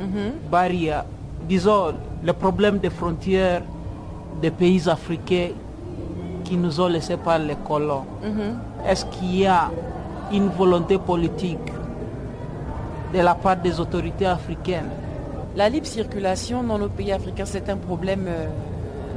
Mhm. 0.00 0.48
barrière, 0.50 1.04
disons 1.48 1.94
le 2.22 2.32
problème 2.32 2.78
des 2.78 2.90
frontières 2.90 3.62
des 4.40 4.50
pays 4.50 4.88
africains 4.88 5.50
qui 6.48 6.56
nous 6.56 6.80
ont 6.80 6.88
laissés 6.88 7.18
par 7.18 7.38
les 7.38 7.56
colons. 7.56 8.04
Mhm. 8.22 8.58
Est-ce 8.88 9.04
qu'il 9.04 9.40
y 9.40 9.46
a 9.46 9.70
une 10.32 10.48
volonté 10.48 10.96
politique 10.98 11.68
de 13.14 13.20
la 13.20 13.34
part 13.34 13.56
des 13.56 13.78
autorités 13.78 14.26
africaines? 14.26 14.88
La 15.56 15.68
libre 15.68 15.86
circulation 15.86 16.62
dans 16.62 16.78
nos 16.78 16.88
pays 16.88 17.12
africains, 17.12 17.44
c'est 17.44 17.68
un 17.68 17.76
problème. 17.76 18.24
euh, 18.28 18.46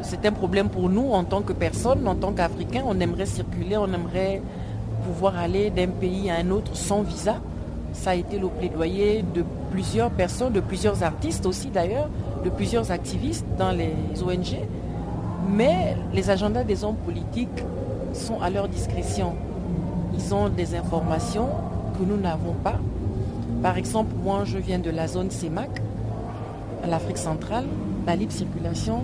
c'est 0.03 0.25
un 0.25 0.31
problème 0.31 0.67
pour 0.67 0.89
nous 0.89 1.11
en 1.11 1.23
tant 1.23 1.41
que 1.43 1.53
personne, 1.53 2.07
en 2.07 2.15
tant 2.15 2.31
qu'Africains. 2.33 2.83
On 2.87 2.99
aimerait 2.99 3.27
circuler, 3.27 3.77
on 3.77 3.85
aimerait 3.93 4.41
pouvoir 5.05 5.37
aller 5.37 5.69
d'un 5.69 5.89
pays 5.89 6.29
à 6.31 6.35
un 6.43 6.49
autre 6.49 6.75
sans 6.75 7.03
visa. 7.03 7.35
Ça 7.93 8.09
a 8.11 8.15
été 8.15 8.39
le 8.39 8.47
plaidoyer 8.47 9.23
de 9.35 9.43
plusieurs 9.71 10.09
personnes, 10.09 10.53
de 10.53 10.59
plusieurs 10.59 11.03
artistes 11.03 11.45
aussi 11.45 11.67
d'ailleurs, 11.67 12.09
de 12.43 12.49
plusieurs 12.49 12.89
activistes 12.91 13.45
dans 13.59 13.71
les 13.71 13.93
ONG. 14.25 14.57
Mais 15.49 15.95
les 16.13 16.29
agendas 16.29 16.63
des 16.63 16.83
hommes 16.83 16.95
politiques 16.95 17.63
sont 18.13 18.41
à 18.41 18.49
leur 18.49 18.67
discrétion. 18.67 19.35
Ils 20.13 20.33
ont 20.33 20.49
des 20.49 20.75
informations 20.75 21.47
que 21.97 22.03
nous 22.03 22.17
n'avons 22.17 22.53
pas. 22.53 22.79
Par 23.61 23.77
exemple, 23.77 24.13
moi 24.23 24.43
je 24.45 24.57
viens 24.57 24.79
de 24.79 24.89
la 24.89 25.07
zone 25.07 25.31
CEMAC, 25.31 25.69
à 26.83 26.87
l'Afrique 26.87 27.17
centrale. 27.17 27.65
La 28.05 28.15
libre 28.15 28.31
circulation 28.31 29.01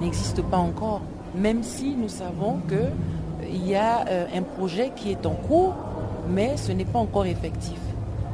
n'existe 0.00 0.42
pas 0.42 0.58
encore, 0.58 1.00
même 1.34 1.62
si 1.62 1.94
nous 1.96 2.08
savons 2.08 2.58
qu'il 2.68 3.66
y 3.66 3.74
a 3.74 4.04
euh, 4.08 4.26
un 4.34 4.42
projet 4.42 4.92
qui 4.94 5.10
est 5.10 5.24
en 5.26 5.34
cours, 5.34 5.74
mais 6.28 6.56
ce 6.56 6.72
n'est 6.72 6.84
pas 6.84 6.98
encore 6.98 7.26
effectif. 7.26 7.78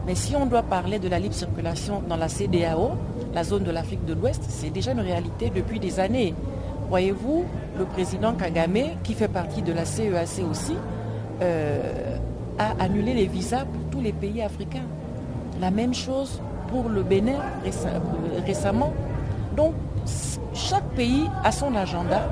Mais 0.07 0.15
si 0.15 0.35
on 0.35 0.47
doit 0.47 0.63
parler 0.63 0.99
de 0.99 1.09
la 1.09 1.19
libre 1.19 1.35
circulation 1.35 2.03
dans 2.09 2.17
la 2.17 2.29
CDAO, 2.29 2.93
la 3.35 3.45
zone 3.45 3.65
de 3.65 3.71
l'Afrique 3.71 4.05
de 4.07 4.15
l'Ouest, 4.15 4.43
c'est 4.49 4.71
déjà 4.71 4.93
une 4.93 5.01
réalité 5.01 5.53
depuis 5.55 5.79
des 5.79 6.01
années. 6.01 6.35
Voyez-vous, 6.91 7.45
le 7.79 7.85
président 7.85 8.33
Kagame, 8.35 8.99
qui 9.05 9.15
fait 9.15 9.29
partie 9.29 9.63
de 9.63 9.73
la 9.73 9.85
CEAC 9.85 10.43
aussi, 10.51 10.75
euh, 11.41 12.17
a 12.59 12.83
annulé 12.83 13.15
les 13.15 13.27
visas 13.27 13.65
pour 13.65 13.81
tous 13.93 14.01
les 14.01 14.13
pays 14.13 14.43
africains? 14.43 14.89
La 15.61 15.71
même 15.71 15.95
chose 15.95 16.43
pour 16.67 16.89
le 16.89 17.05
Bénin 17.05 17.39
récem- 17.65 18.45
récemment. 18.45 18.93
Donc, 19.57 19.75
chaque 20.53 20.89
pays 20.97 21.31
a 21.45 21.53
son 21.53 21.77
agenda. 21.77 22.23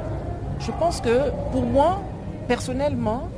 Je 0.59 0.73
pense 0.73 1.01
que 1.01 1.31
pour 1.53 1.63
moi, 1.63 2.01
personnellement, 2.49 3.29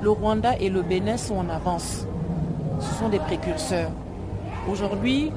le 0.00 0.08
Rwanda 0.10 0.56
et 0.58 0.70
le 0.70 0.80
Bénin 0.80 1.18
sont 1.18 1.36
en 1.36 1.50
avance. 1.50 2.06
Ce 2.80 2.94
sont 2.94 3.10
des 3.10 3.18
précurseurs. 3.18 3.90
Aujourd'hui, 4.70 5.32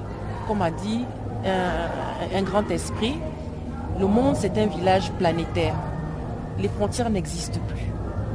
comme 0.48 0.62
a 0.62 0.72
dit 0.72 1.04
un 1.44 2.42
grand 2.44 2.72
esprit, 2.72 3.16
le 4.00 4.08
monde 4.08 4.36
c'est 4.36 4.58
un 4.58 4.68
village 4.68 5.12
planétaire. 5.14 5.76
Les 6.60 6.68
frontières 6.68 7.10
n'existent 7.10 7.60
plus. 7.68 7.86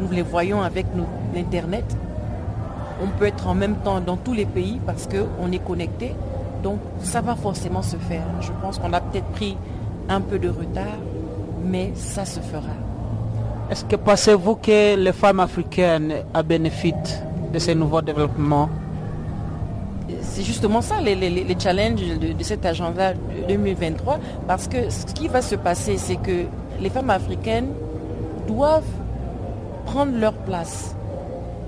Nous 0.01 0.11
les 0.11 0.23
voyons 0.23 0.63
avec 0.63 0.87
l'Internet. 1.35 1.85
On 3.03 3.09
peut 3.19 3.27
être 3.27 3.47
en 3.47 3.55
même 3.55 3.77
temps 3.77 4.01
dans 4.01 4.17
tous 4.17 4.33
les 4.33 4.47
pays 4.47 4.81
parce 4.85 5.07
qu'on 5.07 5.51
est 5.53 5.65
connecté. 5.65 6.15
Donc 6.63 6.79
ça 7.03 7.21
va 7.21 7.35
forcément 7.35 7.83
se 7.83 7.97
faire. 7.97 8.25
Je 8.41 8.51
pense 8.63 8.79
qu'on 8.79 8.93
a 8.93 9.01
peut-être 9.01 9.29
pris 9.29 9.57
un 10.09 10.21
peu 10.21 10.39
de 10.39 10.49
retard, 10.49 10.99
mais 11.65 11.93
ça 11.95 12.25
se 12.25 12.41
fera. 12.41 12.75
Est-ce 13.71 13.85
que 13.85 13.97
pensez-vous 13.97 14.57
que 14.57 14.97
les 14.97 15.13
femmes 15.13 15.41
africaines 15.41 16.13
a 16.35 16.43
bénéfice 16.43 17.23
de 17.53 17.59
ces 17.59 17.75
nouveaux 17.75 18.03
développements? 18.03 18.69
C'est 20.33 20.45
justement 20.45 20.81
ça 20.81 21.01
les, 21.01 21.17
les- 21.17 21.29
les 21.51 21.57
challenges 21.59 22.01
de, 22.23 22.33
de 22.33 22.43
cet 22.45 22.65
agenda 22.65 23.15
2023 23.49 24.19
parce 24.47 24.69
que 24.69 24.89
ce 24.89 25.05
qui 25.07 25.27
va 25.27 25.43
se 25.43 25.57
passer, 25.57 25.97
c'est 25.99 26.17
que 26.17 26.45
les 26.81 26.89
femmes 26.89 27.11
africaines 27.11 27.71
doivent 28.47 28.85
prendre 29.87 30.17
leur 30.17 30.35
place. 30.35 30.95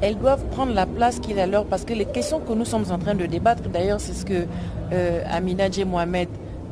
Elles 0.01 0.17
doivent 0.17 0.45
prendre 0.47 0.73
la 0.75 0.87
place 0.87 1.19
qu'il 1.19 1.39
est 1.39 1.43
à 1.43 1.47
leur 1.47 1.65
parce 1.65 1.85
que 1.85 1.93
les 1.93 2.05
questions 2.07 2.39
que 2.41 2.53
nous 2.53 2.65
sommes 2.65 2.85
en 2.91 2.99
train 2.99 3.15
de 3.17 3.27
débattre, 3.27 3.65
d'ailleurs 3.69 4.01
c'est 4.01 4.15
ce 4.15 4.25
que 4.25 4.47
euh, 4.93 5.23
Amina 5.31 5.69
Dje 5.71 5.85
Mohamed, 5.85 6.29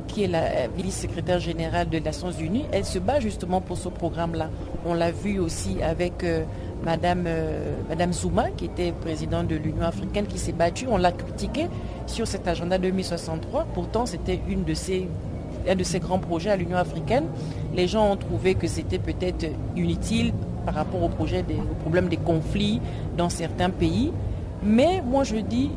qui 0.06 0.24
est 0.24 0.28
la 0.28 0.42
euh, 0.44 0.66
vice-secrétaire 0.76 1.38
générale 1.40 1.88
des 1.88 2.00
Nations 2.00 2.30
Unies, 2.32 2.66
elle 2.72 2.84
se 2.84 2.98
bat 3.00 3.18
justement 3.20 3.60
pour 3.60 3.76
ce 3.78 3.88
programme-là. 3.88 4.48
On 4.86 4.94
l'a 4.94 5.10
vu 5.10 5.38
aussi 5.40 5.82
avec 5.82 6.22
euh, 6.24 6.44
Madame, 6.84 7.24
euh, 7.26 7.74
Madame 7.88 8.12
Zouma, 8.12 8.50
qui 8.56 8.66
était 8.66 8.92
présidente 8.92 9.48
de 9.48 9.56
l'Union 9.56 9.82
africaine, 9.82 10.26
qui 10.26 10.38
s'est 10.38 10.52
battue. 10.52 10.86
On 10.90 10.96
l'a 10.96 11.12
critiqué 11.12 11.66
sur 12.06 12.26
cet 12.26 12.48
agenda 12.48 12.78
2063. 12.78 13.66
Pourtant, 13.74 14.06
c'était 14.06 14.40
un 15.68 15.74
de 15.74 15.84
ces 15.84 15.98
grands 16.00 16.18
projets 16.18 16.50
à 16.50 16.56
l'Union 16.56 16.78
africaine. 16.78 17.24
Les 17.74 17.86
gens 17.86 18.10
ont 18.10 18.16
trouvé 18.16 18.54
que 18.54 18.66
c'était 18.66 18.98
peut-être 18.98 19.46
inutile 19.76 20.32
par 20.64 20.74
rapport 20.74 21.02
au 21.02 21.08
problème 21.08 22.08
des 22.08 22.16
conflits 22.16 22.80
dans 23.16 23.28
certains 23.28 23.70
pays. 23.70 24.12
Mais 24.62 25.02
moi 25.02 25.24
je 25.24 25.36
dis, 25.36 25.70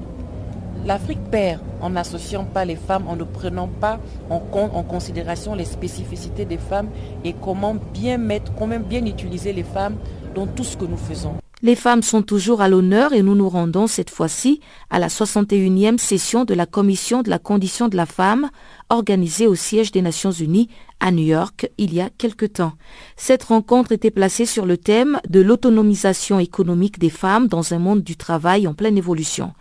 l'Afrique 0.86 1.24
perd 1.32 1.62
en 1.82 1.92
n'associant 1.92 2.44
pas 2.46 2.66
les 2.66 2.76
femmes, 2.76 3.06
en 3.08 3.16
ne 3.16 3.24
prenant 3.24 3.68
pas 3.68 4.00
en 4.30 4.40
compte, 4.40 4.72
en 4.74 4.84
considération 4.84 5.56
les 5.56 5.66
spécificités 5.66 6.46
des 6.46 6.58
femmes 6.58 6.88
et 7.24 7.34
comment 7.34 7.76
bien 7.94 8.18
mettre, 8.18 8.54
comment 8.56 8.80
bien 8.80 9.06
utiliser 9.06 9.54
les 9.54 9.64
femmes 9.64 9.96
dans 10.34 10.48
tout 10.48 10.64
ce 10.64 10.78
que 10.78 10.86
nous 10.86 10.98
faisons. 10.98 11.36
Les 11.62 11.76
femmes 11.76 12.02
sont 12.02 12.24
toujours 12.24 12.60
à 12.62 12.68
l'honneur 12.68 13.14
et 13.14 13.22
nous 13.22 13.36
nous 13.36 13.48
rendons 13.48 13.88
cette 13.88 14.10
fois-ci 14.10 14.60
à 14.90 15.00
la 15.00 15.08
61e 15.08 15.98
session 15.98 16.44
de 16.44 16.54
la 16.54 16.66
Commission 16.66 17.22
de 17.22 17.30
la 17.30 17.40
condition 17.40 17.88
de 17.88 17.96
la 17.96 18.06
femme 18.06 18.50
organisée 18.90 19.48
au 19.48 19.56
siège 19.56 19.92
des 19.94 20.02
Nations 20.02 20.32
Unies 20.32 20.68
à 21.00 21.12
New 21.12 21.24
York 21.24 21.70
il 21.78 21.94
y 21.94 22.02
a 22.02 22.10
quelque 22.10 22.46
temps. 22.46 22.74
Cette 23.16 23.44
rencontre 23.44 23.94
était 23.94 24.12
placée 24.12 24.46
sur 24.46 24.66
le 24.66 24.76
thème 24.76 25.22
de 25.30 25.40
l'autonomisation 25.40 26.38
économique 26.38 27.00
des 27.00 27.10
femmes 27.10 27.48
dans 27.48 27.74
un 27.74 27.80
monde 27.80 28.04
du 28.04 28.18
travail 28.18 28.68
en 28.68 28.74
pleine 28.74 28.98
évolution. 28.98 29.54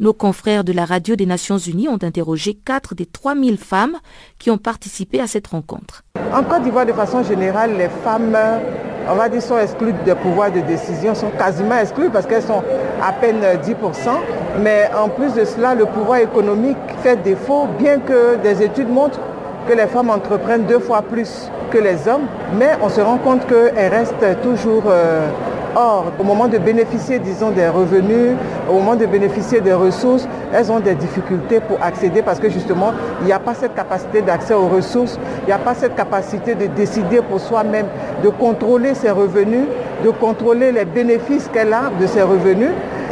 Nos 0.00 0.14
confrères 0.14 0.64
de 0.64 0.72
la 0.72 0.86
radio 0.86 1.14
des 1.14 1.26
Nations 1.26 1.58
Unies 1.58 1.86
ont 1.90 1.98
interrogé 2.02 2.54
quatre 2.54 2.94
des 2.94 3.04
3000 3.04 3.58
femmes 3.58 3.98
qui 4.38 4.50
ont 4.50 4.56
participé 4.56 5.20
à 5.20 5.26
cette 5.26 5.48
rencontre. 5.48 6.04
En 6.34 6.42
Côte 6.42 6.62
d'Ivoire, 6.62 6.86
de 6.86 6.92
façon 6.94 7.22
générale, 7.22 7.72
les 7.76 7.90
femmes, 8.02 8.34
on 9.06 9.14
va 9.14 9.28
dire, 9.28 9.42
sont 9.42 9.58
exclues 9.58 9.92
des 10.06 10.14
pouvoirs 10.14 10.50
de 10.50 10.60
décision, 10.60 11.14
sont 11.14 11.28
quasiment 11.36 11.76
exclues 11.78 12.08
parce 12.08 12.24
qu'elles 12.24 12.42
sont 12.42 12.62
à 13.02 13.12
peine 13.12 13.42
10%. 13.42 13.74
Mais 14.62 14.88
en 14.98 15.10
plus 15.10 15.34
de 15.34 15.44
cela, 15.44 15.74
le 15.74 15.84
pouvoir 15.84 16.20
économique 16.20 16.78
fait 17.02 17.16
défaut, 17.22 17.66
bien 17.78 17.98
que 17.98 18.36
des 18.36 18.62
études 18.62 18.88
montrent 18.88 19.20
que 19.68 19.74
les 19.74 19.86
femmes 19.86 20.08
entreprennent 20.08 20.64
deux 20.64 20.78
fois 20.80 21.02
plus 21.02 21.50
que 21.70 21.76
les 21.76 22.08
hommes. 22.08 22.26
Mais 22.58 22.70
on 22.80 22.88
se 22.88 23.02
rend 23.02 23.18
compte 23.18 23.46
qu'elles 23.46 23.92
restent 23.92 24.40
toujours... 24.42 24.84
euh, 24.86 25.28
Or, 25.76 26.06
au 26.18 26.24
moment 26.24 26.48
de 26.48 26.58
bénéficier, 26.58 27.20
disons, 27.20 27.50
des 27.50 27.68
revenus, 27.68 28.36
au 28.68 28.74
moment 28.74 28.96
de 28.96 29.06
bénéficier 29.06 29.60
des 29.60 29.72
ressources, 29.72 30.26
elles 30.52 30.70
ont 30.72 30.80
des 30.80 30.94
difficultés 30.94 31.60
pour 31.60 31.80
accéder 31.82 32.22
parce 32.22 32.40
que 32.40 32.48
justement, 32.48 32.92
il 33.20 33.26
n'y 33.26 33.32
a 33.32 33.38
pas 33.38 33.54
cette 33.54 33.74
capacité 33.74 34.20
d'accès 34.20 34.54
aux 34.54 34.66
ressources, 34.66 35.18
il 35.42 35.46
n'y 35.46 35.52
a 35.52 35.58
pas 35.58 35.74
cette 35.74 35.94
capacité 35.94 36.56
de 36.56 36.66
décider 36.66 37.20
pour 37.22 37.40
soi-même, 37.40 37.86
de 38.24 38.30
contrôler 38.30 38.94
ses 38.94 39.10
revenus, 39.10 39.66
de 40.04 40.10
contrôler 40.10 40.72
les 40.72 40.84
bénéfices 40.84 41.48
qu'elle 41.52 41.72
a 41.72 41.90
de 42.00 42.06
ses 42.06 42.22
revenus. 42.22 42.70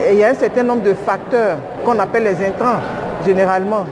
Et 0.09 0.15
il 0.15 0.19
y 0.19 0.25
a 0.25 0.31
un 0.31 0.35
certain 0.35 0.65
nombre 0.65 0.83
de 0.83 0.95
facteurs 0.95 1.59
qu'on 1.85 1.99
appelle 1.99 2.25
les 2.25 2.45
intrants, 2.45 2.81
généralement, 3.25 3.85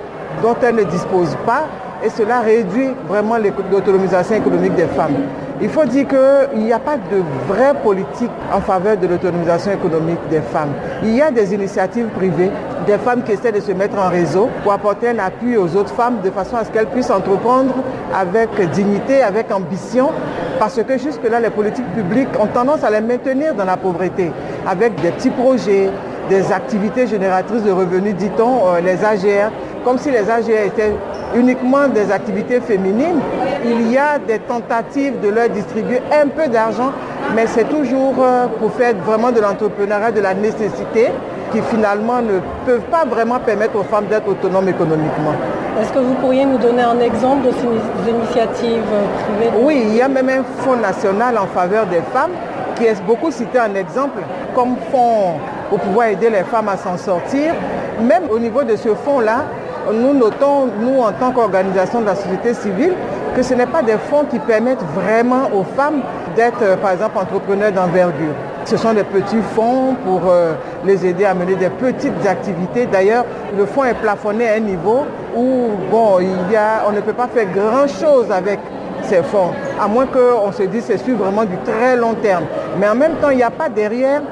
dont 0.42 0.56
elle 0.62 0.74
ne 0.74 0.84
dispose 0.84 1.36
pas 1.46 1.64
et 2.04 2.10
cela 2.10 2.40
réduit 2.40 2.90
vraiment 3.08 3.36
l'autonomisation 3.70 4.36
économique 4.36 4.74
des 4.74 4.86
femmes. 4.86 5.16
Il 5.62 5.70
faut 5.70 5.84
dire 5.86 6.06
qu'il 6.06 6.58
n'y 6.64 6.72
a 6.72 6.78
pas 6.78 6.96
de 6.96 7.22
vraie 7.48 7.72
politique 7.82 8.30
en 8.52 8.60
faveur 8.60 8.98
de 8.98 9.06
l'autonomisation 9.06 9.72
économique 9.72 10.18
des 10.30 10.42
femmes. 10.42 10.72
Il 11.02 11.16
y 11.16 11.22
a 11.22 11.30
des 11.30 11.54
initiatives 11.54 12.08
privées, 12.08 12.50
des 12.86 12.98
femmes 12.98 13.22
qui 13.22 13.32
essaient 13.32 13.52
de 13.52 13.60
se 13.60 13.72
mettre 13.72 13.98
en 13.98 14.10
réseau 14.10 14.50
pour 14.62 14.72
apporter 14.74 15.08
un 15.08 15.18
appui 15.18 15.56
aux 15.56 15.74
autres 15.74 15.94
femmes 15.94 16.18
de 16.22 16.30
façon 16.30 16.56
à 16.56 16.64
ce 16.64 16.70
qu'elles 16.70 16.88
puissent 16.88 17.10
entreprendre 17.10 17.72
avec 18.14 18.50
dignité, 18.72 19.22
avec 19.22 19.50
ambition, 19.50 20.10
parce 20.58 20.82
que 20.82 20.98
jusque-là, 20.98 21.40
les 21.40 21.50
politiques 21.50 21.90
publiques 21.94 22.28
ont 22.38 22.46
tendance 22.48 22.84
à 22.84 22.90
les 22.90 23.00
maintenir 23.00 23.54
dans 23.54 23.64
la 23.64 23.78
pauvreté, 23.78 24.32
avec 24.68 25.00
des 25.00 25.10
petits 25.10 25.30
projets, 25.30 25.88
des 26.28 26.52
activités 26.52 27.06
génératrices 27.06 27.62
de 27.62 27.70
revenus, 27.70 28.14
dit-on, 28.14 28.68
euh, 28.68 28.80
les 28.80 29.02
AGR, 29.04 29.50
comme 29.84 29.96
si 29.96 30.10
les 30.10 30.28
AGR 30.28 30.66
étaient 30.66 30.92
uniquement 31.34 31.88
des 31.88 32.10
activités 32.12 32.60
féminines. 32.60 33.20
Il 33.64 33.90
y 33.90 33.98
a 33.98 34.18
des 34.18 34.38
tentatives 34.38 35.20
de 35.20 35.28
leur 35.28 35.48
distribuer 35.48 36.00
un 36.12 36.28
peu 36.28 36.48
d'argent, 36.48 36.92
mais 37.34 37.46
c'est 37.46 37.68
toujours 37.68 38.14
euh, 38.20 38.46
pour 38.58 38.72
faire 38.72 38.94
vraiment 39.04 39.32
de 39.32 39.40
l'entrepreneuriat, 39.40 40.12
de 40.12 40.20
la 40.20 40.34
nécessité, 40.34 41.08
qui 41.52 41.60
finalement 41.62 42.20
ne 42.20 42.40
peuvent 42.64 42.88
pas 42.90 43.04
vraiment 43.04 43.38
permettre 43.38 43.76
aux 43.76 43.84
femmes 43.84 44.06
d'être 44.06 44.28
autonomes 44.28 44.68
économiquement. 44.68 45.34
Est-ce 45.80 45.92
que 45.92 45.98
vous 45.98 46.14
pourriez 46.14 46.44
nous 46.44 46.58
donner 46.58 46.82
un 46.82 46.98
exemple 47.00 47.46
de 47.46 47.50
ces 47.52 48.10
initiatives 48.10 48.82
privées? 48.82 49.52
Oui, 49.60 49.82
il 49.88 49.96
y 49.96 50.02
a 50.02 50.08
même 50.08 50.28
un 50.28 50.42
fonds 50.62 50.76
national 50.76 51.36
en 51.38 51.46
faveur 51.46 51.86
des 51.86 52.00
femmes 52.12 52.32
qui 52.76 52.84
est 52.84 53.02
beaucoup 53.04 53.30
cité 53.30 53.60
en 53.60 53.74
exemple 53.74 54.20
comme 54.54 54.76
fonds 54.90 55.34
pour 55.68 55.78
pouvoir 55.80 56.08
aider 56.08 56.30
les 56.30 56.44
femmes 56.44 56.68
à 56.68 56.76
s'en 56.76 56.96
sortir. 56.96 57.54
Même 58.00 58.24
au 58.30 58.38
niveau 58.38 58.62
de 58.62 58.76
ce 58.76 58.90
fonds-là, 58.94 59.44
nous 59.92 60.14
notons, 60.14 60.68
nous 60.80 61.00
en 61.00 61.12
tant 61.12 61.30
qu'organisation 61.32 62.00
de 62.00 62.06
la 62.06 62.14
société 62.14 62.54
civile, 62.54 62.92
que 63.34 63.42
ce 63.42 63.54
n'est 63.54 63.66
pas 63.66 63.82
des 63.82 63.98
fonds 64.10 64.24
qui 64.30 64.38
permettent 64.38 64.84
vraiment 64.94 65.50
aux 65.54 65.64
femmes 65.64 66.00
d'être, 66.34 66.62
euh, 66.62 66.76
par 66.76 66.92
exemple, 66.92 67.18
entrepreneurs 67.18 67.72
d'envergure. 67.72 68.34
Ce 68.64 68.76
sont 68.76 68.92
des 68.94 69.04
petits 69.04 69.42
fonds 69.54 69.94
pour 70.04 70.22
euh, 70.28 70.54
les 70.84 71.06
aider 71.06 71.24
à 71.24 71.34
mener 71.34 71.54
des 71.54 71.68
petites 71.68 72.26
activités. 72.26 72.86
D'ailleurs, 72.86 73.24
le 73.56 73.66
fonds 73.66 73.84
est 73.84 73.94
plafonné 73.94 74.48
à 74.48 74.54
un 74.54 74.60
niveau 74.60 75.04
où, 75.36 75.68
bon, 75.90 76.18
il 76.20 76.52
y 76.52 76.56
a, 76.56 76.82
on 76.88 76.92
ne 76.92 77.00
peut 77.00 77.12
pas 77.12 77.28
faire 77.28 77.46
grand-chose 77.54 78.30
avec 78.30 78.58
ces 79.02 79.22
fonds, 79.22 79.50
à 79.80 79.86
moins 79.86 80.06
qu'on 80.06 80.50
se 80.50 80.64
dise 80.64 80.86
que 80.86 80.96
c'est 80.96 81.12
vraiment 81.12 81.44
du 81.44 81.56
très 81.58 81.96
long 81.96 82.14
terme. 82.14 82.44
Mais 82.80 82.88
en 82.88 82.94
même 82.94 83.16
temps, 83.20 83.30
il 83.30 83.36
n'y 83.36 83.42
a 83.42 83.50
pas 83.50 83.68
derrière 83.68 84.22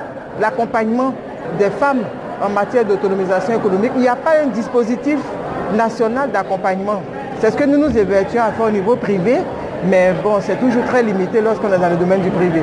l'accompagnement 0.40 1.14
des 1.59 1.70
femmes 1.70 2.02
en 2.43 2.49
matière 2.49 2.85
d'autonomisation 2.85 3.55
économique. 3.57 3.93
Il 3.97 4.03
n'y 4.03 4.09
a 4.09 4.16
pas 4.16 4.32
un 4.43 4.49
dispositif 4.49 5.18
national 5.74 6.30
d'accompagnement. 6.30 7.03
C'est 7.41 7.51
ce 7.51 7.57
que 7.57 7.64
nous 7.64 7.78
nous 7.78 7.97
évertuons 7.97 8.43
à 8.43 8.53
faire 8.53 8.66
au 8.66 8.70
niveau 8.70 8.97
privé, 8.97 9.39
mais 9.87 10.12
bon, 10.22 10.37
c'est 10.41 10.57
toujours 10.57 10.85
très 10.85 11.03
limité 11.03 11.41
lorsqu'on 11.41 11.72
est 11.72 11.78
dans 11.78 11.91
le 11.91 11.97
domaine 11.97 12.22
du 12.22 12.30
privé. 12.30 12.62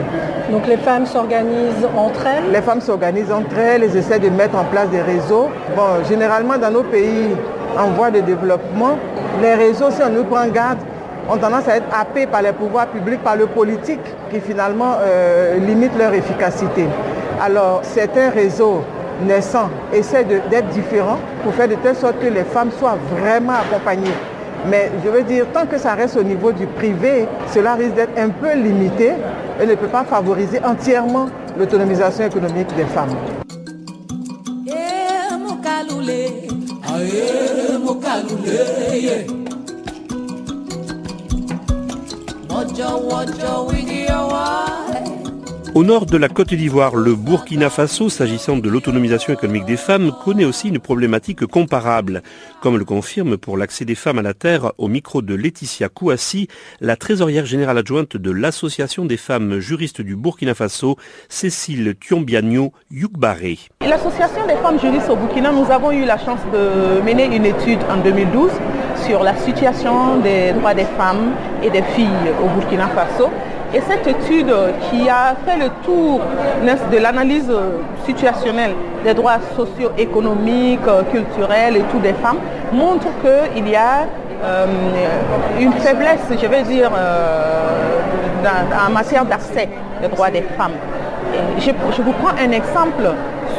Donc 0.50 0.68
les 0.68 0.78
femmes 0.78 1.06
s'organisent 1.06 1.86
entre 1.96 2.26
elles? 2.26 2.52
Les 2.52 2.62
femmes 2.62 2.82
s'organisent 2.82 3.32
entre 3.32 3.58
elles, 3.58 3.84
elles 3.84 3.96
essaient 3.96 4.20
de 4.20 4.30
mettre 4.30 4.58
en 4.58 4.64
place 4.66 4.90
des 4.90 5.02
réseaux. 5.02 5.50
Bon, 5.76 6.04
généralement 6.08 6.58
dans 6.58 6.72
nos 6.72 6.84
pays 6.84 7.36
en 7.78 7.88
voie 7.92 8.12
de 8.12 8.20
développement, 8.22 8.98
les 9.42 9.54
réseaux, 9.54 9.92
si 9.92 10.02
on 10.04 10.10
nous 10.10 10.24
prend 10.24 10.48
garde, 10.48 10.80
ont 11.30 11.38
tendance 11.38 11.68
à 11.68 11.78
être 11.78 11.86
happés 11.98 12.26
par 12.26 12.42
les 12.42 12.52
pouvoirs 12.52 12.88
publics, 12.88 13.24
par 13.24 13.36
le 13.36 13.46
politique, 13.46 14.02
qui 14.32 14.40
finalement 14.40 14.96
euh, 15.02 15.58
limite 15.58 15.98
leur 15.98 16.14
efficacité. 16.14 16.88
Alors 17.42 17.82
certains 17.84 18.30
réseaux 18.30 18.82
naissants 19.22 19.70
essaient 19.94 20.26
d'être 20.26 20.68
différents 20.70 21.20
pour 21.44 21.54
faire 21.54 21.68
de 21.68 21.76
telle 21.76 21.96
sorte 21.96 22.20
que 22.20 22.28
les 22.28 22.44
femmes 22.44 22.72
soient 22.78 22.98
vraiment 23.18 23.54
accompagnées. 23.54 24.14
Mais 24.70 24.92
je 25.04 25.10
veux 25.10 25.24
dire, 25.24 25.46
tant 25.54 25.66
que 25.66 25.78
ça 25.78 25.94
reste 25.96 26.18
au 26.18 26.24
niveau 26.24 26.52
du 26.52 26.68
privé, 26.68 27.28
cela 27.54 27.76
risque 27.76 27.96
d'être 27.96 28.18
un 28.18 28.30
peu 28.30 28.54
limité 28.54 29.12
et 29.62 29.66
ne 29.66 29.76
peut 29.76 29.88
pas 29.88 30.04
favoriser 30.04 30.60
entièrement 30.64 31.28
l'autonomisation 31.58 32.26
économique 32.26 32.68
des 32.76 32.86
femmes. 32.86 33.16
Au 45.74 45.86
nord 45.86 46.06
de 46.06 46.18
la 46.18 46.28
Côte 46.28 46.54
d'Ivoire, 46.54 46.98
le 46.98 47.16
Burkina 47.16 47.70
Faso, 47.70 48.10
s'agissant 48.10 48.58
de 48.58 48.68
l'autonomisation 48.68 49.32
économique 49.32 49.64
des 49.64 49.78
femmes, 49.78 50.12
connaît 50.26 50.44
aussi 50.44 50.68
une 50.68 50.80
problématique 50.80 51.46
comparable, 51.46 52.24
comme 52.62 52.78
le 52.78 52.84
confirme 52.84 53.38
pour 53.38 53.56
l'accès 53.56 53.86
des 53.86 53.96
femmes 53.96 54.20
à 54.20 54.22
la 54.22 54.34
terre 54.34 54.74
au 54.78 54.90
micro 54.90 55.22
de 55.22 55.34
Laetitia 55.34 55.88
Kouassi, 55.88 56.50
la 56.82 56.98
trésorière 56.98 57.46
générale 57.46 57.78
adjointe 57.78 58.18
de 58.18 58.32
l'Association 58.32 59.06
des 59.06 59.16
femmes 59.16 59.60
juristes 59.60 60.02
du 60.02 60.18
Burkina 60.18 60.56
Faso, 60.56 60.98
Cécile 61.30 61.96
Thiombiagno 61.96 62.74
Youkbaré. 62.92 63.58
L'association 63.88 64.46
des 64.46 64.56
femmes 64.56 64.78
juristes 64.78 65.10
au 65.10 65.16
Burkina, 65.16 65.54
nous 65.54 65.72
avons 65.72 65.94
eu 65.94 66.04
la 66.04 66.18
chance 66.18 66.42
de 66.52 67.00
mener 67.02 67.34
une 67.34 67.46
étude 67.46 67.80
en 67.90 67.96
2012 68.04 68.52
sur 69.08 69.24
la 69.24 69.38
situation 69.38 70.20
des 70.20 70.52
droits 70.52 70.74
des 70.74 70.86
femmes 70.98 71.32
et 71.64 71.70
des 71.70 71.84
filles 71.96 72.34
au 72.44 72.50
Burkina 72.60 72.90
Faso. 72.90 73.30
Et 73.74 73.80
cette 73.88 74.06
étude 74.06 74.54
qui 74.90 75.10
a 75.10 75.34
fait 75.46 75.58
le 75.58 75.70
tour 75.86 76.20
de 76.92 76.98
l'analyse 76.98 77.52
situationnelle 78.06 78.74
des 79.06 79.14
droits 79.14 79.40
socio-économiques, 79.56 80.82
culturels 81.12 81.78
et 81.78 81.84
tout 81.84 82.00
des 82.00 82.14
femmes 82.14 82.40
montre 82.74 83.08
qu'il 83.22 83.70
y 83.70 83.76
a 83.76 84.08
euh, 84.44 84.66
une 85.60 85.72
faiblesse, 85.74 86.28
je 86.32 86.48
vais 86.48 86.64
dire, 86.64 86.92
euh, 86.94 88.88
en 88.88 88.92
matière 88.92 89.24
d'accès 89.24 89.70
des 90.02 90.08
droits 90.10 90.32
des 90.32 90.42
femmes. 90.58 90.74
je, 91.60 91.72
vous 92.02 92.12
prends 92.14 92.36
un 92.44 92.52
exemple 92.52 93.04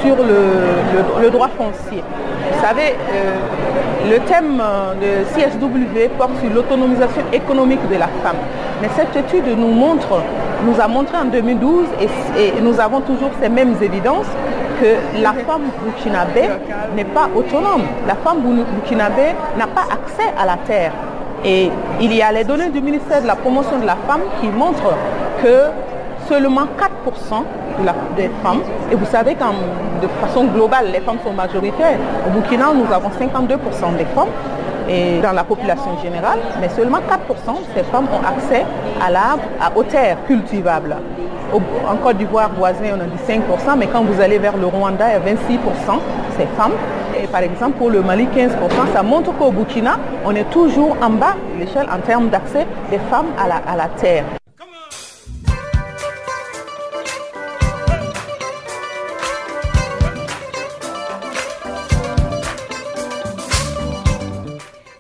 sur 0.00 0.16
le, 0.16 1.30
droit 1.30 1.48
foncier. 1.48 2.02
Vous 2.02 2.60
savez, 2.60 2.94
euh, 3.12 4.10
le 4.10 4.18
thème 4.20 4.62
de 5.00 5.24
CSW 5.32 6.08
porte 6.18 6.32
sur 6.40 6.52
l'autonomisation 6.52 7.22
économique 7.32 7.86
de 7.88 7.96
la 7.96 8.08
femme. 8.22 8.36
Mais 8.80 8.88
cette 8.96 9.14
étude 9.16 9.46
nous 9.56 9.68
montre, 9.72 10.20
nous 10.66 10.80
a 10.80 10.88
montré 10.88 11.16
en 11.16 11.26
2012, 11.26 11.86
et, 12.00 12.60
nous 12.60 12.80
avons 12.80 13.00
toujours 13.00 13.30
ces 13.40 13.48
mêmes 13.48 13.74
évidences, 13.80 14.26
que 14.80 15.20
la 15.22 15.32
femme 15.32 15.62
burkinabé 15.84 16.48
n'est 16.96 17.04
pas 17.04 17.28
autonome. 17.36 17.82
La 18.06 18.14
femme 18.16 18.40
burkinabé 18.42 19.34
n'a 19.56 19.66
pas 19.66 19.82
accès 19.82 20.28
à 20.36 20.46
la 20.46 20.56
terre. 20.66 20.92
Et 21.44 21.70
il 22.00 22.12
y 22.14 22.22
a 22.22 22.32
les 22.32 22.44
données 22.44 22.70
du 22.70 22.80
ministère 22.80 23.22
de 23.22 23.26
la 23.26 23.36
promotion 23.36 23.78
de 23.78 23.86
la 23.86 23.96
femme 24.08 24.22
qui 24.40 24.48
montrent 24.48 24.94
que 25.42 25.91
seulement 26.28 26.62
4% 26.62 27.42
des 28.16 28.30
femmes, 28.42 28.60
et 28.90 28.94
vous 28.94 29.06
savez 29.06 29.34
qu'en 29.34 29.54
de 30.02 30.08
façon 30.20 30.44
globale, 30.44 30.86
les 30.92 31.00
femmes 31.00 31.18
sont 31.24 31.32
majoritaires. 31.32 31.98
Au 32.26 32.30
Burkina, 32.30 32.66
nous 32.74 32.92
avons 32.92 33.08
52% 33.08 33.96
des 33.96 34.04
femmes 34.06 34.28
et 34.88 35.20
dans 35.20 35.32
la 35.32 35.44
population 35.44 35.96
générale, 36.02 36.38
mais 36.60 36.68
seulement 36.68 36.98
4% 36.98 37.54
ces 37.74 37.84
femmes 37.84 38.06
ont 38.12 38.26
accès 38.26 38.64
à 39.00 39.10
l'arbre, 39.10 39.42
à, 39.60 39.76
aux 39.76 39.84
terres 39.84 40.18
cultivables. 40.26 40.96
en 41.52 41.96
Côte 41.96 42.16
d'Ivoire 42.16 42.50
voisin, 42.56 42.96
on 42.96 43.00
a 43.00 43.04
dit 43.04 43.22
5%, 43.26 43.78
mais 43.78 43.86
quand 43.86 44.02
vous 44.02 44.20
allez 44.20 44.38
vers 44.38 44.56
le 44.56 44.66
Rwanda, 44.66 45.06
il 45.08 45.12
y 45.12 45.30
a 45.30 45.34
26% 45.34 45.98
ces 46.36 46.46
femmes. 46.56 46.72
Et 47.22 47.26
par 47.26 47.42
exemple, 47.42 47.78
pour 47.78 47.90
le 47.90 48.02
Mali, 48.02 48.26
15%, 48.34 48.48
ça 48.92 49.02
montre 49.02 49.32
qu'au 49.36 49.50
Burkina, 49.50 49.98
on 50.24 50.34
est 50.34 50.50
toujours 50.50 50.96
en 51.00 51.10
bas 51.10 51.34
de 51.54 51.64
l'échelle 51.64 51.86
en 51.92 52.00
termes 52.00 52.28
d'accès 52.28 52.66
des 52.90 52.98
femmes 53.10 53.26
à 53.38 53.48
la, 53.48 53.56
à 53.56 53.76
la 53.76 53.88
terre. 53.88 54.24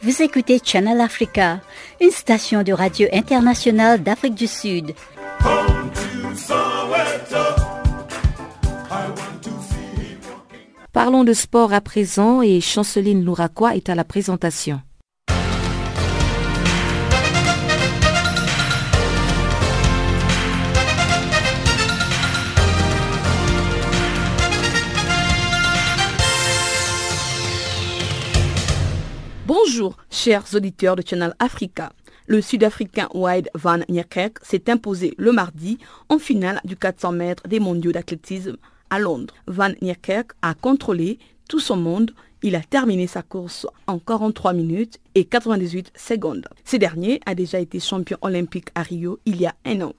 Vous 0.02 0.20
écoutez 0.20 0.60
Channel 0.64 1.00
Africa, 1.00 1.60
une 2.00 2.10
station 2.10 2.64
de 2.64 2.72
radio 2.72 3.06
internationale 3.12 4.02
d'Afrique 4.02 4.34
du 4.34 4.48
Sud. 4.48 4.94
Parlons 10.92 11.22
de 11.22 11.32
sport 11.32 11.72
à 11.72 11.80
présent 11.80 12.42
et 12.42 12.60
Chanceline 12.60 13.24
Louraquois 13.24 13.76
est 13.76 13.88
à 13.88 13.94
la 13.94 14.02
présentation. 14.02 14.80
Chers 30.22 30.54
auditeurs 30.54 30.94
de 30.94 31.02
Channel 31.04 31.34
Africa. 31.40 31.92
Le 32.28 32.40
Sud-Africain 32.40 33.08
Wade 33.12 33.48
Van 33.54 33.80
Niekerk 33.88 34.38
s'est 34.42 34.70
imposé 34.70 35.14
le 35.18 35.32
mardi 35.32 35.78
en 36.08 36.20
finale 36.20 36.60
du 36.64 36.76
400 36.76 37.10
mètres 37.10 37.48
des 37.48 37.58
mondiaux 37.58 37.90
d'athlétisme 37.90 38.56
à 38.88 39.00
Londres. 39.00 39.34
Van 39.48 39.70
Niekerk 39.80 40.30
a 40.40 40.54
contrôlé 40.54 41.18
tout 41.48 41.58
son 41.58 41.76
monde. 41.76 42.12
Il 42.44 42.54
a 42.54 42.60
terminé 42.60 43.08
sa 43.08 43.22
course 43.22 43.66
en 43.88 43.98
43 43.98 44.52
minutes 44.52 45.00
et 45.16 45.24
98 45.24 45.90
secondes. 45.96 46.46
Ce 46.64 46.76
dernier 46.76 47.18
a 47.26 47.34
déjà 47.34 47.58
été 47.58 47.80
champion 47.80 48.18
olympique 48.20 48.68
à 48.76 48.82
Rio 48.82 49.18
il 49.26 49.40
y 49.40 49.46
a 49.46 49.56
un 49.64 49.80
an. 49.80 49.92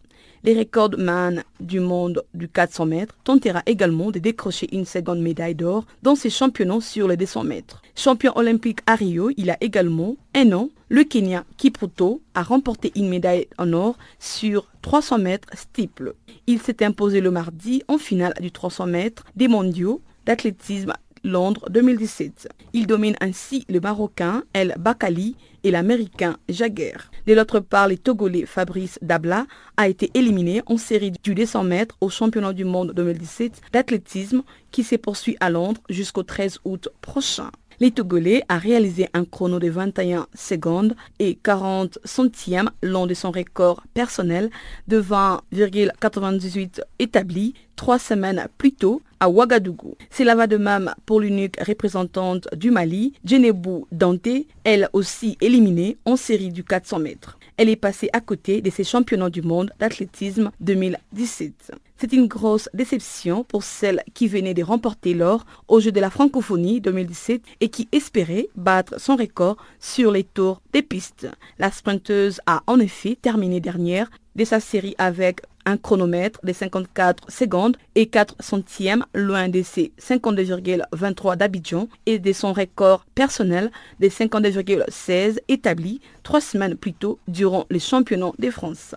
Les 0.45 0.59
recordman 0.59 1.41
du 1.61 1.79
monde 1.79 2.21
du 2.33 2.49
400 2.49 2.85
mètres 2.85 3.15
tentera 3.23 3.61
également 3.65 4.11
de 4.11 4.19
décrocher 4.19 4.67
une 4.75 4.83
seconde 4.83 5.21
médaille 5.21 5.55
d'or 5.55 5.85
dans 6.01 6.15
ses 6.15 6.29
championnats 6.29 6.81
sur 6.81 7.07
les 7.07 7.15
200 7.15 7.45
mètres. 7.45 7.81
Champion 7.95 8.33
olympique 8.35 8.79
à 8.85 8.95
Rio, 8.95 9.31
il 9.37 9.49
a 9.49 9.57
également 9.61 10.17
un 10.35 10.51
an, 10.51 10.69
le 10.89 11.05
Kenya 11.05 11.45
Kipruto 11.55 12.21
a 12.33 12.43
remporté 12.43 12.91
une 12.95 13.07
médaille 13.07 13.47
en 13.57 13.71
or 13.71 13.97
sur 14.19 14.67
300 14.81 15.19
mètres 15.19 15.47
steeple. 15.53 16.13
Il 16.45 16.59
s'est 16.59 16.83
imposé 16.83 17.21
le 17.21 17.31
mardi 17.31 17.81
en 17.87 17.97
finale 17.97 18.33
du 18.41 18.51
300 18.51 18.87
mètres 18.87 19.23
des 19.37 19.47
mondiaux 19.47 20.01
d'athlétisme 20.25 20.93
Londres 21.23 21.69
2017. 21.69 22.49
Il 22.73 22.85
domine 22.85 23.15
ainsi 23.21 23.65
le 23.69 23.79
Marocain 23.79 24.43
El 24.51 24.75
Bakali 24.77 25.37
et 25.63 25.71
l'Américain 25.71 26.37
Jagger. 26.49 26.93
De 27.25 27.33
l'autre 27.33 27.59
part, 27.59 27.87
le 27.87 27.97
Togolais 27.97 28.45
Fabrice 28.45 28.99
Dabla 29.01 29.45
a 29.77 29.87
été 29.87 30.11
éliminé 30.13 30.61
en 30.65 30.77
série 30.77 31.11
du 31.23 31.35
200 31.35 31.63
mètres 31.63 31.97
au 32.01 32.09
championnat 32.09 32.53
du 32.53 32.65
monde 32.65 32.93
2017 32.93 33.61
d'athlétisme 33.71 34.43
qui 34.71 34.83
s'est 34.83 34.97
poursuit 34.97 35.37
à 35.39 35.49
Londres 35.49 35.81
jusqu'au 35.89 36.23
13 36.23 36.59
août 36.65 36.89
prochain. 37.01 37.51
Les 37.79 37.91
Togolais 37.91 38.43
a 38.49 38.57
réalisé 38.57 39.09
un 39.13 39.25
chrono 39.25 39.59
de 39.59 39.69
21 39.69 40.27
secondes 40.33 40.95
et 41.19 41.35
40 41.35 41.99
centièmes 42.05 42.69
long 42.81 43.07
de 43.07 43.13
son 43.13 43.31
record 43.31 43.81
personnel 43.93 44.49
de 44.87 45.01
20,98 45.01 46.81
établi 46.99 47.55
trois 47.75 47.99
semaines 47.99 48.47
plus 48.57 48.73
tôt 48.73 49.01
Ouagadougou. 49.29 49.95
Cela 50.09 50.35
va 50.35 50.47
de 50.47 50.57
même 50.57 50.93
pour 51.05 51.19
l'unique 51.19 51.59
représentante 51.59 52.47
du 52.55 52.71
Mali, 52.71 53.13
Djenebou 53.23 53.87
Dante, 53.91 54.27
elle 54.63 54.89
aussi 54.93 55.37
éliminée 55.41 55.97
en 56.05 56.15
série 56.15 56.49
du 56.49 56.63
400 56.63 56.99
mètres. 56.99 57.37
Elle 57.57 57.69
est 57.69 57.75
passée 57.75 58.09
à 58.13 58.19
côté 58.19 58.61
de 58.61 58.69
ses 58.69 58.83
championnats 58.83 59.29
du 59.29 59.41
monde 59.41 59.71
d'athlétisme 59.79 60.51
2017. 60.59 61.71
C'est 62.03 62.11
une 62.11 62.27
grosse 62.27 62.67
déception 62.73 63.45
pour 63.45 63.63
celle 63.63 64.03
qui 64.13 64.27
venait 64.27 64.53
de 64.53 64.61
remporter 64.61 65.13
l'or 65.13 65.45
aux 65.69 65.79
Jeux 65.79 65.93
de 65.93 66.01
la 66.01 66.09
francophonie 66.09 66.81
2017 66.81 67.41
et 67.61 67.69
qui 67.69 67.87
espérait 67.93 68.49
battre 68.57 68.99
son 68.99 69.15
record 69.15 69.55
sur 69.79 70.11
les 70.11 70.25
tours 70.25 70.61
des 70.73 70.81
pistes. 70.81 71.29
La 71.59 71.71
sprinteuse 71.71 72.41
a 72.45 72.61
en 72.67 72.81
effet 72.81 73.17
terminé 73.21 73.61
dernière 73.61 74.09
de 74.35 74.43
sa 74.43 74.59
série 74.59 74.95
avec 74.97 75.43
un 75.65 75.77
chronomètre 75.77 76.41
de 76.43 76.51
54 76.51 77.31
secondes 77.31 77.77
et 77.95 78.07
4 78.07 78.35
centièmes 78.41 79.05
loin 79.13 79.47
de 79.47 79.61
ses 79.61 79.93
52,23 80.01 81.37
d'Abidjan 81.37 81.87
et 82.05 82.19
de 82.19 82.33
son 82.33 82.51
record 82.51 83.05
personnel 83.15 83.71
de 84.01 84.09
52,16 84.09 85.37
établi 85.47 86.01
trois 86.23 86.41
semaines 86.41 86.75
plus 86.75 86.93
tôt 86.93 87.17
durant 87.29 87.65
les 87.69 87.79
championnats 87.79 88.33
de 88.37 88.49
France. 88.49 88.93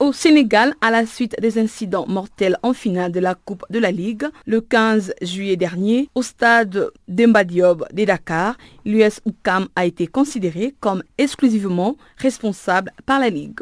Au 0.00 0.12
Sénégal, 0.12 0.74
à 0.80 0.92
la 0.92 1.06
suite 1.06 1.34
des 1.40 1.58
incidents 1.58 2.06
mortels 2.06 2.56
en 2.62 2.72
finale 2.72 3.10
de 3.10 3.18
la 3.18 3.34
Coupe 3.34 3.64
de 3.68 3.80
la 3.80 3.90
Ligue, 3.90 4.26
le 4.46 4.60
15 4.60 5.12
juillet 5.22 5.56
dernier, 5.56 6.08
au 6.14 6.22
stade 6.22 6.92
d'Embadiob 7.08 7.84
de 7.92 8.04
Dakar, 8.04 8.56
l'US 8.88 9.20
UCAM 9.26 9.68
a 9.76 9.84
été 9.84 10.06
considéré 10.06 10.74
comme 10.80 11.04
exclusivement 11.18 11.96
responsable 12.16 12.90
par 13.04 13.20
la 13.20 13.28
Ligue. 13.28 13.60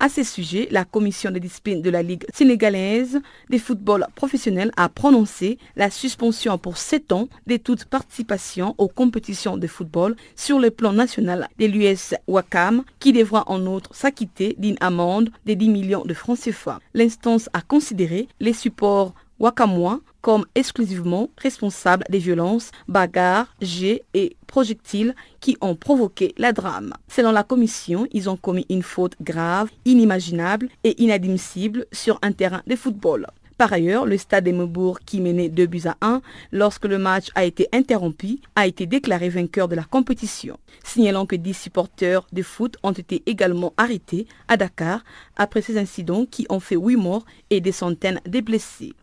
À 0.00 0.08
ce 0.08 0.24
sujet, 0.24 0.66
la 0.70 0.84
commission 0.84 1.30
de 1.30 1.38
discipline 1.38 1.82
de 1.82 1.90
la 1.90 2.02
Ligue 2.02 2.24
sénégalaise 2.34 3.20
des 3.50 3.58
football 3.58 4.06
professionnels 4.16 4.72
a 4.76 4.88
prononcé 4.88 5.58
la 5.76 5.90
suspension 5.90 6.58
pour 6.58 6.78
7 6.78 7.12
ans 7.12 7.28
de 7.46 7.56
toute 7.56 7.84
participation 7.84 8.74
aux 8.78 8.88
compétitions 8.88 9.58
de 9.58 9.66
football 9.66 10.16
sur 10.34 10.58
le 10.58 10.70
plan 10.70 10.92
national 10.92 11.48
de 11.58 11.66
l'US 11.66 12.14
Wakam, 12.26 12.82
qui 12.98 13.12
devra 13.12 13.44
en 13.46 13.64
outre 13.66 13.94
s'acquitter 13.94 14.56
d'une 14.58 14.76
amende 14.80 15.30
de 15.46 15.54
10 15.54 15.68
millions 15.68 16.04
de 16.04 16.14
francs 16.14 16.40
CFA. 16.40 16.80
L'instance 16.94 17.48
a 17.52 17.60
considéré 17.60 18.26
les 18.40 18.54
supports 18.54 19.14
Wakamois 19.42 20.00
comme 20.20 20.46
exclusivement 20.54 21.28
responsable 21.36 22.04
des 22.08 22.20
violences, 22.20 22.70
bagarres, 22.86 23.54
jets 23.60 24.04
et 24.14 24.36
projectiles 24.46 25.16
qui 25.40 25.58
ont 25.60 25.74
provoqué 25.74 26.32
la 26.38 26.52
drame. 26.52 26.94
Selon 27.08 27.32
la 27.32 27.42
commission, 27.42 28.06
ils 28.12 28.30
ont 28.30 28.36
commis 28.36 28.64
une 28.70 28.84
faute 28.84 29.16
grave, 29.20 29.68
inimaginable 29.84 30.68
et 30.84 31.02
inadmissible 31.02 31.86
sur 31.90 32.20
un 32.22 32.30
terrain 32.30 32.62
de 32.68 32.76
football. 32.76 33.26
Par 33.58 33.72
ailleurs, 33.72 34.06
le 34.06 34.16
stade 34.16 34.44
de 34.44 34.52
Maubourg, 34.52 35.00
qui 35.00 35.20
menait 35.20 35.48
2 35.48 35.66
buts 35.66 35.82
à 35.86 35.96
1 36.00 36.22
lorsque 36.52 36.84
le 36.84 36.98
match 36.98 37.28
a 37.34 37.44
été 37.44 37.68
interrompu, 37.72 38.38
a 38.56 38.66
été 38.66 38.86
déclaré 38.86 39.28
vainqueur 39.28 39.68
de 39.68 39.76
la 39.76 39.84
compétition. 39.84 40.56
Signalant 40.84 41.26
que 41.26 41.36
10 41.36 41.54
supporters 41.54 42.26
de 42.32 42.42
foot 42.42 42.76
ont 42.82 42.92
été 42.92 43.22
également 43.26 43.72
arrêtés 43.76 44.26
à 44.48 44.56
Dakar 44.56 45.04
après 45.36 45.62
ces 45.62 45.78
incidents 45.78 46.26
qui 46.26 46.46
ont 46.48 46.60
fait 46.60 46.76
8 46.76 46.96
morts 46.96 47.24
et 47.50 47.60
des 47.60 47.72
centaines 47.72 48.20
de 48.26 48.40
blessés. 48.40 48.94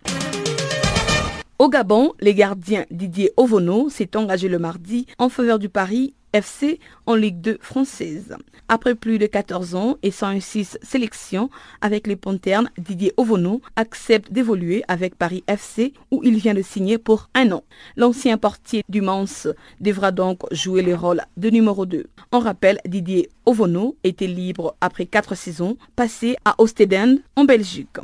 Au 1.62 1.68
Gabon, 1.68 2.14
les 2.22 2.34
gardiens 2.34 2.86
Didier 2.89 3.34
Ovono 3.36 3.89
s'est 3.89 4.16
engagé 4.16 4.47
le 4.47 4.60
mardi 4.60 5.07
en 5.18 5.28
faveur 5.28 5.60
du 5.60 5.68
Paris 5.68 6.14
FC 6.32 6.80
en 7.05 7.16
Ligue 7.16 7.41
2 7.41 7.57
française. 7.60 8.38
Après 8.70 8.95
plus 8.95 9.18
de 9.18 9.26
14 9.26 9.76
ans 9.76 9.97
et 10.01 10.10
106 10.10 10.78
sélections 10.82 11.49
avec 11.82 12.07
les 12.07 12.16
Panternes, 12.16 12.70
Didier 12.78 13.12
Ovono 13.18 13.60
accepte 13.76 14.32
d'évoluer 14.32 14.84
avec 14.88 15.16
Paris 15.16 15.43
FC 15.47 15.91
où 16.12 16.22
il 16.24 16.38
vient 16.38 16.53
de 16.53 16.62
signer 16.62 16.97
pour 16.97 17.30
un 17.36 17.51
an. 17.51 17.66
L'ancien 17.97 18.38
portier 18.38 18.84
du 18.88 19.01
Mans 19.01 19.26
devra 19.82 20.12
donc 20.14 20.43
jouer 20.51 20.82
le 20.82 20.95
rôle 20.95 21.24
de 21.36 21.49
numéro 21.49 21.86
2. 21.86 22.05
En 22.32 22.39
rappel, 22.39 22.80
Didier 22.86 23.28
Ovono 23.45 23.97
était 24.05 24.28
libre 24.28 24.78
après 24.80 25.07
4 25.07 25.36
saisons 25.36 25.76
passées 25.97 26.38
à 26.45 26.55
Ostedend 26.57 27.18
en 27.36 27.43
Belgique. 27.43 27.97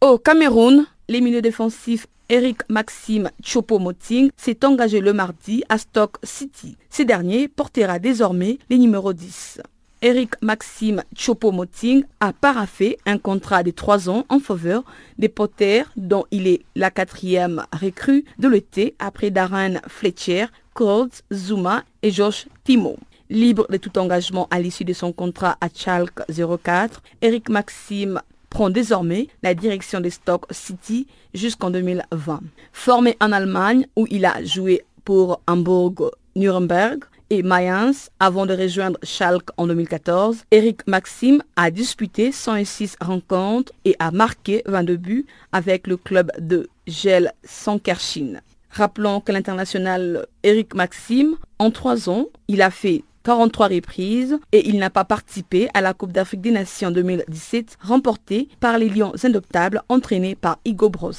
Au 0.00 0.16
Cameroun, 0.16 0.86
les 1.08 1.20
milieux 1.20 1.42
défensifs 1.42 2.06
Eric 2.28 2.58
Maxime 2.68 3.30
Chopo-Moting 3.42 4.30
s'est 4.36 4.64
engagé 4.66 5.00
le 5.00 5.14
mardi 5.14 5.64
à 5.70 5.78
Stock 5.78 6.18
City. 6.22 6.76
Ce 6.90 7.02
dernier 7.02 7.48
portera 7.48 7.98
désormais 7.98 8.58
les 8.68 8.76
numéros 8.76 9.14
10. 9.14 9.62
Eric 10.02 10.34
Maxime 10.42 11.02
Chopo-Moting 11.16 12.04
a 12.20 12.34
paraffé 12.34 12.98
un 13.06 13.16
contrat 13.16 13.62
de 13.62 13.70
3 13.70 14.10
ans 14.10 14.26
en 14.28 14.40
faveur 14.40 14.84
des 15.16 15.30
Potters 15.30 15.90
dont 15.96 16.26
il 16.30 16.46
est 16.46 16.60
la 16.76 16.90
quatrième 16.90 17.64
recrue 17.72 18.24
de 18.38 18.48
l'été 18.48 18.94
après 18.98 19.30
Darren 19.30 19.80
Fletcher, 19.88 20.46
Colts, 20.74 21.22
Zuma 21.32 21.84
et 22.02 22.10
Josh 22.10 22.46
Timo. 22.62 22.98
Libre 23.30 23.66
de 23.70 23.78
tout 23.78 23.98
engagement 23.98 24.48
à 24.50 24.60
l'issue 24.60 24.84
de 24.84 24.92
son 24.92 25.12
contrat 25.12 25.56
à 25.60 25.68
Chalk 25.74 26.20
04, 26.28 27.02
Eric 27.22 27.48
Maxime 27.48 28.20
prend 28.50 28.70
désormais 28.70 29.28
la 29.42 29.54
direction 29.54 30.00
des 30.00 30.10
Stock 30.10 30.44
City 30.50 31.06
jusqu'en 31.34 31.70
2020. 31.70 32.40
Formé 32.72 33.16
en 33.20 33.32
Allemagne 33.32 33.86
où 33.96 34.06
il 34.10 34.24
a 34.24 34.42
joué 34.44 34.84
pour 35.04 35.40
Hamburg, 35.46 36.10
Nuremberg 36.36 37.04
et 37.30 37.42
Mayence 37.42 38.10
avant 38.20 38.46
de 38.46 38.54
rejoindre 38.54 38.98
Schalke 39.02 39.50
en 39.56 39.66
2014, 39.66 40.44
Eric 40.50 40.86
Maxime 40.86 41.42
a 41.56 41.70
disputé 41.70 42.32
106 42.32 42.96
rencontres 43.00 43.72
et 43.84 43.96
a 43.98 44.10
marqué 44.10 44.62
22 44.66 44.96
buts 44.96 45.26
avec 45.52 45.86
le 45.86 45.96
club 45.96 46.32
de 46.38 46.68
Gel 46.86 47.32
Sankerchin. 47.44 48.40
Rappelons 48.70 49.20
que 49.20 49.32
l'international 49.32 50.26
Eric 50.42 50.74
Maxime, 50.74 51.36
en 51.58 51.70
trois 51.70 52.08
ans, 52.08 52.26
il 52.48 52.62
a 52.62 52.70
fait 52.70 53.02
43 53.28 53.68
reprises 53.68 54.38
et 54.52 54.70
il 54.70 54.78
n'a 54.78 54.88
pas 54.88 55.04
participé 55.04 55.68
à 55.74 55.82
la 55.82 55.92
Coupe 55.92 56.12
d'Afrique 56.12 56.40
des 56.40 56.50
Nations 56.50 56.90
2017 56.90 57.76
remportée 57.82 58.48
par 58.58 58.78
les 58.78 58.88
Lions 58.88 59.12
indoptables 59.22 59.82
entraînés 59.90 60.34
par 60.34 60.58
Igo 60.64 60.88
Bros. 60.88 61.12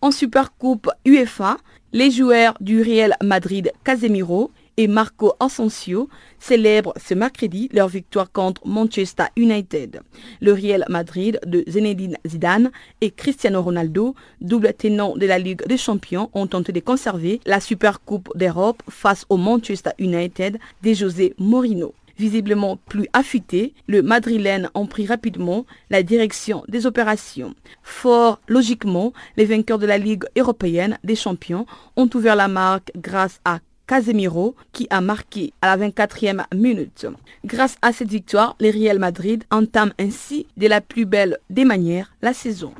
En 0.00 0.10
Supercoupe 0.10 0.88
UEFA, 1.04 1.58
les 1.92 2.10
joueurs 2.10 2.54
du 2.62 2.80
Real 2.80 3.16
Madrid 3.22 3.70
Casemiro 3.84 4.50
et 4.78 4.86
Marco 4.86 5.34
Asensio 5.40 6.08
célèbrent 6.38 6.94
ce 6.96 7.12
mercredi 7.12 7.68
leur 7.72 7.88
victoire 7.88 8.32
contre 8.32 8.66
Manchester 8.66 9.24
United. 9.36 10.00
Le 10.40 10.52
Real 10.52 10.84
Madrid 10.88 11.40
de 11.44 11.64
Zinedine 11.68 12.16
Zidane 12.26 12.70
et 13.00 13.10
Cristiano 13.10 13.60
Ronaldo, 13.60 14.14
double 14.40 14.72
tenant 14.72 15.16
de 15.16 15.26
la 15.26 15.38
Ligue 15.38 15.66
des 15.66 15.76
Champions, 15.76 16.30
ont 16.32 16.46
tenté 16.46 16.72
de 16.72 16.80
conserver 16.80 17.40
la 17.44 17.60
Supercoupe 17.60 18.30
d'Europe 18.36 18.82
face 18.88 19.26
au 19.28 19.36
Manchester 19.36 19.90
United 19.98 20.58
de 20.82 20.92
José 20.94 21.34
Mourinho. 21.38 21.92
Visiblement 22.16 22.78
plus 22.88 23.08
affûté, 23.12 23.74
le 23.86 24.02
Madrilène 24.02 24.70
ont 24.74 24.86
pris 24.86 25.06
rapidement 25.06 25.66
la 25.88 26.02
direction 26.02 26.64
des 26.66 26.84
opérations. 26.84 27.54
Fort 27.82 28.40
logiquement, 28.48 29.12
les 29.36 29.44
vainqueurs 29.44 29.78
de 29.78 29.86
la 29.86 29.98
Ligue 29.98 30.24
européenne 30.36 30.98
des 31.04 31.14
champions 31.14 31.64
ont 31.96 32.10
ouvert 32.14 32.34
la 32.34 32.48
marque 32.48 32.90
grâce 32.96 33.40
à 33.44 33.60
Casemiro 33.88 34.54
qui 34.72 34.86
a 34.90 35.00
marqué 35.00 35.52
à 35.62 35.74
la 35.74 35.88
24e 35.88 36.44
minute. 36.54 37.06
Grâce 37.44 37.76
à 37.82 37.92
cette 37.92 38.10
victoire, 38.10 38.54
les 38.60 38.70
Real 38.70 38.98
Madrid 38.98 39.42
entament 39.50 39.92
ainsi 39.98 40.46
de 40.56 40.68
la 40.68 40.80
plus 40.80 41.06
belle 41.06 41.38
des 41.50 41.64
manières 41.64 42.12
la 42.22 42.34
saison. 42.34 42.72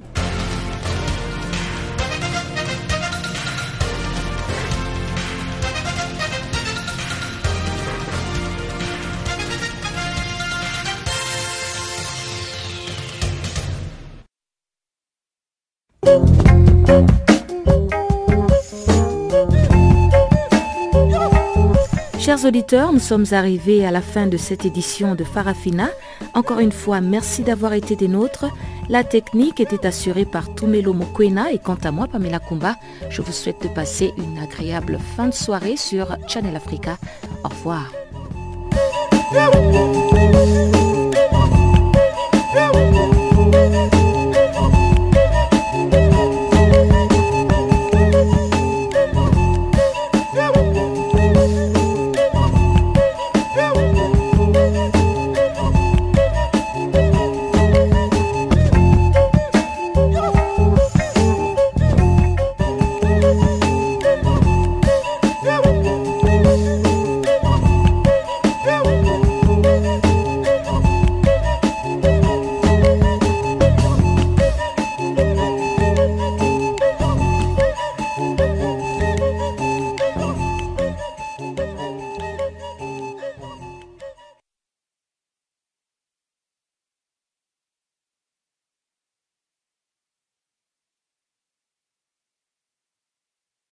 Auditeurs, 22.45 22.93
nous 22.93 23.01
sommes 23.01 23.25
arrivés 23.33 23.85
à 23.85 23.91
la 23.91 24.01
fin 24.01 24.27
de 24.27 24.37
cette 24.37 24.65
édition 24.65 25.15
de 25.15 25.25
Farafina. 25.25 25.89
Encore 26.35 26.61
une 26.61 26.73
fois, 26.73 27.01
merci 27.01 27.43
d'avoir 27.43 27.73
été 27.73 27.97
des 27.97 28.07
nôtres. 28.07 28.47
La 28.89 29.03
technique 29.03 29.61
était 29.61 29.87
assurée 29.87 30.25
par 30.25 30.55
Tumelo 30.55 30.93
Mokwena 30.93 31.51
et 31.53 31.59
quant 31.59 31.79
à 31.83 31.91
moi, 31.91 32.07
Pamela 32.07 32.39
Kumba, 32.39 32.77
je 33.11 33.23
vous 33.23 33.33
souhaite 33.33 33.63
de 33.63 33.69
passer 33.69 34.13
une 34.17 34.39
agréable 34.39 34.99
fin 35.17 35.27
de 35.27 35.35
soirée 35.35 35.77
sur 35.77 36.17
Channel 36.29 36.55
Africa. 36.55 36.97
Au 37.45 37.49
revoir. 37.49 37.91